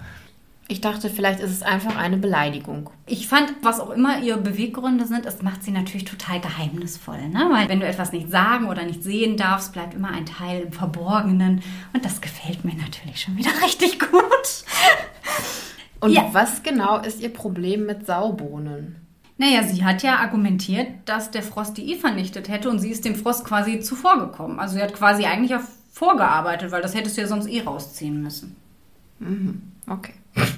Ich 0.70 0.82
dachte, 0.82 1.08
vielleicht 1.08 1.40
ist 1.40 1.50
es 1.50 1.62
einfach 1.62 1.96
eine 1.96 2.18
Beleidigung. 2.18 2.90
Ich 3.06 3.26
fand, 3.26 3.54
was 3.62 3.80
auch 3.80 3.88
immer 3.88 4.20
ihre 4.20 4.38
Beweggründe 4.38 5.06
sind, 5.06 5.24
es 5.24 5.40
macht 5.42 5.62
sie 5.62 5.70
natürlich 5.70 6.04
total 6.04 6.40
geheimnisvoll. 6.40 7.26
Ne? 7.28 7.48
Weil 7.50 7.70
wenn 7.70 7.80
du 7.80 7.86
etwas 7.86 8.12
nicht 8.12 8.30
sagen 8.30 8.66
oder 8.66 8.84
nicht 8.84 9.02
sehen 9.02 9.38
darfst, 9.38 9.72
bleibt 9.72 9.94
immer 9.94 10.10
ein 10.10 10.26
Teil 10.26 10.60
im 10.66 10.72
Verborgenen. 10.72 11.62
Und 11.94 12.04
das 12.04 12.20
gefällt 12.20 12.66
mir 12.66 12.74
natürlich 12.74 13.18
schon 13.22 13.36
wieder 13.38 13.50
richtig 13.64 13.98
gut. 13.98 14.10
Und 16.00 16.12
Ja. 16.12 16.28
was 16.32 16.62
genau 16.62 16.98
ist 16.98 17.20
ihr 17.22 17.32
Problem 17.32 17.86
mit 17.86 18.04
Saubohnen? 18.06 18.96
Naja, 19.38 19.62
sie 19.62 19.84
hat 19.84 20.02
ja 20.02 20.16
argumentiert, 20.16 20.88
dass 21.06 21.30
der 21.30 21.42
Frost 21.42 21.78
die 21.78 21.90
Eve 21.92 22.00
vernichtet 22.00 22.48
hätte 22.50 22.68
und 22.68 22.78
sie 22.78 22.90
ist 22.90 23.04
dem 23.06 23.14
Frost 23.14 23.44
quasi 23.44 23.80
zuvorgekommen. 23.80 24.58
Also 24.58 24.74
sie 24.74 24.82
hat 24.82 24.92
quasi 24.92 25.24
eigentlich 25.24 25.54
auch 25.54 25.62
vorgearbeitet, 25.92 26.72
weil 26.72 26.82
das 26.82 26.94
hättest 26.94 27.16
du 27.16 27.22
ja 27.22 27.26
sonst 27.26 27.46
eh 27.46 27.62
rausziehen 27.62 28.22
müssen. 28.22 28.56
Okay. 29.88 30.12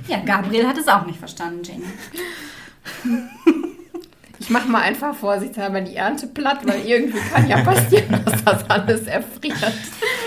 Ja, 0.09 0.18
Gabriel 0.24 0.66
hat 0.66 0.78
es 0.78 0.89
auch 0.89 1.07
nicht 1.07 1.18
verstanden, 1.18 1.62
Jenny. 1.64 1.85
Ich 4.39 4.49
mache 4.49 4.68
mal 4.68 4.81
einfach 4.81 5.14
vorsichtshalber 5.14 5.83
die 5.83 5.97
Ernte 5.97 6.26
platt, 6.26 6.61
weil 6.64 6.81
irgendwie 6.87 7.18
kann 7.33 7.47
ja 7.47 7.59
passieren, 7.62 8.22
dass 8.24 8.43
das 8.43 8.70
alles 8.70 9.03
erfriert. 9.07 9.55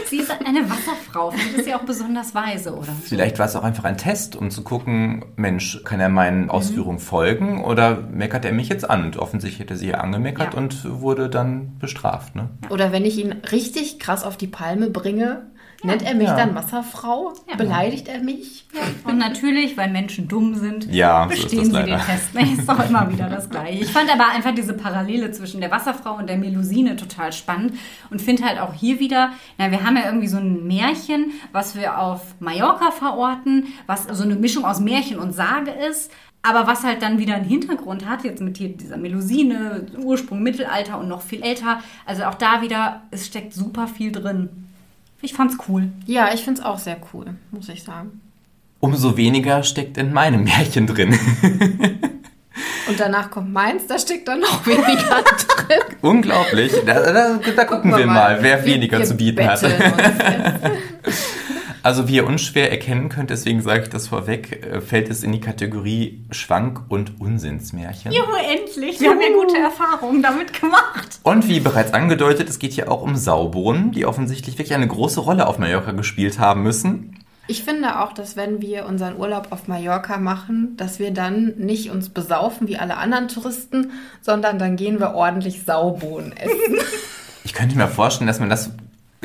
Sie 0.07 0.17
ist 0.19 0.29
eine 0.29 0.69
Wasserfrau, 0.69 1.31
vielleicht 1.31 1.57
ist 1.57 1.65
sie 1.65 1.73
auch 1.73 1.81
besonders 1.81 2.35
weise, 2.35 2.75
oder? 2.75 2.93
Vielleicht 3.03 3.39
war 3.39 3.47
es 3.47 3.55
auch 3.55 3.63
einfach 3.63 3.85
ein 3.85 3.97
Test, 3.97 4.35
um 4.35 4.51
zu 4.51 4.63
gucken, 4.63 5.25
Mensch, 5.35 5.81
kann 5.83 5.99
er 5.99 6.09
meinen 6.09 6.51
Ausführungen 6.51 6.99
folgen 6.99 7.63
oder 7.65 7.97
meckert 8.11 8.45
er 8.45 8.53
mich 8.53 8.69
jetzt 8.69 8.87
an? 8.87 9.03
Und 9.05 9.17
offensichtlich 9.17 9.59
hätte 9.61 9.75
sie 9.75 9.87
ja 9.87 9.95
angemeckert 9.97 10.53
Ja. 10.53 10.59
und 10.59 11.01
wurde 11.01 11.27
dann 11.29 11.77
bestraft. 11.79 12.35
Ne? 12.35 12.49
Oder 12.69 12.91
wenn 12.91 13.05
ich 13.05 13.17
ihn 13.17 13.31
richtig 13.51 13.97
krass 13.99 14.23
auf 14.23 14.37
die 14.37 14.47
Palme 14.47 14.91
bringe, 14.91 15.47
Nennt 15.83 16.01
er 16.01 16.15
mich 16.15 16.27
Ja. 16.27 16.35
dann 16.37 16.55
Wasserfrau? 16.55 17.33
Ja. 17.49 17.55
Beleidigt 17.57 18.07
er 18.07 18.19
mich? 18.19 18.65
Und 19.03 19.17
natürlich, 19.17 19.75
weil 19.75 19.91
Menschen 19.91 20.27
dumm 20.27 20.55
sind, 20.55 20.85
Ja, 20.91 21.25
so 21.27 21.33
ist 21.33 21.41
bestehen 21.43 21.59
das 21.59 21.67
sie 21.67 21.73
leider. 21.73 21.97
den 21.97 22.05
Test 22.05 22.33
nicht. 22.35 22.57
Ist 22.59 22.69
doch 22.69 22.89
immer 22.89 23.11
wieder 23.11 23.29
das 23.29 23.49
Gleiche. 23.49 23.83
Ich 23.83 23.91
fand 23.91 24.09
aber 24.11 24.29
einfach 24.29 24.55
diese 24.55 24.73
Parallele 24.73 25.31
zwischen 25.31 25.59
der 25.61 25.71
Wasserfrau 25.71 26.15
und 26.15 26.27
der 26.29 26.37
Melusine 26.37 26.95
total 26.95 27.33
spannend 27.33 27.73
und 28.09 28.21
finde 28.21 28.43
halt 28.45 28.59
auch 28.59 28.73
hier 28.73 28.99
wieder, 28.99 29.31
na, 29.57 29.71
wir 29.71 29.83
haben 29.83 29.97
ja 29.97 30.05
irgendwie 30.05 30.27
so 30.27 30.37
ein 30.37 30.65
Märchen, 30.65 31.31
was 31.51 31.75
wir 31.75 31.99
auf 31.99 32.21
Mallorca 32.39 32.91
verorten, 32.91 33.67
was 33.85 34.05
so 34.05 34.23
eine 34.23 34.35
Mischung 34.35 34.65
aus 34.65 34.79
Märchen 34.79 35.19
und 35.19 35.33
Sage 35.33 35.71
ist. 35.89 36.11
Aber 36.45 36.67
was 36.67 36.83
halt 36.83 37.01
dann 37.01 37.19
wieder 37.19 37.35
einen 37.35 37.45
Hintergrund 37.45 38.05
hat, 38.05 38.25
jetzt 38.25 38.41
mit 38.41 38.57
hier 38.57 38.67
dieser 38.67 38.97
Melusine, 38.97 39.85
Ursprung 39.97 40.43
Mittelalter 40.43 40.97
und 40.99 41.07
noch 41.07 41.21
viel 41.21 41.41
älter. 41.41 41.79
Also 42.05 42.23
auch 42.25 42.35
da 42.35 42.61
wieder, 42.61 43.03
es 43.11 43.27
steckt 43.27 43.53
super 43.53 43.87
viel 43.87 44.11
drin. 44.11 44.62
Ich 45.23 45.33
fand's 45.33 45.55
cool. 45.69 45.87
Ja, 46.05 46.33
ich 46.33 46.43
finde 46.43 46.59
es 46.59 46.65
auch 46.65 46.77
sehr 46.77 46.97
cool, 47.13 47.27
muss 47.51 47.69
ich 47.69 47.81
sagen. 47.81 48.19
Umso 48.81 49.15
weniger 49.15 49.63
steckt 49.63 49.97
in 49.97 50.11
meinem 50.11 50.43
Märchen 50.43 50.85
drin. 50.85 51.17
Und 52.89 52.99
danach 52.99 53.31
kommt 53.31 53.53
meins, 53.53 53.87
da 53.87 53.97
steckt 53.97 54.27
dann 54.27 54.41
noch 54.41 54.67
weniger 54.67 55.23
drin. 55.23 55.79
Unglaublich. 56.01 56.73
Da, 56.85 57.13
da, 57.13 57.39
da 57.55 57.63
gucken 57.63 57.95
wir 57.95 58.05
mal, 58.05 58.37
wer 58.41 58.65
weniger 58.65 58.99
Wir 58.99 59.05
zu 59.05 59.15
bieten 59.15 59.47
hat. 59.47 59.63
Also 61.83 62.07
wie 62.07 62.15
ihr 62.15 62.25
unschwer 62.25 62.71
erkennen 62.71 63.09
könnt, 63.09 63.29
deswegen 63.29 63.61
sage 63.61 63.83
ich 63.83 63.89
das 63.89 64.07
vorweg, 64.07 64.65
äh, 64.65 64.79
fällt 64.79 65.09
es 65.09 65.21
in 65.21 65.33
die 65.33 65.41
Kategorie 65.41 66.23
Schwank- 66.31 66.79
und 66.87 67.19
Unsinnsmärchen. 67.19 68.13
Juhu, 68.13 68.35
endlich. 68.35 69.01
Wir 69.01 69.09
haben 69.09 69.19
ja 69.19 69.33
gute 69.33 69.57
Erfahrungen 69.57 70.23
damit 70.23 70.59
gemacht. 70.59 71.19
Und 71.23 71.49
wie 71.49 71.59
bereits 71.59 71.93
angedeutet, 71.93 72.49
es 72.49 72.57
geht 72.57 72.71
hier 72.71 72.89
auch 72.89 73.01
um 73.01 73.17
Saubohnen, 73.17 73.91
die 73.91 74.05
offensichtlich 74.05 74.57
wirklich 74.57 74.73
eine 74.73 74.87
große 74.87 75.19
Rolle 75.19 75.45
auf 75.45 75.59
Mallorca 75.59 75.91
gespielt 75.91 76.39
haben 76.39 76.63
müssen. 76.63 77.19
Ich 77.47 77.63
finde 77.65 77.99
auch, 77.99 78.13
dass 78.13 78.37
wenn 78.37 78.61
wir 78.61 78.85
unseren 78.85 79.17
Urlaub 79.17 79.47
auf 79.49 79.67
Mallorca 79.67 80.17
machen, 80.17 80.77
dass 80.77 80.99
wir 80.99 81.11
dann 81.11 81.55
nicht 81.57 81.91
uns 81.91 82.07
besaufen 82.07 82.69
wie 82.69 82.77
alle 82.77 82.95
anderen 82.95 83.27
Touristen, 83.27 83.91
sondern 84.21 84.57
dann 84.57 84.77
gehen 84.77 85.01
wir 85.01 85.15
ordentlich 85.15 85.63
Saubohnen 85.63 86.31
essen. 86.37 86.77
Ich 87.43 87.53
könnte 87.53 87.75
mir 87.75 87.89
vorstellen, 87.89 88.27
dass 88.27 88.39
man 88.39 88.49
das 88.49 88.71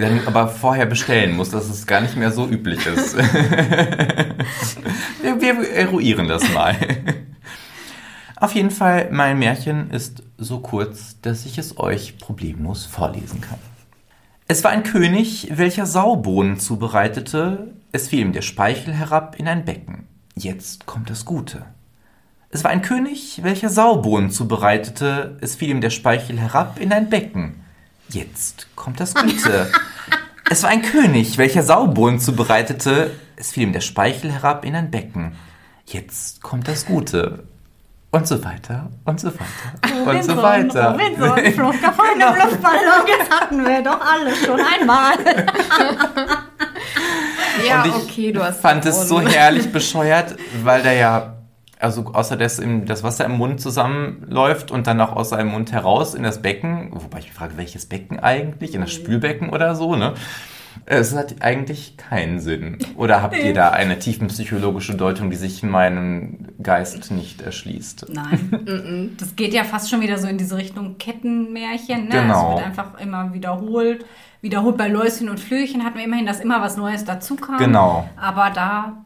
dann 0.02 0.26
aber 0.26 0.48
vorher 0.48 0.86
bestellen 0.86 1.36
muss, 1.36 1.50
dass 1.50 1.68
es 1.68 1.86
gar 1.86 2.00
nicht 2.00 2.16
mehr 2.16 2.30
so 2.30 2.48
üblich 2.48 2.86
ist. 2.86 3.16
wir, 3.16 3.26
wir 5.40 5.70
eruieren 5.70 6.28
das 6.28 6.52
mal. 6.52 6.76
Auf 8.36 8.54
jeden 8.54 8.70
Fall, 8.70 9.08
mein 9.10 9.38
Märchen 9.38 9.90
ist 9.90 10.22
so 10.36 10.60
kurz, 10.60 11.20
dass 11.20 11.44
ich 11.44 11.58
es 11.58 11.78
euch 11.78 12.18
problemlos 12.18 12.86
vorlesen 12.86 13.40
kann. 13.40 13.58
Es 14.46 14.64
war 14.64 14.70
ein 14.70 14.84
König, 14.84 15.48
welcher 15.54 15.84
Saubohnen 15.84 16.58
zubereitete. 16.58 17.74
Es 17.92 18.08
fiel 18.08 18.20
ihm 18.20 18.32
der 18.32 18.42
Speichel 18.42 18.94
herab 18.94 19.36
in 19.38 19.48
ein 19.48 19.64
Becken. 19.64 20.06
Jetzt 20.36 20.86
kommt 20.86 21.10
das 21.10 21.24
Gute. 21.24 21.66
Es 22.50 22.64
war 22.64 22.70
ein 22.70 22.82
König, 22.82 23.40
welcher 23.42 23.68
Saubohnen 23.68 24.30
zubereitete. 24.30 25.36
Es 25.40 25.56
fiel 25.56 25.70
ihm 25.70 25.80
der 25.80 25.90
Speichel 25.90 26.38
herab 26.38 26.80
in 26.80 26.92
ein 26.92 27.10
Becken. 27.10 27.56
Jetzt 28.08 28.66
kommt 28.74 29.00
das 29.00 29.14
Gute. 29.14 29.70
Es 30.50 30.62
war 30.62 30.70
ein 30.70 30.80
König, 30.80 31.36
welcher 31.36 31.62
Saubohnen 31.62 32.20
zubereitete. 32.20 33.10
Es 33.36 33.50
fiel 33.50 33.64
ihm 33.64 33.74
der 33.74 33.82
Speichel 33.82 34.32
herab 34.32 34.64
in 34.64 34.74
ein 34.74 34.90
Becken. 34.90 35.36
Jetzt 35.84 36.40
kommt 36.40 36.68
das 36.68 36.86
Gute. 36.86 37.44
Und 38.10 38.26
so 38.26 38.42
weiter 38.42 38.88
und 39.04 39.20
so 39.20 39.28
weiter 39.28 40.10
und 40.10 40.24
so 40.24 40.42
weiter. 40.42 40.92
Robinson 40.92 41.52
flog 41.52 41.74
davon 41.82 42.06
genau. 42.14 42.32
im 42.32 42.36
Luftballon. 42.36 43.06
Das 43.18 43.28
hatten 43.38 43.66
wir 43.66 43.82
doch 43.82 44.00
alle 44.00 44.34
schon 44.34 44.58
einmal. 44.58 45.12
ja, 47.68 47.82
Und 47.82 47.90
ich 47.90 47.94
okay, 47.94 48.32
du 48.32 48.42
hast 48.42 48.62
fand 48.62 48.86
es 48.86 49.06
so 49.06 49.20
herrlich 49.20 49.70
bescheuert, 49.70 50.34
weil 50.64 50.82
der 50.82 50.94
ja, 50.94 51.37
also 51.80 52.06
außer 52.12 52.36
dass 52.36 52.60
das 52.86 53.02
Wasser 53.02 53.24
im 53.24 53.32
Mund 53.32 53.60
zusammenläuft 53.60 54.70
und 54.70 54.86
dann 54.86 55.00
auch 55.00 55.14
aus 55.14 55.30
seinem 55.30 55.50
Mund 55.50 55.72
heraus 55.72 56.14
in 56.14 56.22
das 56.22 56.42
Becken, 56.42 56.90
wobei 56.92 57.18
ich 57.20 57.26
mich 57.26 57.34
frage, 57.34 57.56
welches 57.56 57.86
Becken 57.86 58.18
eigentlich? 58.18 58.74
In 58.74 58.80
das 58.80 58.92
Spülbecken 58.92 59.50
oder 59.50 59.74
so, 59.74 59.94
ne? 59.94 60.14
Es 60.86 61.14
hat 61.14 61.36
eigentlich 61.40 61.96
keinen 61.96 62.40
Sinn. 62.40 62.78
Oder 62.96 63.20
habt 63.20 63.36
ihr 63.36 63.52
da 63.52 63.70
eine 63.70 63.98
tiefenpsychologische 63.98 64.94
Deutung, 64.94 65.28
die 65.28 65.36
sich 65.36 65.62
in 65.62 65.70
meinem 65.70 66.48
Geist 66.62 67.10
nicht 67.10 67.42
erschließt? 67.42 68.06
Nein. 68.10 69.10
Das 69.18 69.34
geht 69.36 69.52
ja 69.52 69.64
fast 69.64 69.90
schon 69.90 70.00
wieder 70.00 70.18
so 70.18 70.28
in 70.28 70.38
diese 70.38 70.56
Richtung 70.56 70.96
Kettenmärchen. 70.98 72.04
Ne? 72.04 72.10
Genau. 72.10 72.50
Es 72.50 72.56
wird 72.56 72.66
einfach 72.66 73.00
immer 73.00 73.32
wiederholt. 73.32 74.04
Wiederholt 74.40 74.76
bei 74.76 74.88
Läuschen 74.88 75.28
und 75.28 75.40
Flöchen 75.40 75.84
hatten 75.84 75.98
wir 75.98 76.04
immerhin, 76.04 76.26
dass 76.26 76.40
immer 76.40 76.60
was 76.60 76.76
Neues 76.76 77.04
dazu 77.04 77.36
kam. 77.36 77.58
Genau. 77.58 78.08
Aber 78.16 78.50
da 78.50 79.04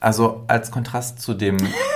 Also 0.00 0.44
als 0.48 0.70
Kontrast 0.70 1.20
zu 1.20 1.34
dem 1.34 1.58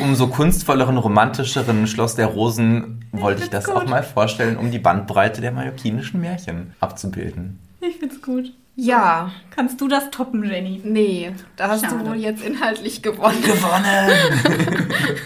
umso 0.00 0.28
kunstvolleren, 0.28 0.96
romantischeren 0.96 1.86
Schloss 1.86 2.14
der 2.14 2.26
Rosen 2.26 3.04
wollte 3.12 3.42
ich 3.44 3.50
das 3.50 3.64
gut. 3.64 3.74
auch 3.74 3.86
mal 3.86 4.02
vorstellen, 4.02 4.56
um 4.56 4.70
die 4.70 4.78
Bandbreite 4.78 5.40
der 5.40 5.52
mallorquinischen 5.52 6.20
Märchen 6.20 6.74
abzubilden. 6.80 7.58
Ich 7.80 7.96
find's 7.96 8.22
gut. 8.22 8.52
Ja, 8.74 9.30
Kannst 9.50 9.80
du 9.82 9.88
das 9.88 10.10
toppen, 10.10 10.44
Jenny? 10.44 10.80
nee, 10.82 11.32
da 11.56 11.68
hast 11.68 11.82
Schade. 11.84 11.98
du 12.04 12.10
wohl 12.10 12.16
jetzt 12.16 12.42
inhaltlich 12.42 13.02
gewonnen. 13.02 13.42
Gewonnen! 13.42 14.10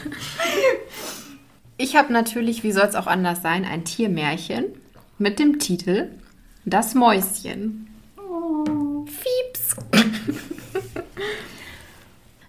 Ich 1.79 1.95
habe 1.95 2.11
natürlich, 2.13 2.63
wie 2.63 2.73
soll 2.73 2.87
es 2.87 2.95
auch 2.95 3.07
anders 3.07 3.43
sein, 3.43 3.67
ein 3.67 3.85
Tiermärchen 3.85 4.65
mit 5.19 5.39
dem 5.39 5.59
Titel 5.59 6.09
Das 6.65 6.95
Mäuschen. 6.95 7.89
Fieps. 9.07 9.77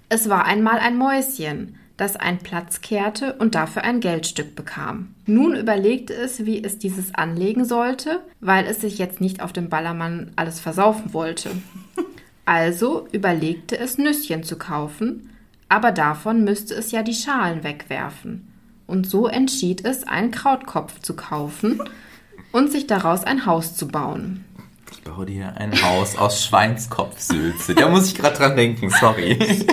es 0.10 0.30
war 0.30 0.46
einmal 0.46 0.80
ein 0.80 0.98
Mäuschen, 0.98 1.76
das 1.98 2.16
einen 2.16 2.38
Platz 2.38 2.82
kehrte 2.82 3.34
und 3.34 3.56
dafür 3.56 3.84
ein 3.84 4.00
Geldstück 4.00 4.56
bekam. 4.56 5.16
Nun 5.26 5.56
überlegte 5.56 6.14
es, 6.14 6.46
wie 6.46 6.64
es 6.64 6.78
dieses 6.78 7.14
anlegen 7.16 7.66
sollte, 7.66 8.22
weil 8.40 8.66
es 8.66 8.82
sich 8.82 9.00
jetzt 9.00 9.20
nicht 9.20 9.42
auf 9.42 9.52
dem 9.52 9.68
Ballermann 9.70 10.32
alles 10.36 10.60
versaufen 10.60 11.14
wollte. 11.14 11.50
Also 12.50 13.10
überlegte 13.12 13.78
es, 13.78 13.98
Nüsschen 13.98 14.42
zu 14.42 14.58
kaufen, 14.58 15.32
aber 15.68 15.92
davon 15.92 16.46
müsste 16.46 16.76
es 16.76 16.92
ja 16.92 17.04
die 17.04 17.14
Schalen 17.14 17.66
wegwerfen. 17.66 18.48
Und 18.86 19.06
so 19.06 19.28
entschied 19.28 19.84
es, 19.84 20.08
einen 20.08 20.32
Krautkopf 20.32 21.02
zu 21.02 21.14
kaufen 21.14 21.82
und 22.54 22.72
sich 22.72 22.88
daraus 22.88 23.26
ein 23.26 23.46
Haus 23.46 23.76
zu 23.76 23.90
bauen. 23.90 24.46
Ich 24.94 25.02
baue 25.04 25.26
dir 25.26 25.56
ein 25.58 25.74
Haus 25.84 26.18
aus 26.18 26.46
Schweinskopfsülze. 26.46 27.76
Da 27.76 27.90
muss 27.90 28.08
ich 28.08 28.16
gerade 28.16 28.38
dran 28.38 28.56
denken, 28.56 28.92
sorry. 28.92 29.38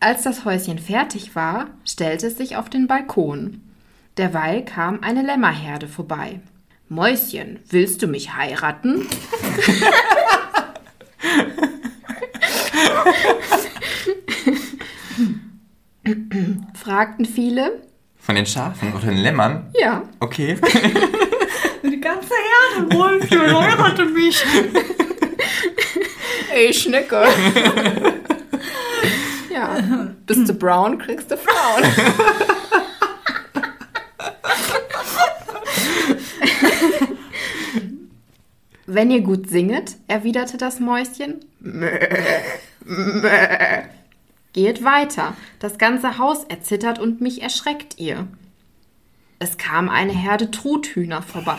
Als 0.00 0.22
das 0.22 0.44
Häuschen 0.44 0.78
fertig 0.78 1.34
war, 1.36 1.68
stellte 1.84 2.26
es 2.28 2.38
sich 2.38 2.56
auf 2.56 2.70
den 2.70 2.86
Balkon. 2.86 3.60
Derweil 4.16 4.64
kam 4.64 5.02
eine 5.02 5.22
Lämmerherde 5.22 5.88
vorbei. 5.88 6.40
Mäuschen, 6.88 7.60
willst 7.68 8.02
du 8.02 8.06
mich 8.06 8.34
heiraten? 8.34 9.06
fragten 16.74 17.24
viele. 17.26 17.82
Von 18.18 18.34
den 18.34 18.46
Schafen 18.46 18.92
oder 18.92 19.06
den 19.06 19.18
Lämmern? 19.18 19.70
Ja, 19.78 20.02
Okay. 20.20 20.56
Die 21.82 21.98
ganze 22.00 22.28
Herde, 22.78 22.94
Mäuschen, 22.94 23.40
heirate 23.40 24.04
mich. 24.04 24.44
ey 26.54 26.72
Schnecke. 26.74 27.24
ja, 29.52 30.14
bist 30.26 30.48
du 30.48 30.54
brown, 30.54 30.98
kriegst 30.98 31.30
du 31.30 31.36
Frauen. 31.36 31.84
Wenn 38.86 39.10
ihr 39.12 39.20
gut 39.20 39.48
singet, 39.48 39.96
erwiderte 40.08 40.56
das 40.56 40.80
Mäuschen. 40.80 41.44
Mäh, 41.60 42.42
mäh. 42.84 43.84
Geht 44.52 44.82
weiter. 44.82 45.36
Das 45.60 45.78
ganze 45.78 46.18
Haus 46.18 46.42
erzittert 46.44 46.98
und 46.98 47.20
mich 47.20 47.40
erschreckt 47.40 48.00
ihr. 48.00 48.26
Es 49.38 49.58
kam 49.58 49.88
eine 49.88 50.12
Herde 50.12 50.50
Truthühner 50.50 51.22
vorbei. 51.22 51.58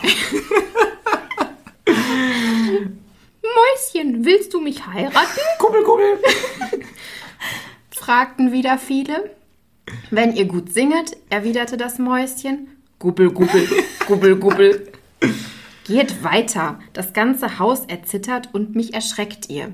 Mäuschen, 3.42 4.24
willst 4.24 4.52
du 4.52 4.60
mich 4.60 4.86
heiraten? 4.86 5.40
Kuppel, 5.58 5.82
kuppel. 5.82 6.18
Fragten 8.02 8.50
wieder 8.50 8.78
viele. 8.78 9.30
Wenn 10.10 10.34
ihr 10.34 10.46
gut 10.46 10.72
singet, 10.72 11.16
erwiderte 11.30 11.76
das 11.76 12.00
Mäuschen. 12.00 12.66
Gubbel, 12.98 13.30
gubbel, 13.30 13.68
gubbel, 14.08 14.36
gubbel. 14.36 14.92
Geht 15.84 16.24
weiter. 16.24 16.80
Das 16.94 17.12
ganze 17.12 17.60
Haus 17.60 17.84
erzittert 17.86 18.48
und 18.52 18.74
mich 18.74 18.92
erschreckt 18.92 19.48
ihr. 19.50 19.72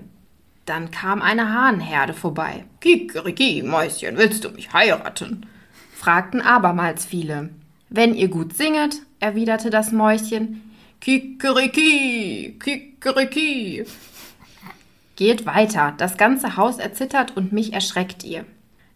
Dann 0.67 0.91
kam 0.91 1.23
eine 1.23 1.55
Hahnherde 1.55 2.13
vorbei. 2.13 2.67
Kikeriki, 2.81 3.63
Mäuschen, 3.63 4.19
willst 4.19 4.45
du 4.45 4.51
mich 4.51 4.75
heiraten? 4.75 5.47
fragten 5.95 6.43
abermals 6.43 7.07
viele. 7.07 7.49
Wenn 7.89 8.15
ihr 8.15 8.29
gut 8.29 8.55
singet, 8.55 9.01
erwiderte 9.21 9.71
das 9.71 9.91
Mäuschen. 9.91 10.75
Kikeriki, 11.01 12.59
Kikeriki. 12.63 13.87
Geht 15.19 15.47
weiter, 15.47 15.95
das 15.97 16.17
ganze 16.17 16.57
Haus 16.57 16.79
erzittert 16.79 17.37
und 17.37 17.53
mich 17.53 17.73
erschreckt 17.73 18.23
ihr. 18.23 18.45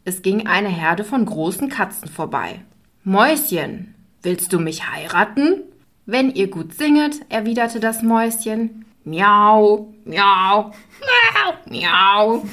Es 0.05 0.23
ging 0.23 0.47
eine 0.47 0.68
Herde 0.68 1.03
von 1.03 1.27
großen 1.27 1.68
Katzen 1.68 2.09
vorbei. 2.09 2.61
Mäuschen, 3.03 3.97
willst 4.23 4.53
du 4.53 4.61
mich 4.61 4.89
heiraten? 4.89 5.62
Wenn 6.07 6.31
ihr 6.33 6.49
gut 6.49 6.75
singet, 6.75 7.29
erwiderte 7.29 7.81
das 7.81 8.03
Mäuschen. 8.03 8.85
Miau, 9.03 9.93
miau, 10.05 10.70
miau, 11.01 11.55
miau. 11.68 12.47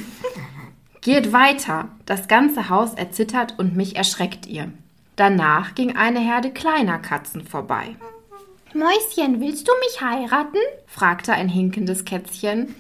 Geht 1.02 1.32
weiter, 1.32 1.90
das 2.08 2.28
ganze 2.28 2.70
Haus 2.70 2.96
erzittert 2.96 3.60
und 3.60 3.78
mich 3.78 3.96
erschreckt 3.96 4.48
ihr. 4.48 4.72
Danach 5.16 5.76
ging 5.76 5.96
eine 5.96 6.22
Herde 6.22 6.50
kleiner 6.50 6.98
Katzen 6.98 7.46
vorbei. 7.46 7.96
Mäuschen, 8.74 9.40
willst 9.40 9.68
du 9.68 9.72
mich 9.80 10.02
heiraten? 10.02 10.58
fragte 10.88 11.34
ein 11.34 11.50
hinkendes 11.50 12.04
Kätzchen. 12.04 12.74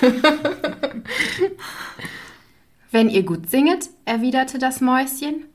Wenn 2.90 3.08
ihr 3.08 3.22
gut 3.22 3.48
singet, 3.48 3.88
erwiderte 4.04 4.58
das 4.58 4.80
Mäuschen. 4.80 5.46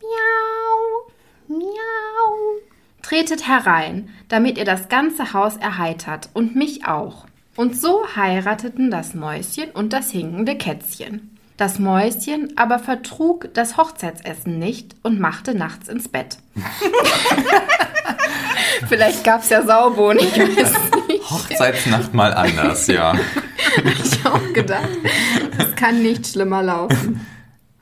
Miau, 0.00 1.12
miau. 1.48 2.60
Tretet 3.02 3.46
herein, 3.46 4.08
damit 4.28 4.58
ihr 4.58 4.64
das 4.64 4.88
ganze 4.88 5.32
Haus 5.32 5.56
erheitert 5.56 6.30
und 6.32 6.56
mich 6.56 6.86
auch. 6.86 7.26
Und 7.56 7.78
so 7.78 8.06
heirateten 8.16 8.90
das 8.90 9.14
Mäuschen 9.14 9.70
und 9.72 9.92
das 9.92 10.10
hinkende 10.10 10.56
Kätzchen. 10.56 11.38
Das 11.58 11.78
Mäuschen 11.80 12.56
aber 12.56 12.78
vertrug 12.78 13.52
das 13.52 13.76
Hochzeitsessen 13.76 14.60
nicht 14.60 14.94
und 15.02 15.18
machte 15.18 15.56
nachts 15.56 15.88
ins 15.88 16.08
Bett. 16.08 16.38
Vielleicht 18.88 19.24
gab 19.24 19.42
es 19.42 19.50
ja 19.50 19.64
Saubohnen, 19.64 20.20
ich 20.20 20.38
weiß. 20.38 20.72
Hochzeitsnacht 21.30 22.14
mal 22.14 22.32
anders, 22.32 22.86
ja. 22.86 23.14
ich 23.84 24.26
auch 24.26 24.52
gedacht. 24.52 24.88
Es 25.58 25.74
kann 25.76 26.02
nicht 26.02 26.26
schlimmer 26.26 26.62
laufen. 26.62 27.26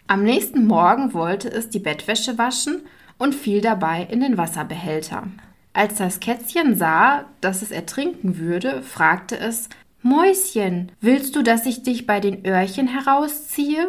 Am 0.06 0.22
nächsten 0.22 0.66
Morgen 0.66 1.14
wollte 1.14 1.48
es 1.48 1.68
die 1.68 1.78
Bettwäsche 1.78 2.38
waschen 2.38 2.82
und 3.18 3.34
fiel 3.34 3.60
dabei 3.60 4.06
in 4.10 4.20
den 4.20 4.36
Wasserbehälter. 4.36 5.24
Als 5.72 5.96
das 5.96 6.20
Kätzchen 6.20 6.76
sah, 6.76 7.24
dass 7.40 7.62
es 7.62 7.70
ertrinken 7.70 8.38
würde, 8.38 8.82
fragte 8.82 9.38
es 9.38 9.68
Mäuschen, 10.02 10.92
willst 11.00 11.34
du, 11.34 11.42
dass 11.42 11.66
ich 11.66 11.82
dich 11.82 12.06
bei 12.06 12.20
den 12.20 12.46
Öhrchen 12.46 12.86
herausziehe? 12.86 13.88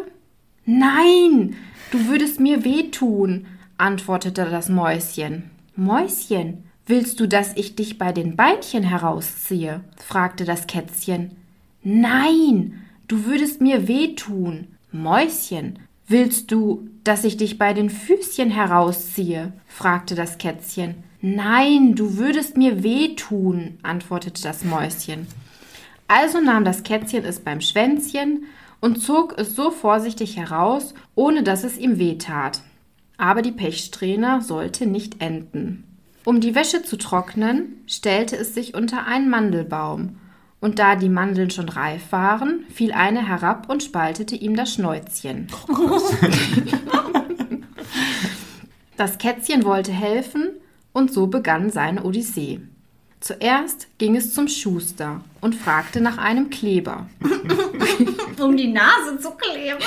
Nein, 0.66 1.56
du 1.92 2.08
würdest 2.08 2.40
mir 2.40 2.64
wehtun, 2.64 3.46
antwortete 3.78 4.44
das 4.50 4.68
Mäuschen. 4.68 5.50
Mäuschen, 5.76 6.64
willst 6.88 7.20
du, 7.20 7.26
dass 7.26 7.56
ich 7.56 7.76
dich 7.76 7.98
bei 7.98 8.12
den 8.12 8.36
Beinchen 8.36 8.82
herausziehe? 8.82 9.82
fragte 9.96 10.44
das 10.44 10.66
Kätzchen. 10.66 11.36
Nein, 11.82 12.82
du 13.06 13.24
würdest 13.24 13.60
mir 13.60 13.88
wehtun. 13.88 14.68
Mäuschen, 14.90 15.78
willst 16.06 16.50
du, 16.50 16.88
dass 17.04 17.24
ich 17.24 17.36
dich 17.36 17.58
bei 17.58 17.72
den 17.72 17.90
Füßchen 17.90 18.50
herausziehe? 18.50 19.52
fragte 19.66 20.14
das 20.14 20.38
Kätzchen. 20.38 20.96
Nein, 21.20 21.94
du 21.94 22.16
würdest 22.16 22.56
mir 22.56 22.82
wehtun, 22.82 23.78
antwortete 23.82 24.42
das 24.42 24.64
Mäuschen. 24.64 25.26
Also 26.06 26.40
nahm 26.40 26.64
das 26.64 26.84
Kätzchen 26.84 27.24
es 27.24 27.40
beim 27.40 27.60
Schwänzchen 27.60 28.44
und 28.80 29.02
zog 29.02 29.36
es 29.36 29.56
so 29.56 29.70
vorsichtig 29.70 30.36
heraus, 30.36 30.94
ohne 31.14 31.42
dass 31.42 31.64
es 31.64 31.76
ihm 31.76 31.98
wehtat. 31.98 32.62
Aber 33.16 33.42
die 33.42 33.52
Pechsträhne 33.52 34.40
sollte 34.40 34.86
nicht 34.86 35.20
enden. 35.20 35.87
Um 36.28 36.42
die 36.42 36.54
Wäsche 36.54 36.82
zu 36.82 36.98
trocknen, 36.98 37.82
stellte 37.86 38.36
es 38.36 38.52
sich 38.52 38.74
unter 38.74 39.06
einen 39.06 39.30
Mandelbaum, 39.30 40.18
und 40.60 40.78
da 40.78 40.94
die 40.94 41.08
Mandeln 41.08 41.48
schon 41.48 41.70
reif 41.70 42.12
waren, 42.12 42.66
fiel 42.68 42.92
eine 42.92 43.26
herab 43.26 43.70
und 43.70 43.82
spaltete 43.82 44.36
ihm 44.36 44.54
das 44.54 44.74
Schnäuzchen. 44.74 45.46
das 48.98 49.16
Kätzchen 49.16 49.64
wollte 49.64 49.90
helfen, 49.90 50.50
und 50.92 51.14
so 51.14 51.28
begann 51.28 51.70
seine 51.70 52.04
Odyssee. 52.04 52.60
Zuerst 53.20 53.88
ging 53.96 54.14
es 54.14 54.34
zum 54.34 54.48
Schuster 54.48 55.22
und 55.40 55.54
fragte 55.54 56.02
nach 56.02 56.18
einem 56.18 56.50
Kleber. 56.50 57.08
um 58.38 58.54
die 58.54 58.68
Nase 58.68 59.18
zu 59.18 59.30
kleben. 59.30 59.82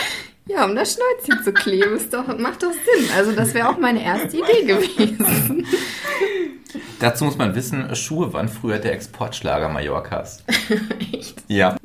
Ja, 0.51 0.65
um 0.65 0.75
das 0.75 0.93
Schnäuzchen 0.93 1.43
zu 1.43 1.53
kleben, 1.53 1.95
ist 1.95 2.13
doch, 2.13 2.27
macht 2.37 2.63
doch 2.63 2.71
Sinn. 2.71 3.09
Also 3.15 3.31
das 3.31 3.53
wäre 3.53 3.69
auch 3.69 3.77
meine 3.77 4.03
erste 4.03 4.37
Idee 4.37 4.65
gewesen. 4.65 5.65
Dazu 6.99 7.25
muss 7.25 7.37
man 7.37 7.55
wissen, 7.55 7.95
Schuhe 7.95 8.31
waren 8.33 8.49
früher 8.49 8.79
der 8.79 8.93
Exportschlager 8.93 9.69
Mallorcas. 9.69 10.43
Echt? 11.13 11.43
Ja. 11.47 11.77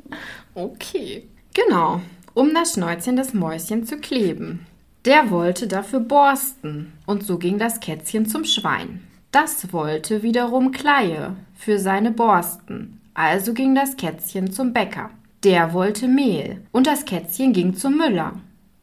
Okay. 0.53 1.27
Genau, 1.53 2.01
um 2.33 2.53
das 2.53 2.73
Schnäuzchen 2.73 3.15
des 3.15 3.33
Mäuschen 3.33 3.85
zu 3.85 3.97
kleben. 3.97 4.65
Der 5.05 5.31
wollte 5.31 5.67
dafür 5.67 6.01
borsten, 6.01 6.93
und 7.05 7.23
so 7.23 7.37
ging 7.37 7.57
das 7.57 7.79
Kätzchen 7.79 8.27
zum 8.27 8.43
Schwein. 8.43 9.01
Das 9.31 9.71
wollte 9.73 10.23
wiederum 10.23 10.71
Kleie 10.71 11.35
für 11.55 11.79
seine 11.79 12.11
Borsten, 12.11 13.01
also 13.13 13.53
ging 13.53 13.73
das 13.73 13.97
Kätzchen 13.97 14.51
zum 14.51 14.73
Bäcker. 14.73 15.09
Der 15.43 15.73
wollte 15.73 16.07
Mehl, 16.07 16.61
und 16.71 16.85
das 16.87 17.05
Kätzchen 17.05 17.53
ging 17.53 17.73
zum 17.73 17.97
Müller. 17.97 18.33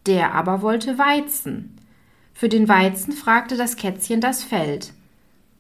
Der 0.07 0.35
aber 0.35 0.63
wollte 0.63 0.99
Weizen. 0.99 1.79
Für 2.33 2.49
den 2.49 2.69
Weizen 2.69 3.13
fragte 3.13 3.57
das 3.57 3.77
Kätzchen 3.77 4.21
das 4.21 4.43
Feld. 4.43 4.93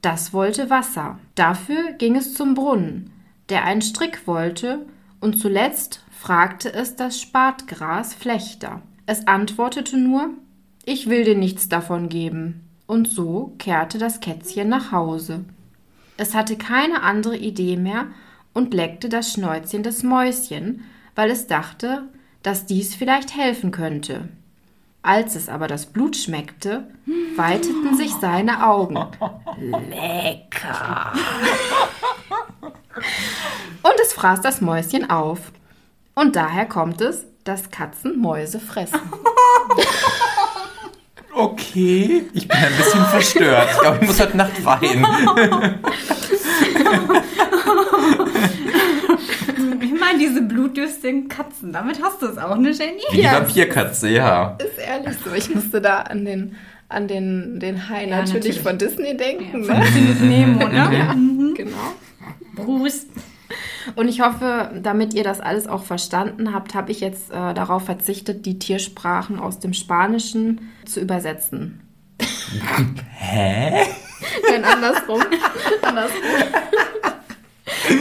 Das 0.03 0.32
wollte 0.32 0.68
Wasser. 0.68 1.18
Dafür 1.34 1.92
ging 1.92 2.16
es 2.16 2.34
zum 2.34 2.55
Brunnen, 2.55 3.11
der 3.49 3.64
einen 3.64 3.80
Strick 3.82 4.26
wollte, 4.26 4.84
und 5.20 5.38
zuletzt 5.38 6.05
fragte 6.11 6.72
es 6.72 6.97
das 6.97 7.20
Spatgras 7.20 8.12
Flechter. 8.12 8.82
Es 9.07 9.26
antwortete 9.26 9.97
nur 9.97 10.30
Ich 10.84 11.09
will 11.09 11.24
dir 11.24 11.36
nichts 11.36 11.68
davon 11.68 12.09
geben. 12.09 12.61
Und 12.86 13.09
so 13.09 13.55
kehrte 13.59 13.97
das 13.97 14.20
Kätzchen 14.20 14.68
nach 14.68 14.92
Hause. 14.92 15.45
Es 16.16 16.34
hatte 16.34 16.57
keine 16.57 17.03
andere 17.03 17.36
Idee 17.36 17.76
mehr 17.76 18.09
und 18.53 18.74
leckte 18.74 19.09
das 19.09 19.32
Schnäuzchen 19.32 19.82
des 19.82 20.03
Mäuschen, 20.03 20.84
weil 21.14 21.30
es 21.30 21.47
dachte, 21.47 22.09
dass 22.45 22.66
dies 22.66 22.95
vielleicht 22.95 23.36
helfen 23.36 23.72
könnte. 23.72 24.28
Als 25.03 25.34
es 25.34 25.49
aber 25.49 25.66
das 25.66 25.86
Blut 25.86 26.16
schmeckte, 26.16 26.86
weiteten 27.36 27.97
sich 27.97 28.12
seine 28.20 28.66
Augen. 28.66 28.97
Lecker! 29.90 31.12
Und 33.82 33.95
es 34.03 34.12
fraß 34.12 34.42
das 34.42 34.61
Mäuschen 34.61 35.11
auf. 35.11 35.40
Und 36.14 36.36
daher 36.36 36.66
kommt 36.66 37.01
es, 37.01 37.24
dass 37.45 37.70
Katzen 37.70 38.20
Mäuse 38.20 38.61
fressen. 38.61 39.01
Okay, 41.34 42.26
ich 42.32 42.47
bin 42.47 42.57
ein 42.57 42.76
bisschen 42.76 43.05
verstört. 43.07 43.68
Ich 43.72 43.80
glaube, 43.80 43.99
ich 44.01 44.07
muss 44.07 44.20
heute 44.20 44.36
Nacht 44.36 44.64
weinen. 44.64 45.05
Meine, 50.05 50.19
diese 50.19 50.43
blutdürstigen 50.43 51.29
Katzen, 51.29 51.73
damit 51.73 52.03
hast 52.03 52.21
du 52.23 52.27
es 52.27 52.39
auch, 52.39 52.57
ne, 52.57 52.71
Jenny? 52.71 53.01
Wie 53.11 53.17
die 53.17 53.23
Ja. 53.23 53.33
Vampirkatze, 53.35 54.09
ja. 54.11 54.57
Ist 54.59 54.79
ehrlich 54.79 55.17
so. 55.25 55.33
Ich 55.35 55.55
musste 55.55 55.81
da 55.81 56.01
an 56.01 56.25
den, 56.25 56.57
an 56.89 57.09
den, 57.09 57.59
den 57.61 57.89
Hai 57.89 58.03
Ja, 58.07 58.17
natürlich, 58.19 58.35
natürlich. 58.35 58.61
von 58.61 58.79
Disney 58.79 59.17
denken. 59.17 59.65
Von 59.65 59.79
ne? 59.79 59.85
mit 59.95 60.21
Nemo, 60.21 60.69
ne? 60.69 60.75
Ja, 60.75 61.13
genau. 61.55 61.95
Bruce. 62.55 63.07
Und 63.97 64.09
ich 64.09 64.21
hoffe, 64.21 64.71
damit 64.83 65.15
ihr 65.15 65.25
das 65.25 65.41
alles 65.41 65.67
auch 65.67 65.85
verstanden 65.85 66.55
habt, 66.55 66.75
habe 66.75 66.91
ich 66.91 67.01
jetzt 67.01 67.31
äh, 67.31 67.55
darauf 67.55 67.85
verzichtet, 67.85 68.47
die 68.47 68.59
Tiersprachen 68.59 69.39
aus 69.39 69.61
dem 69.61 69.75
Spanischen 69.75 70.73
zu 70.87 71.01
übersetzen. 71.01 71.81
Hä? 73.19 73.87
Nein, 74.51 74.65
andersrum. 74.65 75.21
andersrum. 75.83 76.21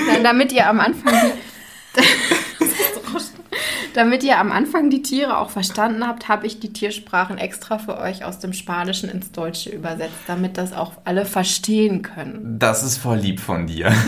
Nein, 0.07 0.23
damit 0.23 0.51
ihr 0.53 0.67
am 0.69 0.79
Anfang 0.79 1.13
die, 1.13 1.52
damit 3.93 4.23
ihr 4.23 4.39
am 4.39 4.51
Anfang 4.51 4.89
die 4.89 5.01
Tiere 5.01 5.37
auch 5.37 5.49
verstanden 5.49 6.05
habt, 6.05 6.27
habe 6.27 6.47
ich 6.47 6.59
die 6.59 6.73
Tiersprachen 6.73 7.37
extra 7.37 7.77
für 7.77 7.97
euch 7.97 8.25
aus 8.25 8.39
dem 8.39 8.53
Spanischen 8.53 9.09
ins 9.09 9.31
Deutsche 9.31 9.69
übersetzt, 9.69 10.15
damit 10.27 10.57
das 10.57 10.73
auch 10.73 10.93
alle 11.05 11.25
verstehen 11.25 12.01
können. 12.01 12.57
Das 12.59 12.83
ist 12.83 12.97
voll 12.97 13.17
lieb 13.17 13.39
von 13.39 13.67
dir. 13.67 13.93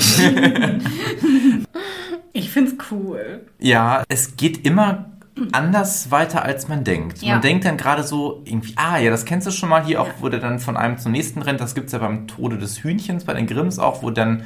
Ich 2.38 2.50
find's 2.50 2.76
cool. 2.92 3.46
Ja, 3.60 4.04
es 4.10 4.36
geht 4.36 4.66
immer 4.66 5.06
anders 5.54 6.12
weiter, 6.12 6.44
als 6.44 6.68
man 6.68 6.84
denkt. 6.84 7.22
Ja. 7.22 7.34
Man 7.34 7.42
denkt 7.42 7.64
dann 7.64 7.78
gerade 7.78 8.04
so 8.04 8.42
irgendwie, 8.44 8.74
ah 8.76 8.98
ja, 8.98 9.10
das 9.10 9.24
kennst 9.24 9.48
du 9.48 9.52
schon 9.52 9.70
mal 9.70 9.86
hier 9.86 10.02
auch, 10.02 10.10
wo 10.20 10.28
der 10.28 10.42
dann 10.42 10.60
von 10.60 10.76
einem 10.76 10.98
zum 10.98 11.14
nächsten 11.14 11.42
rennt. 11.42 11.62
Das 11.62 11.76
gibt's 11.76 11.94
ja 11.94 12.00
beim 12.00 12.28
Tode 12.28 12.58
des 12.58 12.84
Hühnchens, 12.84 13.24
bei 13.24 13.34
den 13.34 13.48
Grimms 13.48 13.80
auch, 13.80 14.04
wo 14.04 14.10
dann 14.10 14.44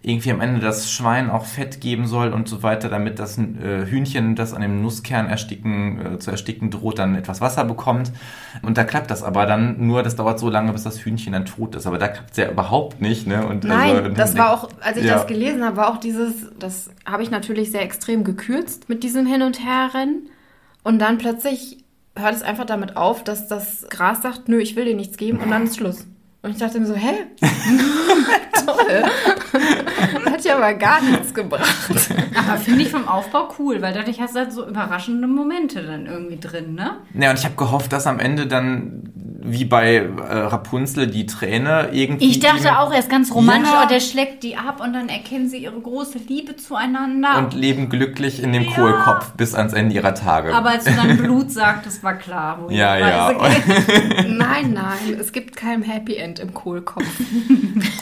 irgendwie 0.00 0.30
am 0.30 0.40
Ende 0.40 0.60
das 0.60 0.92
Schwein 0.92 1.28
auch 1.28 1.44
Fett 1.44 1.80
geben 1.80 2.06
soll 2.06 2.32
und 2.32 2.48
so 2.48 2.62
weiter, 2.62 2.88
damit 2.88 3.18
das 3.18 3.36
äh, 3.36 3.84
Hühnchen, 3.84 4.36
das 4.36 4.54
an 4.54 4.62
dem 4.62 4.80
Nusskern 4.80 5.26
ersticken, 5.26 6.14
äh, 6.14 6.18
zu 6.20 6.30
ersticken 6.30 6.70
droht, 6.70 7.00
dann 7.00 7.16
etwas 7.16 7.40
Wasser 7.40 7.64
bekommt. 7.64 8.12
Und 8.62 8.78
da 8.78 8.84
klappt 8.84 9.10
das 9.10 9.24
aber 9.24 9.44
dann 9.44 9.84
nur, 9.86 10.04
das 10.04 10.14
dauert 10.14 10.38
so 10.38 10.50
lange, 10.50 10.72
bis 10.72 10.84
das 10.84 11.04
Hühnchen 11.04 11.32
dann 11.32 11.46
tot 11.46 11.74
ist. 11.74 11.86
Aber 11.86 11.98
da 11.98 12.06
klappt 12.06 12.30
es 12.30 12.36
ja 12.36 12.48
überhaupt 12.48 13.00
nicht. 13.00 13.26
Ne? 13.26 13.44
Und 13.44 13.64
Nein, 13.64 13.96
also, 13.96 14.08
das 14.10 14.36
war 14.38 14.52
auch, 14.52 14.68
als 14.80 14.98
ich 14.98 15.04
ja. 15.04 15.14
das 15.14 15.26
gelesen 15.26 15.64
habe, 15.64 15.76
war 15.76 15.92
auch 15.92 15.98
dieses, 15.98 16.46
das 16.58 16.90
habe 17.04 17.24
ich 17.24 17.30
natürlich 17.32 17.72
sehr 17.72 17.82
extrem 17.82 18.22
gekürzt 18.22 18.88
mit 18.88 19.02
diesem 19.02 19.26
Hin- 19.26 19.42
und 19.42 19.64
Herrennen. 19.64 20.28
Und 20.84 21.00
dann 21.00 21.18
plötzlich 21.18 21.84
hört 22.14 22.34
es 22.34 22.42
einfach 22.42 22.66
damit 22.66 22.96
auf, 22.96 23.24
dass 23.24 23.48
das 23.48 23.86
Gras 23.90 24.22
sagt, 24.22 24.48
nö, 24.48 24.60
ich 24.60 24.76
will 24.76 24.84
dir 24.84 24.96
nichts 24.96 25.16
geben 25.16 25.38
und 25.38 25.50
dann 25.50 25.64
ist 25.64 25.76
Schluss. 25.76 26.06
Und 26.40 26.50
ich 26.50 26.58
dachte 26.58 26.78
mir 26.78 26.86
so, 26.86 26.94
hä? 26.94 27.14
Toll. 28.64 29.02
Hat 30.30 30.44
ja 30.44 30.56
aber 30.56 30.74
gar 30.74 31.02
nichts 31.02 31.34
gebracht. 31.34 31.90
Aber 32.36 32.58
finde 32.58 32.82
ich 32.82 32.90
vom 32.90 33.08
Aufbau 33.08 33.48
cool, 33.58 33.82
weil 33.82 33.92
dadurch 33.92 34.20
hast 34.20 34.36
du 34.36 34.40
halt 34.40 34.52
so 34.52 34.66
überraschende 34.66 35.26
Momente 35.26 35.82
dann 35.82 36.06
irgendwie 36.06 36.38
drin, 36.38 36.74
ne? 36.74 36.98
Ja, 37.14 37.30
und 37.30 37.38
ich 37.38 37.44
habe 37.44 37.56
gehofft, 37.56 37.92
dass 37.92 38.06
am 38.06 38.20
Ende 38.20 38.46
dann 38.46 39.10
wie 39.40 39.64
bei 39.64 39.96
äh, 39.96 40.00
Rapunzel 40.00 41.06
die 41.06 41.26
Träne 41.26 41.90
irgendwie. 41.92 42.28
Ich 42.28 42.40
dachte 42.40 42.78
auch, 42.78 42.92
er 42.92 42.98
ist 42.98 43.08
ganz 43.08 43.32
romantisch, 43.32 43.72
ja. 43.72 43.84
oh, 43.84 43.88
der 43.88 44.00
schlägt 44.00 44.42
die 44.42 44.56
ab 44.56 44.80
und 44.80 44.92
dann 44.92 45.08
erkennen 45.08 45.48
sie 45.48 45.58
ihre 45.58 45.80
große 45.80 46.18
Liebe 46.28 46.56
zueinander. 46.56 47.38
Und 47.38 47.54
leben 47.54 47.88
glücklich 47.88 48.42
in 48.42 48.52
dem 48.52 48.64
ja. 48.64 48.72
Kohlkopf 48.72 49.32
bis 49.32 49.54
ans 49.54 49.72
Ende 49.72 49.94
ihrer 49.94 50.14
Tage. 50.14 50.54
Aber 50.54 50.70
als 50.70 50.84
du 50.84 50.92
dann 50.92 51.16
Blut 51.18 51.50
sagtest, 51.50 52.02
war 52.02 52.14
klar, 52.14 52.58
wo 52.60 52.70
ja, 52.70 52.96
ja. 52.98 53.32
nein, 54.26 54.72
nein, 54.72 55.16
es 55.18 55.32
gibt 55.32 55.56
kein 55.56 55.82
Happy 55.82 56.16
End 56.16 56.27
im 56.38 56.54
Kohlkopf. 56.54 57.04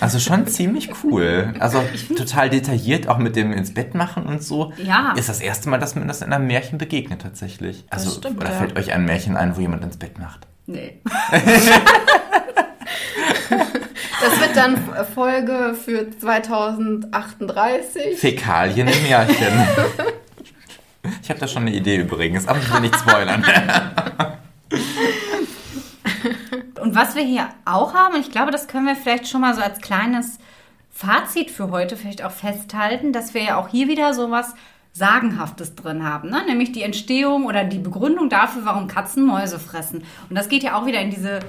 Also 0.01 0.18
schon 0.18 0.47
ziemlich 0.47 0.91
cool. 1.03 1.55
Also 1.59 1.83
total 2.16 2.51
detailliert, 2.51 3.09
auch 3.09 3.18
mit 3.18 3.35
dem 3.35 3.53
ins 3.53 3.72
Bett 3.72 3.95
machen 3.95 4.27
und 4.27 4.43
so. 4.43 4.72
Ja. 4.83 5.14
Ist 5.16 5.29
das 5.29 5.41
erste 5.41 5.68
Mal, 5.68 5.79
dass 5.79 5.95
mir 5.95 6.07
das 6.07 6.22
in 6.22 6.33
einem 6.33 6.47
Märchen 6.47 6.79
begegnet 6.79 7.22
tatsächlich. 7.22 7.85
Also, 7.91 8.11
stimmt, 8.11 8.39
oder 8.39 8.51
ja. 8.51 8.59
fällt 8.59 8.79
euch 8.79 8.93
ein 8.93 9.05
Märchen 9.05 9.37
ein, 9.37 9.57
wo 9.57 9.61
jemand 9.61 9.85
ins 9.85 9.97
Bett 9.97 10.18
macht? 10.18 10.47
Nee. 10.66 11.01
Das 14.18 14.41
wird 14.41 14.57
dann 14.57 14.79
Folge 15.14 15.74
für 15.74 16.09
2038. 16.18 18.18
Fäkalien 18.18 18.89
im 18.89 19.03
Märchen. 19.03 19.68
Ich 21.22 21.31
habe 21.31 21.39
da 21.39 21.47
schon 21.47 21.62
eine 21.62 21.72
Idee 21.72 21.99
übrigens, 21.99 22.49
aber 22.49 22.59
ich 22.59 22.72
will 22.72 22.81
nicht 22.81 22.97
spoilern. 22.97 23.45
Und 26.81 26.95
was 26.95 27.14
wir 27.14 27.22
hier 27.22 27.49
auch 27.64 27.95
haben, 27.95 28.14
und 28.14 28.20
ich 28.20 28.31
glaube, 28.31 28.53
das 28.53 28.68
können 28.68 28.87
wir 28.87 28.97
vielleicht 28.97 29.29
schon 29.29 29.41
mal 29.41 29.55
so 29.55 29.62
als 29.62 29.81
kleines 29.81 30.39
Fazit 30.91 31.51
für 31.51 31.70
heute 31.70 31.97
vielleicht 31.97 32.22
auch 32.24 32.31
festhalten, 32.31 33.12
dass 33.12 33.35
wir 33.35 33.43
ja 33.43 33.57
auch 33.57 33.68
hier 33.68 33.89
wieder 33.89 34.14
sowas 34.14 34.55
Sagenhaftes 34.93 35.74
drin 35.74 36.05
haben, 36.05 36.31
ne? 36.31 36.43
nämlich 36.47 36.72
die 36.72 36.83
Entstehung 36.83 37.45
oder 37.45 37.64
die 37.64 37.79
Begründung 37.79 38.31
dafür, 38.31 38.64
warum 38.64 38.89
Katzen 38.89 39.27
Mäuse 39.27 39.59
fressen. 39.59 40.05
Und 40.31 40.37
das 40.37 40.49
geht 40.49 40.62
ja 40.62 40.79
auch 40.79 40.87
wieder 40.87 41.01
in 41.01 41.11
diese 41.11 41.41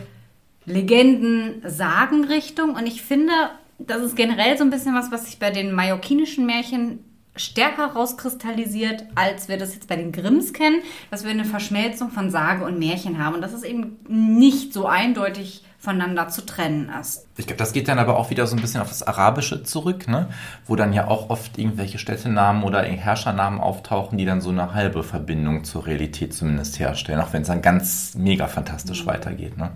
Legenden-Sagen-Richtung. 0.66 2.72
Und 2.72 2.88
ich 2.88 3.02
finde, 3.02 3.32
das 3.80 4.02
ist 4.02 4.18
generell 4.18 4.58
so 4.58 4.66
ein 4.66 4.70
bisschen 4.70 4.96
was, 4.96 5.14
was 5.14 5.24
sich 5.26 5.40
bei 5.40 5.50
den 5.50 5.72
mallorquinischen 5.72 6.46
Märchen 6.46 7.06
stärker 7.38 7.88
rauskristallisiert, 7.88 9.06
als 9.16 9.48
wir 9.48 9.58
das 9.58 9.74
jetzt 9.74 9.88
bei 9.88 9.96
den 9.96 10.12
Grimms 10.12 10.54
kennen, 10.54 10.82
dass 11.12 11.24
wir 11.24 11.32
eine 11.32 11.46
Verschmelzung 11.46 12.10
von 12.10 12.30
Sage 12.30 12.66
und 12.66 12.80
Märchen 12.80 13.24
haben 13.24 13.36
und 13.36 13.42
dass 13.42 13.54
es 13.54 13.64
eben 13.64 13.98
nicht 14.08 14.74
so 14.74 14.88
eindeutig 14.88 15.64
voneinander 15.80 16.28
zu 16.28 16.46
trennen 16.46 16.92
ist. 17.00 17.28
Ich 17.38 17.46
glaube, 17.46 17.60
das 17.60 17.72
geht 17.72 17.88
dann 17.88 18.00
aber 18.00 18.18
auch 18.18 18.30
wieder 18.30 18.48
so 18.48 18.56
ein 18.56 18.62
bisschen 18.62 18.82
auf 18.82 18.90
das 18.90 19.04
Arabische 19.04 19.64
zurück, 19.64 20.08
ne? 20.08 20.28
wo 20.66 20.76
dann 20.76 20.92
ja 20.92 21.08
auch 21.08 21.30
oft 21.30 21.58
irgendwelche 21.58 22.00
Städtenamen 22.00 22.64
oder 22.64 22.82
Herrschernamen 22.82 23.60
auftauchen, 23.60 24.18
die 24.18 24.26
dann 24.26 24.42
so 24.42 24.50
eine 24.50 24.74
halbe 24.74 25.04
Verbindung 25.04 25.64
zur 25.64 25.86
Realität 25.86 26.34
zumindest 26.34 26.80
herstellen, 26.80 27.22
auch 27.22 27.32
wenn 27.32 27.44
es 27.44 27.48
dann 27.48 27.62
ganz 27.62 28.16
mega 28.16 28.48
fantastisch 28.48 29.04
mhm. 29.04 29.08
weitergeht. 29.08 29.58
Ne? 29.58 29.72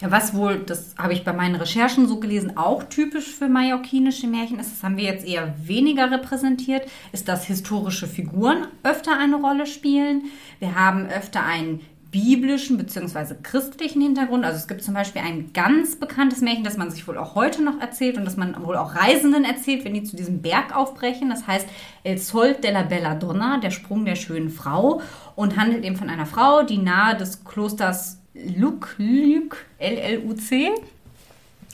Ja, 0.00 0.10
was 0.10 0.34
wohl, 0.34 0.58
das 0.58 0.94
habe 0.98 1.14
ich 1.14 1.24
bei 1.24 1.32
meinen 1.32 1.54
Recherchen 1.54 2.06
so 2.06 2.20
gelesen, 2.20 2.56
auch 2.56 2.82
typisch 2.84 3.34
für 3.34 3.48
mallorquinische 3.48 4.26
Märchen 4.26 4.58
ist, 4.58 4.72
das 4.72 4.82
haben 4.82 4.98
wir 4.98 5.04
jetzt 5.04 5.26
eher 5.26 5.54
weniger 5.66 6.10
repräsentiert, 6.10 6.86
ist, 7.12 7.28
dass 7.28 7.46
historische 7.46 8.06
Figuren 8.06 8.66
öfter 8.82 9.18
eine 9.18 9.36
Rolle 9.36 9.66
spielen. 9.66 10.24
Wir 10.58 10.74
haben 10.74 11.06
öfter 11.06 11.42
einen 11.44 11.80
biblischen 12.10 12.78
bzw. 12.78 13.34
christlichen 13.42 14.00
Hintergrund. 14.00 14.44
Also 14.44 14.58
es 14.58 14.68
gibt 14.68 14.82
zum 14.82 14.94
Beispiel 14.94 15.22
ein 15.22 15.52
ganz 15.52 15.96
bekanntes 15.96 16.40
Märchen, 16.40 16.64
das 16.64 16.76
man 16.76 16.90
sich 16.90 17.06
wohl 17.08 17.18
auch 17.18 17.34
heute 17.34 17.62
noch 17.62 17.80
erzählt 17.80 18.16
und 18.16 18.24
das 18.24 18.36
man 18.36 18.64
wohl 18.64 18.76
auch 18.76 18.94
Reisenden 18.94 19.44
erzählt, 19.44 19.84
wenn 19.84 19.94
die 19.94 20.04
zu 20.04 20.16
diesem 20.16 20.40
Berg 20.40 20.74
aufbrechen. 20.74 21.28
Das 21.28 21.46
heißt 21.46 21.68
El 22.04 22.18
Sol 22.18 22.54
de 22.54 22.70
la 22.70 22.82
Bella 22.82 23.14
Donna, 23.16 23.58
der 23.58 23.70
Sprung 23.70 24.04
der 24.04 24.16
schönen 24.16 24.50
Frau 24.50 25.02
und 25.34 25.56
handelt 25.56 25.84
eben 25.84 25.96
von 25.96 26.08
einer 26.08 26.26
Frau, 26.26 26.62
die 26.62 26.78
nahe 26.78 27.16
des 27.16 27.44
Klosters 27.44 28.15
Luc, 28.56 28.94
Luc, 28.98 29.56
L-L-U-C. 29.78 30.70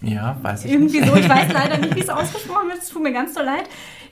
Ja, 0.03 0.37
weiß 0.43 0.65
ich 0.65 0.73
Irgendwie 0.73 1.01
nicht. 1.01 1.09
so, 1.11 1.17
ich 1.17 1.29
weiß 1.29 1.53
leider 1.53 1.79
nicht, 1.79 1.95
wie 1.95 2.01
es 2.01 2.09
ausgesprochen 2.09 2.69
wird, 2.69 2.79
es 2.83 2.89
tut 2.89 3.03
mir 3.03 3.13
ganz 3.13 3.35
so 3.35 3.41
leid. 3.43 3.65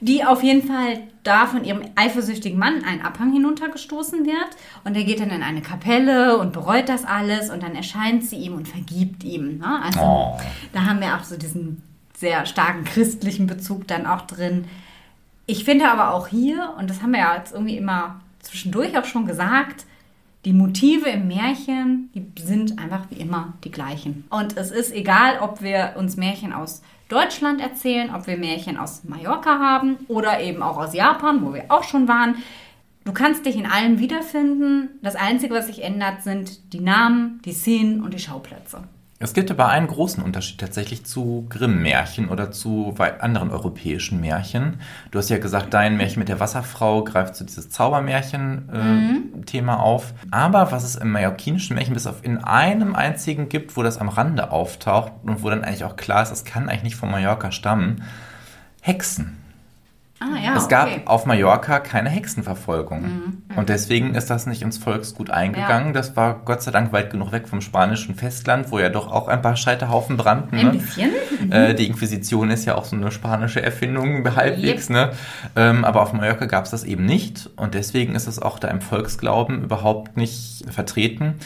Die 0.03 0.25
auf 0.25 0.43
jeden 0.43 0.67
Fall 0.67 1.01
da 1.25 1.47
von 1.47 1.65
ihrem 1.65 1.83
eifersüchtigen 1.97 2.59
Mann 2.59 2.85
einen 2.85 3.03
Abhang 3.03 3.33
hinuntergestoßen 3.33 4.25
wird. 4.25 4.49
Und 4.85 4.97
er 4.97 5.05
geht 5.05 5.21
dann 5.21 5.31
in 5.31 5.43
eine 5.43 5.61
Kapelle 5.61 6.39
und 6.39 6.53
bereut 6.53 6.89
das 6.89 7.05
alles 7.05 7.51
und 7.51 7.63
dann 7.63 7.75
erscheint 7.75 8.25
sie 8.25 8.37
ihm 8.37 8.55
und 8.55 8.67
vergibt 8.69 9.25
ihm. 9.25 9.59
Ne? 9.59 9.81
Also 9.83 10.01
Oh. 10.01 10.39
da 10.73 10.87
haben 10.87 11.01
wir 11.01 11.17
auch 11.17 11.25
so 11.25 11.37
diesen 11.37 11.83
sehr 12.17 12.47
starken 12.47 12.85
christlichen 12.85 13.47
Bezug 13.47 13.87
dann 13.89 14.07
auch 14.07 14.23
drin. 14.23 14.65
Ich 15.47 15.65
finde 15.65 15.91
aber 15.91 16.15
auch 16.15 16.29
hier, 16.29 16.75
und 16.79 16.89
das 16.89 17.03
haben 17.03 17.11
wir 17.13 17.21
ja 17.21 17.37
jetzt 17.37 17.53
irgendwie 17.53 17.77
immer 17.77 18.21
zwischendurch 18.41 18.97
auch 18.97 19.05
schon 19.05 19.27
gesagt, 19.27 19.85
die 20.45 20.53
Motive 20.53 21.09
im 21.11 21.29
Märchen, 21.29 22.11
die 22.15 22.43
sind 22.43 22.79
einfach 22.79 23.07
wie 23.11 23.21
immer 23.21 23.55
die 23.65 23.71
gleichen. 23.71 24.25
Und 24.31 24.57
es 24.57 24.71
ist 24.71 24.93
egal, 24.93 25.39
ob 25.41 25.61
wir 25.61 25.95
uns 25.99 26.17
Märchen 26.17 26.53
aus 26.53 26.83
Deutschland 27.09 27.61
erzählen, 27.61 28.15
ob 28.15 28.27
wir 28.27 28.39
Märchen 28.39 28.79
aus 28.79 29.05
Mallorca 29.05 29.59
haben 29.59 29.97
oder 30.09 30.41
eben 30.41 30.63
auch 30.63 30.79
aus 30.79 30.95
Japan, 30.95 31.45
wo 31.45 31.53
wir 31.53 31.65
auch 31.69 31.85
schon 31.85 32.09
waren. 32.09 32.37
Du 33.05 33.13
kannst 33.13 33.45
dich 33.45 33.57
in 33.57 33.67
allem 33.67 33.99
wiederfinden. 33.99 34.91
Das 35.03 35.17
Einzige, 35.17 35.55
was 35.55 35.67
sich 35.67 35.83
ändert, 35.83 36.23
sind 36.23 36.73
die 36.73 36.81
Namen, 36.81 37.41
die 37.45 37.53
Szenen 37.53 38.03
und 38.03 38.15
die 38.15 38.19
Schauplätze. 38.19 38.85
Es 39.23 39.35
gibt 39.35 39.51
aber 39.51 39.69
einen 39.69 39.87
großen 39.87 40.23
Unterschied 40.23 40.59
tatsächlich 40.59 41.05
zu 41.05 41.45
Grimm-Märchen 41.51 42.31
oder 42.31 42.53
zu 42.53 42.95
anderen 43.19 43.51
europäischen 43.51 44.19
Märchen. 44.19 44.81
Du 45.11 45.19
hast 45.19 45.29
ja 45.29 45.37
gesagt, 45.37 45.75
dein 45.75 45.99
Märchen 45.99 46.21
mit 46.21 46.31
der 46.31 46.41
Wasserfrau 46.41 47.05
greift 47.05 47.35
zu 47.35 47.45
dieses 47.45 47.69
Zaubermärchen-Thema 47.69 49.79
auf. 49.79 50.15
Aber 50.31 50.73
was 50.73 50.85
es 50.85 50.97
im 50.97 51.13
mallorquinischen 51.13 51.77
Märchen 51.77 51.93
bis 51.93 52.07
auf 52.07 52.25
in 52.25 52.39
einem 52.39 52.95
einzigen 52.95 53.51
gibt, 53.51 53.77
wo 53.77 53.83
das 53.83 53.99
am 53.99 54.09
Rande 54.09 54.53
auftaucht 54.53 55.13
und 55.23 55.43
wo 55.43 55.51
dann 55.51 55.65
eigentlich 55.65 55.85
auch 55.85 55.97
klar 55.97 56.23
ist, 56.23 56.31
es 56.31 56.47
kann 56.47 56.71
eigentlich 56.71 56.97
von 56.97 57.11
Mallorca 57.11 57.53
stammen, 57.53 58.03
Hexen. 58.81 59.37
Ah 60.23 60.39
ja, 60.39 60.55
es 60.55 60.69
gab 60.69 60.89
okay. 60.89 61.01
auf 61.07 61.25
Mallorca 61.25 61.81
keine 61.81 62.11
Hexenverfolgung. 62.11 63.43
Und 63.57 63.71
deswegen 63.71 64.15
ist 64.15 64.29
das 64.29 64.47
nicht 64.47 64.61
ins 64.61 64.77
Volksgut 64.77 65.31
eingegangen. 65.31 65.89
Ja. 65.89 65.93
Das 65.95 66.15
war 66.15 66.43
Gott 66.45 66.63
sei 66.63 66.71
Dank 66.71 66.93
weit 66.93 67.11
genug 67.11 67.33
weg 67.33 67.49
vom 67.49 67.63
spanischen 67.63 68.15
Festland, 68.15 68.71
wo 68.71 68.79
ja 68.79 68.91
doch 68.91 69.11
auch 69.11 69.29
ein 69.29 69.41
paar 69.41 69.57
Scheiterhaufen 69.57 70.19
brannten. 70.19 70.59
Ein 70.59 70.67
ne? 70.67 70.73
bisschen. 70.73 71.11
Äh, 71.51 71.75
die 71.75 71.87
Inquisition 71.87 72.51
ist 72.51 72.67
ja 72.67 72.75
auch 72.75 72.85
so 72.85 72.97
eine 72.97 73.11
spanische 73.11 73.63
Erfindung 73.63 74.37
halbwegs. 74.37 74.91
Ne? 74.91 75.11
Ähm, 75.57 75.87
aber 75.87 76.03
auf 76.03 76.13
Mallorca 76.13 76.45
gab 76.45 76.67
es 76.67 76.71
das 76.71 76.85
eben 76.85 77.07
nicht. 77.07 77.49
Und 77.57 77.73
deswegen 77.73 78.15
ist 78.15 78.27
es 78.27 78.39
auch 78.41 78.59
da 78.59 78.69
im 78.69 78.83
Volksglauben 78.83 79.65
überhaupt 79.65 80.19
nicht 80.19 80.65
vertreten. 80.71 81.37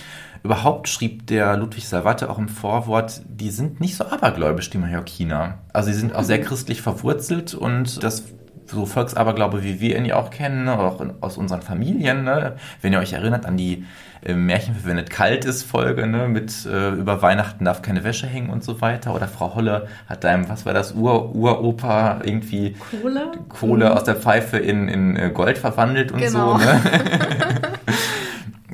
Überhaupt 0.42 0.88
schrieb 0.88 1.28
der 1.28 1.56
Ludwig 1.56 1.88
Salvatte 1.88 2.28
auch 2.28 2.38
im 2.38 2.48
Vorwort, 2.48 3.22
die 3.26 3.50
sind 3.50 3.80
nicht 3.80 3.96
so 3.96 4.04
abergläubisch, 4.04 4.68
die 4.68 4.78
Mallorquiner. 4.78 5.58
Also 5.72 5.90
sie 5.90 5.98
sind 5.98 6.14
auch 6.14 6.24
sehr 6.24 6.40
christlich 6.40 6.82
verwurzelt 6.82 7.54
und 7.54 8.02
das 8.02 8.24
so 8.66 8.86
Volksaberglaube, 8.86 9.62
wie 9.62 9.80
wir 9.80 9.96
ihn 9.96 10.04
ja 10.04 10.16
auch 10.16 10.30
kennen, 10.30 10.64
ne, 10.64 10.78
auch 10.78 11.00
in, 11.00 11.12
aus 11.20 11.36
unseren 11.36 11.62
Familien. 11.62 12.24
Ne? 12.24 12.56
Wenn 12.80 12.92
ihr 12.92 12.98
euch 12.98 13.12
erinnert 13.12 13.46
an 13.46 13.56
die 13.56 13.84
äh, 14.22 14.34
Märchen, 14.34 14.74
wenn 14.84 14.98
es 14.98 15.10
kalt 15.10 15.44
ist, 15.44 15.62
Folge, 15.64 16.06
ne? 16.06 16.28
mit 16.28 16.66
äh, 16.66 16.90
über 16.90 17.20
Weihnachten 17.22 17.64
darf 17.64 17.82
keine 17.82 18.04
Wäsche 18.04 18.26
hängen 18.26 18.50
und 18.50 18.64
so 18.64 18.80
weiter. 18.80 19.14
Oder 19.14 19.28
Frau 19.28 19.54
Holle 19.54 19.86
hat 20.08 20.24
deinem, 20.24 20.48
was 20.48 20.64
war 20.64 20.72
das, 20.72 20.94
Ur, 20.94 21.34
Uropa 21.34 22.20
irgendwie 22.24 22.74
Kohle. 22.90 23.32
Kohle 23.48 23.92
aus 23.94 24.04
der 24.04 24.16
Pfeife 24.16 24.56
in, 24.58 24.88
in 24.88 25.16
äh, 25.16 25.30
Gold 25.32 25.58
verwandelt 25.58 26.12
und 26.12 26.20
Genau. 26.20 26.58
so. 26.58 26.64
Ne? 26.64 26.80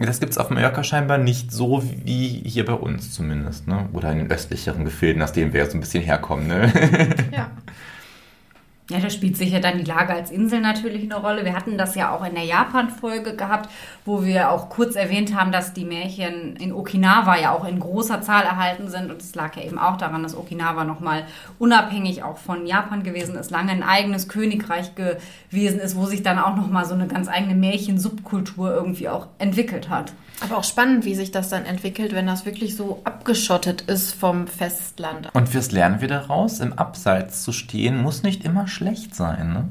Das 0.06 0.18
gibt 0.18 0.32
es 0.32 0.38
auf 0.38 0.48
Mallorca 0.48 0.82
scheinbar 0.82 1.18
nicht 1.18 1.52
so 1.52 1.82
wie 2.06 2.42
hier 2.46 2.64
bei 2.64 2.72
uns 2.72 3.12
zumindest. 3.12 3.68
Ne? 3.68 3.86
Oder 3.92 4.10
in 4.12 4.18
den 4.18 4.30
östlicheren 4.30 4.86
Gefilden, 4.86 5.22
aus 5.22 5.32
denen 5.32 5.52
wir 5.52 5.60
ja 5.60 5.66
so 5.70 5.76
ein 5.76 5.80
bisschen 5.80 6.02
herkommen. 6.02 6.46
Ne? 6.46 6.72
Ja. 7.32 7.50
Ja, 8.90 8.98
da 8.98 9.08
spielt 9.08 9.36
sicher 9.36 9.60
dann 9.60 9.78
die 9.78 9.84
Lage 9.84 10.12
als 10.12 10.32
Insel 10.32 10.60
natürlich 10.60 11.04
eine 11.04 11.14
Rolle. 11.14 11.44
Wir 11.44 11.54
hatten 11.54 11.78
das 11.78 11.94
ja 11.94 12.12
auch 12.12 12.24
in 12.24 12.34
der 12.34 12.42
Japan-Folge 12.42 13.36
gehabt, 13.36 13.70
wo 14.04 14.24
wir 14.24 14.50
auch 14.50 14.68
kurz 14.68 14.96
erwähnt 14.96 15.32
haben, 15.32 15.52
dass 15.52 15.72
die 15.72 15.84
Märchen 15.84 16.56
in 16.56 16.72
Okinawa 16.72 17.38
ja 17.38 17.52
auch 17.52 17.64
in 17.64 17.78
großer 17.78 18.20
Zahl 18.20 18.42
erhalten 18.42 18.88
sind. 18.88 19.12
Und 19.12 19.22
es 19.22 19.36
lag 19.36 19.54
ja 19.54 19.62
eben 19.62 19.78
auch 19.78 19.96
daran, 19.96 20.24
dass 20.24 20.36
Okinawa 20.36 20.82
nochmal 20.82 21.22
unabhängig 21.60 22.24
auch 22.24 22.38
von 22.38 22.66
Japan 22.66 23.04
gewesen 23.04 23.36
ist, 23.36 23.52
lange 23.52 23.70
ein 23.70 23.84
eigenes 23.84 24.28
Königreich 24.28 24.96
gewesen 24.96 25.78
ist, 25.78 25.94
wo 25.94 26.06
sich 26.06 26.24
dann 26.24 26.40
auch 26.40 26.56
nochmal 26.56 26.84
so 26.84 26.94
eine 26.94 27.06
ganz 27.06 27.28
eigene 27.28 27.54
Märchensubkultur 27.54 28.74
irgendwie 28.74 29.08
auch 29.08 29.28
entwickelt 29.38 29.88
hat. 29.88 30.12
Aber 30.42 30.56
auch 30.56 30.64
spannend, 30.64 31.04
wie 31.04 31.14
sich 31.14 31.30
das 31.30 31.50
dann 31.50 31.66
entwickelt, 31.66 32.14
wenn 32.14 32.26
das 32.26 32.46
wirklich 32.46 32.74
so 32.74 33.02
abgeschottet 33.04 33.82
ist 33.82 34.14
vom 34.14 34.46
Festland. 34.46 35.28
Und 35.34 35.50
fürs 35.50 35.70
lernen 35.70 36.00
wir 36.00 36.08
daraus, 36.08 36.60
im 36.60 36.72
Abseits 36.72 37.42
zu 37.42 37.52
stehen, 37.52 38.02
muss 38.02 38.22
nicht 38.22 38.44
immer 38.44 38.66
schlecht 38.66 38.79
sein. 39.14 39.52
Ne? 39.52 39.68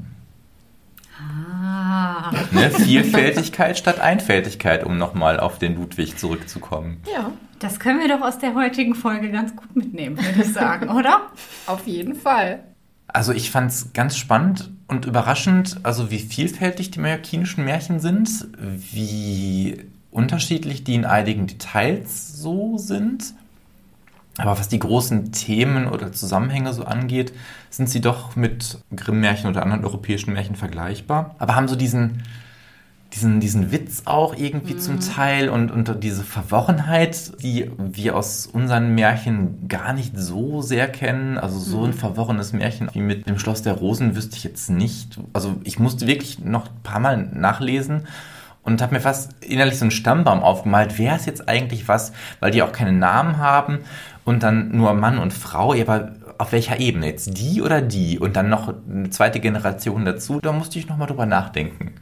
Ah. 1.18 2.30
Ne? 2.50 2.70
Vielfältigkeit 2.70 3.76
statt 3.78 4.00
Einfältigkeit, 4.00 4.84
um 4.84 4.96
nochmal 4.98 5.38
auf 5.38 5.58
den 5.58 5.76
Ludwig 5.76 6.18
zurückzukommen. 6.18 6.98
Ja, 7.12 7.32
Das 7.58 7.78
können 7.78 8.00
wir 8.00 8.08
doch 8.08 8.22
aus 8.22 8.38
der 8.38 8.54
heutigen 8.54 8.94
Folge 8.94 9.30
ganz 9.30 9.54
gut 9.54 9.76
mitnehmen, 9.76 10.16
würde 10.16 10.42
ich 10.42 10.52
sagen, 10.52 10.88
oder? 10.96 11.30
auf 11.66 11.86
jeden 11.86 12.14
Fall. 12.14 12.60
Also 13.06 13.32
ich 13.32 13.50
fand 13.50 13.70
es 13.70 13.92
ganz 13.92 14.16
spannend 14.16 14.70
und 14.88 15.04
überraschend, 15.04 15.80
also 15.82 16.10
wie 16.10 16.20
vielfältig 16.20 16.90
die 16.90 17.00
mallorquinischen 17.00 17.64
Märchen 17.64 18.00
sind, 18.00 18.46
wie 18.56 19.84
unterschiedlich 20.10 20.84
die 20.84 20.94
in 20.94 21.04
einigen 21.04 21.46
Details 21.46 22.40
so 22.40 22.78
sind. 22.78 23.34
Aber 24.38 24.58
was 24.58 24.68
die 24.68 24.78
großen 24.78 25.32
Themen 25.32 25.86
oder 25.86 26.12
Zusammenhänge 26.12 26.72
so 26.72 26.84
angeht, 26.84 27.32
sind 27.68 27.88
sie 27.88 28.00
doch 28.00 28.36
mit 28.36 28.78
Grimm-Märchen 28.94 29.50
oder 29.50 29.62
anderen 29.62 29.84
europäischen 29.84 30.32
Märchen 30.32 30.56
vergleichbar. 30.56 31.34
Aber 31.38 31.56
haben 31.56 31.68
so 31.68 31.76
diesen, 31.76 32.22
diesen, 33.12 33.40
diesen 33.40 33.72
Witz 33.72 34.02
auch 34.04 34.36
irgendwie 34.36 34.76
zum 34.76 35.00
Teil 35.00 35.48
und, 35.48 35.70
und 35.70 36.02
diese 36.02 36.22
Verworrenheit, 36.22 37.42
die 37.42 37.70
wir 37.78 38.16
aus 38.16 38.46
unseren 38.46 38.94
Märchen 38.94 39.68
gar 39.68 39.92
nicht 39.92 40.16
so 40.16 40.62
sehr 40.62 40.88
kennen. 40.88 41.36
Also 41.36 41.58
so 41.58 41.84
ein 41.84 41.92
verworrenes 41.92 42.52
Märchen 42.52 42.88
wie 42.92 43.00
mit 43.00 43.28
dem 43.28 43.38
Schloss 43.38 43.62
der 43.62 43.74
Rosen 43.74 44.16
wüsste 44.16 44.36
ich 44.36 44.44
jetzt 44.44 44.70
nicht. 44.70 45.18
Also 45.32 45.56
ich 45.64 45.78
musste 45.78 46.06
wirklich 46.06 46.38
noch 46.38 46.66
ein 46.66 46.82
paar 46.82 47.00
Mal 47.00 47.16
nachlesen 47.16 48.06
und 48.62 48.82
habe 48.82 48.94
mir 48.94 49.00
fast 49.00 49.34
innerlich 49.42 49.78
so 49.78 49.84
einen 49.84 49.90
Stammbaum 49.90 50.42
aufgemalt. 50.42 50.98
Wer 50.98 51.16
ist 51.16 51.26
jetzt 51.26 51.48
eigentlich 51.48 51.88
was? 51.88 52.12
Weil 52.40 52.50
die 52.50 52.62
auch 52.62 52.72
keinen 52.72 52.98
Namen 52.98 53.38
haben 53.38 53.80
und 54.30 54.44
dann 54.44 54.70
nur 54.70 54.94
Mann 54.94 55.18
und 55.18 55.32
Frau. 55.32 55.74
Ja, 55.74 55.82
aber 55.82 56.12
auf 56.38 56.52
welcher 56.52 56.78
Ebene? 56.78 57.06
Jetzt 57.06 57.36
die 57.36 57.60
oder 57.60 57.82
die? 57.82 58.18
Und 58.18 58.36
dann 58.36 58.48
noch 58.48 58.72
eine 58.88 59.10
zweite 59.10 59.40
Generation 59.40 60.04
dazu. 60.04 60.40
Da 60.40 60.52
musste 60.52 60.78
ich 60.78 60.88
nochmal 60.88 61.08
drüber 61.08 61.26
nachdenken. 61.26 61.94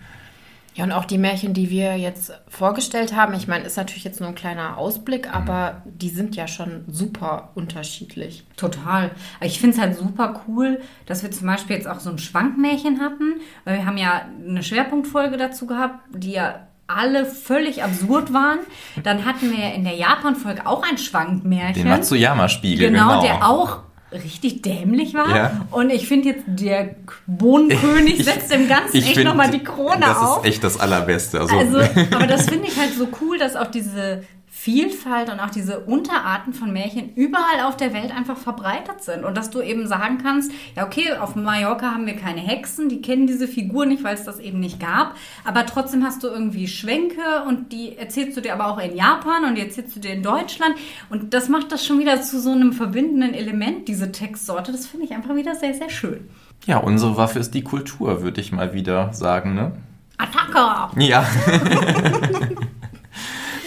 Ja, 0.75 0.85
und 0.85 0.93
auch 0.93 1.07
die 1.07 1.19
Märchen, 1.19 1.55
die 1.55 1.71
wir 1.71 1.97
jetzt 1.97 2.33
vorgestellt 2.47 3.17
haben, 3.17 3.35
ich 3.35 3.49
meine, 3.49 3.65
ist 3.65 3.79
natürlich 3.79 4.05
jetzt 4.05 4.21
nur 4.21 4.29
ein 4.29 4.37
kleiner 4.37 4.77
Ausblick, 4.77 5.35
aber 5.35 5.83
die 5.87 6.11
sind 6.11 6.37
ja 6.37 6.47
schon 6.47 6.85
super 6.87 7.51
unterschiedlich. 7.57 8.45
Total. 8.57 9.11
Ich 9.41 9.59
finde 9.59 9.75
es 9.75 9.83
halt 9.83 9.97
super 9.97 10.43
cool, 10.47 10.81
dass 11.07 11.25
wir 11.25 11.33
zum 11.33 11.49
Beispiel 11.49 11.75
jetzt 11.75 11.89
auch 11.89 11.99
so 11.99 12.11
ein 12.11 12.19
Schwankmärchen 12.19 13.01
hatten, 13.01 13.41
weil 13.65 13.79
wir 13.79 13.87
haben 13.87 13.97
ja 13.97 14.27
eine 14.47 14.63
Schwerpunktfolge 14.63 15.37
dazu 15.37 15.67
gehabt, 15.67 15.99
die 16.15 16.33
ja 16.33 16.68
alle 16.89 17.25
völlig 17.27 17.85
absurd 17.85 18.33
waren. 18.33 18.59
Dann 19.05 19.25
hatten 19.25 19.51
wir 19.53 19.59
ja 19.59 19.75
in 19.75 19.85
der 19.85 19.95
Japan-Folge 19.95 20.67
auch 20.67 20.83
ein 20.83 20.99
Schwankmärchen. 20.99 21.85
Den 21.85 21.89
Matsuyama-Spiegel, 21.89 22.91
genau, 22.91 23.21
genau. 23.21 23.23
der 23.23 23.47
auch 23.49 23.79
richtig 24.11 24.63
dämlich 24.63 25.13
war. 25.15 25.37
Ja. 25.37 25.67
Und 25.71 25.91
ich 25.91 26.09
finde 26.09 26.31
jetzt, 26.31 26.45
der 26.47 26.97
Bohnenkönig 27.27 28.21
Ich- 28.21 28.25
setzt 28.25 28.51
dem 28.53 28.67
Ganzen 28.69 28.97
ich 28.97 29.05
echt 29.07 29.15
find, 29.17 29.27
nochmal 29.27 29.51
die 29.51 29.63
Krone 29.63 30.01
das 30.01 30.17
auf. 30.17 30.39
ist 30.45 30.49
echt 30.49 30.65
das 30.65 30.81
Allerbeste. 30.81 31.41
Also, 31.41 31.57
Also, 31.57 31.79
aber 32.15 32.27
das 32.27 32.49
finde 32.49 32.69
ich 32.69 32.77
halt 32.79 32.95
so 32.95 33.07
cool, 33.21 33.39
dass 33.39 33.55
auch 33.55 33.67
diese 33.71 34.23
Vielfalt 34.69 35.33
und 35.33 35.41
auch 35.41 35.49
diese 35.49 35.81
Unterarten 35.81 36.53
von 36.53 36.71
Märchen 36.75 37.15
überall 37.15 37.63
auf 37.65 37.79
der 37.79 37.95
Welt 37.95 38.15
einfach 38.15 38.37
verbreitet 38.37 39.03
sind. 39.03 39.25
Und 39.25 39.35
dass 39.35 39.49
du 39.49 39.63
eben 39.63 39.87
sagen 39.87 40.19
kannst, 40.23 40.53
ja, 40.77 40.85
okay, 40.85 41.15
auf 41.15 41.37
Mallorca 41.37 41.91
haben 41.91 42.05
wir 42.05 42.17
keine 42.17 42.43
Hexen, 42.43 42.91
die 42.91 43.01
kennen 43.01 43.27
diese 43.27 43.49
Figur 43.49 43.87
nicht, 43.87 44.05
weil 44.05 44.15
es 44.15 44.25
das 44.25 44.39
eben 44.39 44.61
nicht 44.61 44.79
gab. 44.79 45.15
Aber 45.47 45.65
trotzdem 45.65 46.05
hast 46.05 46.23
du 46.23 46.27
irgendwie 46.27 46.69
Schwänke 46.69 47.45
und 47.49 47.73
die 47.73 47.97
erzählst 47.97 48.37
du 48.37 48.43
dir 48.43 48.53
aber 48.53 48.67
auch 48.67 48.79
in 48.79 48.95
Japan 48.95 49.47
und 49.47 49.55
die 49.55 49.63
erzählst 49.63 49.97
du 49.97 50.01
dir 50.01 50.13
in 50.13 50.23
Deutschland. 50.23 50.75
Und 51.09 51.33
das 51.33 51.49
macht 51.49 51.73
das 51.73 51.87
schon 51.87 51.99
wieder 51.99 52.21
zu 52.21 52.39
so 52.39 52.51
einem 52.51 52.75
verbindenden 52.75 53.33
Element, 53.33 53.89
diese 53.89 54.13
Textsorte. 54.13 54.71
Das 54.71 54.87
finde 54.87 55.07
ich 55.07 55.13
einfach 55.13 55.35
wieder 55.35 55.55
sehr, 55.55 55.73
sehr 55.73 55.89
schön. 55.89 56.29
ja, 56.67 56.77
unsere 56.77 57.17
Waffe 57.17 57.39
ist 57.39 57.55
die 57.55 57.65
Kultur, 57.65 58.21
würde 58.21 58.43
ich 58.43 58.53
mal 58.53 58.75
wieder 58.75 59.15
sagen, 59.15 59.55
ne? 59.55 59.73
Attacke! 60.19 61.01
Ja. 61.01 61.25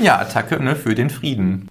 ja, 0.02 0.20
Attacke 0.20 0.62
ne, 0.62 0.76
für 0.76 0.96
den 0.96 1.10
Frieden. 1.10 1.68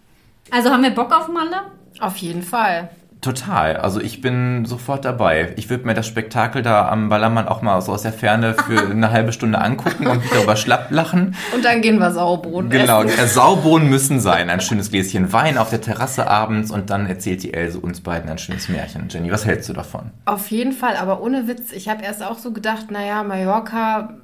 Also 0.51 0.71
haben 0.71 0.83
wir 0.83 0.91
Bock 0.91 1.13
auf 1.13 1.29
Malle? 1.29 1.63
Auf 2.01 2.17
jeden 2.17 2.43
Fall. 2.43 2.91
Total. 3.21 3.77
Also 3.77 4.01
ich 4.01 4.23
bin 4.23 4.65
sofort 4.65 5.05
dabei. 5.05 5.53
Ich 5.57 5.69
würde 5.69 5.85
mir 5.87 5.93
das 5.93 6.07
Spektakel 6.07 6.63
da 6.63 6.89
am 6.89 7.11
Ballermann 7.11 7.49
auch 7.49 7.61
mal 7.61 7.79
so 7.83 7.93
aus 7.93 8.01
der 8.01 8.15
Ferne 8.15 8.55
für 8.55 8.81
eine 8.91 9.11
halbe 9.11 9.35
Stunde 9.35 9.61
angucken 9.61 10.07
und 10.07 10.23
mich 10.23 10.31
darüber 10.31 10.57
schlapp 10.57 10.91
lachen. 10.91 11.37
Und 11.55 11.63
dann 11.63 11.83
gehen 11.83 11.99
wir 11.99 12.11
Sauerbrot 12.13 12.71
Genau, 12.71 13.03
essen. 13.03 13.29
Saubohnen 13.29 13.91
müssen 13.91 14.21
sein. 14.21 14.49
Ein 14.49 14.63
schönes 14.63 14.91
Gläschen 14.91 15.35
Wein 15.35 15.59
auf 15.59 15.69
der 15.69 15.83
Terrasse 15.83 16.29
abends 16.29 16.71
und 16.71 16.89
dann 16.89 17.07
erzählt 17.07 17.43
die 17.43 17.53
Else 17.53 17.79
uns 17.79 18.01
beiden 18.01 18.31
ein 18.31 18.39
schönes 18.39 18.71
Märchen. 18.71 19.09
Jenny, 19.11 19.31
was 19.31 19.45
hältst 19.45 19.69
du 19.69 19.75
davon? 19.75 20.13
Auf 20.25 20.51
jeden 20.51 20.73
Fall, 20.73 20.97
aber 20.97 21.21
ohne 21.21 21.47
Witz. 21.47 21.73
Ich 21.73 21.91
habe 21.91 22.03
erst 22.03 22.23
auch 22.23 22.39
so 22.39 22.53
gedacht, 22.53 22.91
naja, 22.91 23.23
Mallorca, 23.23 24.15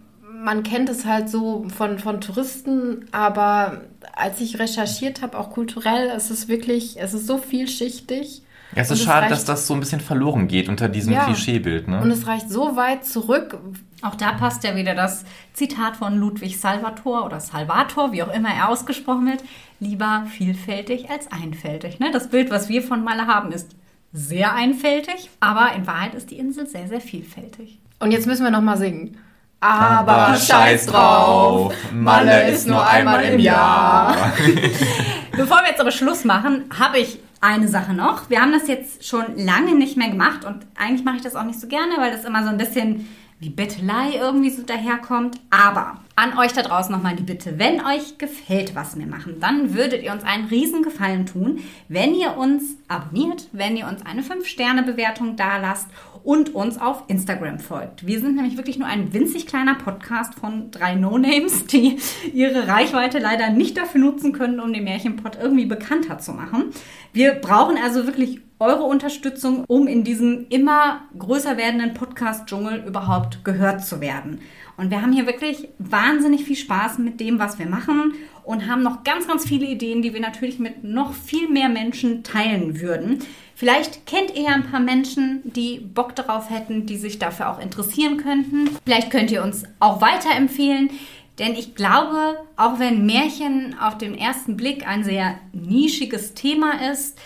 man 0.43 0.63
kennt 0.63 0.89
es 0.89 1.05
halt 1.05 1.29
so 1.29 1.67
von, 1.75 1.99
von 1.99 2.21
Touristen, 2.21 3.07
aber 3.13 3.83
als 4.15 4.41
ich 4.41 4.59
recherchiert 4.59 5.23
habe, 5.23 5.39
auch 5.39 5.51
kulturell, 5.51 6.11
es 6.15 6.31
ist 6.31 6.49
wirklich, 6.49 7.01
es 7.01 7.15
ist 7.15 7.27
so 7.27 7.39
vielschichtig. 7.39 8.43
Ja, 8.75 8.83
es 8.83 8.91
Und 8.91 8.97
ist 8.97 9.05
schade, 9.05 9.23
reicht- 9.23 9.33
dass 9.33 9.45
das 9.45 9.67
so 9.67 9.75
ein 9.75 9.81
bisschen 9.81 10.01
verloren 10.01 10.49
geht 10.49 10.69
unter 10.69 10.89
diesem 10.89 11.13
Ja. 11.13 11.25
Klischeebild. 11.25 11.87
Und 11.87 12.07
Ne? 12.09 12.13
es 12.13 12.27
reicht 12.27 12.51
so 12.51 12.77
weit 12.77 13.05
zurück. 13.07 13.59
Auch 14.03 14.17
da 14.17 14.33
passt 14.33 14.65
ja 14.65 14.75
wieder 14.77 14.95
das 14.95 15.25
Zitat 15.53 15.97
von 15.97 16.19
Ludwig 16.19 16.59
Salvator 16.59 17.25
oder 17.25 17.41
Salvator, 17.41 18.13
wie 18.13 18.23
auch 18.23 18.33
immer 18.35 18.51
er 18.51 18.69
ausgesprochen 18.69 19.27
wird. 19.27 19.45
Lieber 19.81 20.27
vielfältig 20.31 21.09
als 21.11 21.31
einfältig. 21.31 22.01
Ne? 22.01 22.11
Das 22.13 22.29
Bild, 22.29 22.51
was 22.51 22.69
wir 22.69 22.83
von 22.83 23.05
Malle 23.05 23.27
haben, 23.27 23.53
ist 23.53 23.71
sehr 24.13 24.55
einfältig, 24.55 25.31
aber 25.41 25.73
in 25.77 25.87
Wahrheit 25.87 26.15
ist 26.15 26.31
die 26.31 26.39
Insel 26.39 26.67
sehr, 26.67 26.89
sehr 26.89 27.01
vielfältig. 27.01 27.79
Und 28.01 28.11
jetzt 28.11 28.27
müssen 28.27 28.43
wir 28.45 28.51
nochmal 28.51 28.79
singen. 28.79 29.17
Aber 29.61 30.37
scheiß 30.37 30.87
drauf, 30.87 31.75
Malle 31.93 32.51
ist 32.51 32.67
nur 32.67 32.87
einmal 32.87 33.25
im 33.25 33.39
Jahr. 33.39 34.33
Bevor 35.33 35.59
wir 35.59 35.71
jetzt 35.71 35.81
aber 35.81 35.91
Schluss 35.91 36.25
machen, 36.25 36.65
habe 36.79 36.99
ich 36.99 37.19
eine 37.41 37.69
Sache 37.69 37.95
noch. 37.95 38.29
Wir 38.29 38.41
haben 38.41 38.53
das 38.53 38.69
jetzt 38.69 39.07
schon 39.07 39.25
lange 39.37 39.75
nicht 39.75 39.97
mehr 39.97 40.11
gemacht 40.11 40.45
und 40.45 40.67
eigentlich 40.77 41.05
mache 41.05 41.17
ich 41.17 41.23
das 41.23 41.37
auch 41.37 41.45
nicht 41.45 41.61
so 41.61 41.69
gerne, 41.69 41.95
weil 41.99 42.13
das 42.13 42.25
immer 42.25 42.43
so 42.43 42.51
ein 42.51 42.59
bisschen 42.59 43.09
wie 43.39 43.51
Bettelei 43.51 44.17
irgendwie 44.19 44.51
so 44.51 44.63
daherkommt. 44.63 45.39
Aber 45.51 45.99
an 46.17 46.39
euch 46.39 46.53
da 46.53 46.63
draußen 46.63 46.91
nochmal 46.91 47.17
die 47.17 47.23
Bitte, 47.23 47.59
wenn 47.59 47.85
euch 47.85 48.19
gefällt, 48.19 48.75
was 48.75 48.99
wir 48.99 49.07
machen, 49.07 49.41
dann 49.41 49.75
würdet 49.75 50.03
ihr 50.03 50.13
uns 50.13 50.25
einen 50.25 50.47
riesen 50.49 50.83
Gefallen 50.83 51.27
tun, 51.27 51.61
wenn 51.89 52.15
ihr 52.15 52.37
uns 52.37 52.77
abonniert, 52.89 53.49
wenn 53.53 53.77
ihr 53.77 53.87
uns 53.87 54.05
eine 54.05 54.23
5-Sterne-Bewertung 54.23 55.37
da 55.37 55.59
lasst 55.59 55.89
und 56.27 56.57
uns 56.57 56.77
auf 56.77 57.05
Instagram 57.07 57.61
folgt. 57.61 58.05
Wir 58.05 58.19
sind 58.19 58.35
nämlich 58.35 58.57
wirklich 58.57 58.79
nur 58.81 58.89
ein 58.89 59.13
winzig 59.13 59.47
kleiner 59.47 59.77
Podcast 59.77 60.35
von 60.35 60.73
drei 60.73 60.97
No-Names, 60.97 61.67
die 61.67 61.99
ihre 62.35 62.67
Reichweite 62.67 63.21
leider 63.21 63.51
nicht 63.51 63.77
dafür 63.77 64.01
nutzen 64.01 64.33
können, 64.33 64.59
um 64.59 64.73
den 64.73 64.83
Märchenpot 64.83 65.39
irgendwie 65.41 65.67
bekannter 65.67 66.19
zu 66.19 66.33
machen. 66.33 66.65
Wir 67.13 67.35
brauchen 67.35 67.77
also 67.79 68.07
wirklich 68.07 68.41
eure 68.59 68.85
Unterstützung, 68.85 69.65
um 69.69 69.87
in 69.87 70.05
diesem 70.05 70.47
immer 70.49 71.03
größer 71.19 71.57
werdenden 71.57 71.95
Podcast-Dschungel 71.95 72.85
überhaupt 72.87 73.45
gehört 73.45 73.85
zu 73.85 74.01
werden. 74.01 74.41
Und 74.77 74.91
wir 74.91 75.01
haben 75.03 75.13
hier 75.13 75.27
wirklich 75.27 75.69
wahnsinnig 75.79 76.45
viel 76.45 76.57
Spaß 76.57 76.99
mit 76.99 77.21
dem, 77.21 77.39
was 77.39 77.59
wir 77.59 77.67
machen 77.67 78.15
und 78.45 78.67
haben 78.67 78.83
noch 78.83 79.05
ganz, 79.05 79.27
ganz 79.27 79.47
viele 79.47 79.67
Ideen, 79.67 80.03
die 80.03 80.13
wir 80.13 80.21
natürlich 80.21 80.59
mit 80.59 80.85
noch 80.85 81.15
viel 81.15 81.49
mehr 81.49 81.69
Menschen 81.69 82.23
teilen 82.23 82.81
würden. 82.81 83.21
Vielleicht 83.55 84.07
kennt 84.07 84.37
ihr 84.37 84.43
ja 84.43 84.51
ein 84.51 84.71
paar 84.71 84.81
Menschen, 84.81 85.41
die 85.45 85.79
Bock 85.79 86.15
darauf 86.15 86.51
hätten, 86.51 86.85
die 86.85 86.99
sich 86.99 87.19
dafür 87.19 87.51
auch 87.51 87.59
interessieren 87.59 88.19
könnten. 88.19 88.71
Vielleicht 88.85 89.11
könnt 89.11 89.31
ihr 89.31 89.43
uns 89.43 89.65
auch 89.81 90.03
weiterempfehlen. 90.03 90.91
Denn 91.39 91.53
ich 91.53 91.75
glaube, 91.75 92.39
auch 92.57 92.79
wenn 92.79 93.05
Märchen 93.05 93.77
auf 93.79 93.99
den 93.99 94.17
ersten 94.17 94.57
Blick 94.57 94.87
ein 94.87 95.05
sehr 95.05 95.39
nischiges 95.53 96.35
Thema 96.35 96.91
ist, 96.91 97.19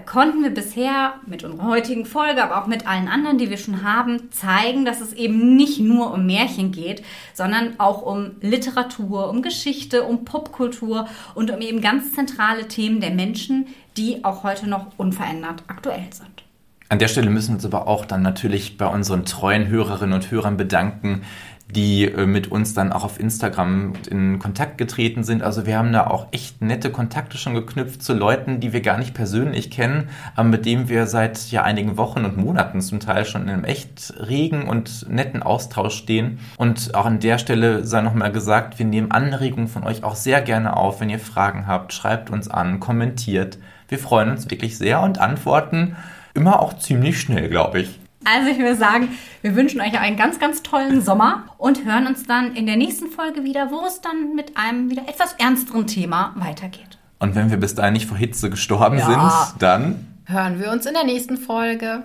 konnten 0.00 0.42
wir 0.42 0.50
bisher 0.50 1.14
mit 1.26 1.44
unserer 1.44 1.66
heutigen 1.66 2.06
Folge, 2.06 2.42
aber 2.42 2.62
auch 2.62 2.66
mit 2.66 2.86
allen 2.86 3.08
anderen, 3.08 3.38
die 3.38 3.50
wir 3.50 3.56
schon 3.56 3.82
haben, 3.82 4.30
zeigen, 4.30 4.84
dass 4.84 5.00
es 5.00 5.12
eben 5.12 5.56
nicht 5.56 5.80
nur 5.80 6.12
um 6.12 6.26
Märchen 6.26 6.72
geht, 6.72 7.02
sondern 7.32 7.78
auch 7.78 8.02
um 8.02 8.32
Literatur, 8.40 9.30
um 9.30 9.42
Geschichte, 9.42 10.04
um 10.04 10.24
Popkultur 10.24 11.08
und 11.34 11.50
um 11.50 11.60
eben 11.60 11.80
ganz 11.80 12.12
zentrale 12.12 12.68
Themen 12.68 13.00
der 13.00 13.10
Menschen, 13.10 13.66
die 13.96 14.24
auch 14.24 14.42
heute 14.42 14.68
noch 14.68 14.86
unverändert 14.96 15.62
aktuell 15.66 16.06
sind. 16.10 16.44
An 16.90 16.98
der 16.98 17.08
Stelle 17.08 17.30
müssen 17.30 17.48
wir 17.48 17.54
uns 17.54 17.64
aber 17.64 17.88
auch 17.88 18.04
dann 18.04 18.22
natürlich 18.22 18.76
bei 18.76 18.86
unseren 18.86 19.24
treuen 19.24 19.68
Hörerinnen 19.68 20.14
und 20.14 20.30
Hörern 20.30 20.56
bedanken, 20.56 21.22
die 21.70 22.04
äh, 22.04 22.26
mit 22.26 22.50
uns 22.50 22.74
dann 22.74 22.92
auch 22.92 23.04
auf 23.04 23.18
Instagram 23.18 23.94
in 24.10 24.38
Kontakt 24.38 24.78
getreten 24.78 25.24
sind. 25.24 25.42
Also 25.42 25.66
wir 25.66 25.78
haben 25.78 25.92
da 25.92 26.06
auch 26.06 26.28
echt 26.30 26.62
nette 26.62 26.90
Kontakte 26.90 27.38
schon 27.38 27.54
geknüpft 27.54 28.02
zu 28.02 28.14
Leuten, 28.14 28.60
die 28.60 28.72
wir 28.72 28.80
gar 28.80 28.98
nicht 28.98 29.14
persönlich 29.14 29.70
kennen, 29.70 30.08
aber 30.36 30.48
mit 30.48 30.66
denen 30.66 30.88
wir 30.88 31.06
seit 31.06 31.50
ja 31.50 31.62
einigen 31.62 31.96
Wochen 31.96 32.24
und 32.24 32.36
Monaten 32.36 32.80
zum 32.80 33.00
Teil 33.00 33.24
schon 33.24 33.42
in 33.42 33.50
einem 33.50 33.64
echt 33.64 34.14
regen 34.18 34.68
und 34.68 35.08
netten 35.08 35.42
Austausch 35.42 35.96
stehen. 35.96 36.38
Und 36.56 36.94
auch 36.94 37.06
an 37.06 37.20
der 37.20 37.38
Stelle 37.38 37.84
sei 37.84 38.02
nochmal 38.02 38.32
gesagt, 38.32 38.78
wir 38.78 38.86
nehmen 38.86 39.10
Anregungen 39.10 39.68
von 39.68 39.84
euch 39.84 40.04
auch 40.04 40.16
sehr 40.16 40.42
gerne 40.42 40.76
auf. 40.76 41.00
Wenn 41.00 41.10
ihr 41.10 41.18
Fragen 41.18 41.66
habt, 41.66 41.92
schreibt 41.92 42.30
uns 42.30 42.48
an, 42.48 42.80
kommentiert. 42.80 43.58
Wir 43.88 43.98
freuen 43.98 44.30
uns 44.30 44.50
wirklich 44.50 44.78
sehr 44.78 45.00
und 45.00 45.18
antworten 45.18 45.96
immer 46.34 46.60
auch 46.60 46.76
ziemlich 46.78 47.20
schnell, 47.20 47.48
glaube 47.48 47.80
ich. 47.80 48.00
Also 48.24 48.50
ich 48.50 48.58
würde 48.58 48.76
sagen, 48.76 49.10
wir 49.42 49.54
wünschen 49.54 49.80
euch 49.80 49.98
einen 49.98 50.16
ganz, 50.16 50.38
ganz 50.38 50.62
tollen 50.62 51.02
Sommer 51.02 51.44
und 51.58 51.84
hören 51.84 52.06
uns 52.06 52.24
dann 52.24 52.56
in 52.56 52.66
der 52.66 52.76
nächsten 52.76 53.08
Folge 53.08 53.44
wieder, 53.44 53.70
wo 53.70 53.84
es 53.86 54.00
dann 54.00 54.34
mit 54.34 54.56
einem 54.56 54.90
wieder 54.90 55.02
etwas 55.08 55.34
ernsteren 55.34 55.86
Thema 55.86 56.32
weitergeht. 56.36 56.98
Und 57.18 57.34
wenn 57.34 57.50
wir 57.50 57.58
bis 57.58 57.74
dahin 57.74 57.92
nicht 57.92 58.06
vor 58.06 58.16
Hitze 58.16 58.50
gestorben 58.50 58.98
ja. 58.98 59.06
sind, 59.50 59.62
dann 59.62 60.06
hören 60.26 60.60
wir 60.60 60.70
uns 60.70 60.86
in 60.86 60.94
der 60.94 61.04
nächsten 61.04 61.36
Folge. 61.36 62.02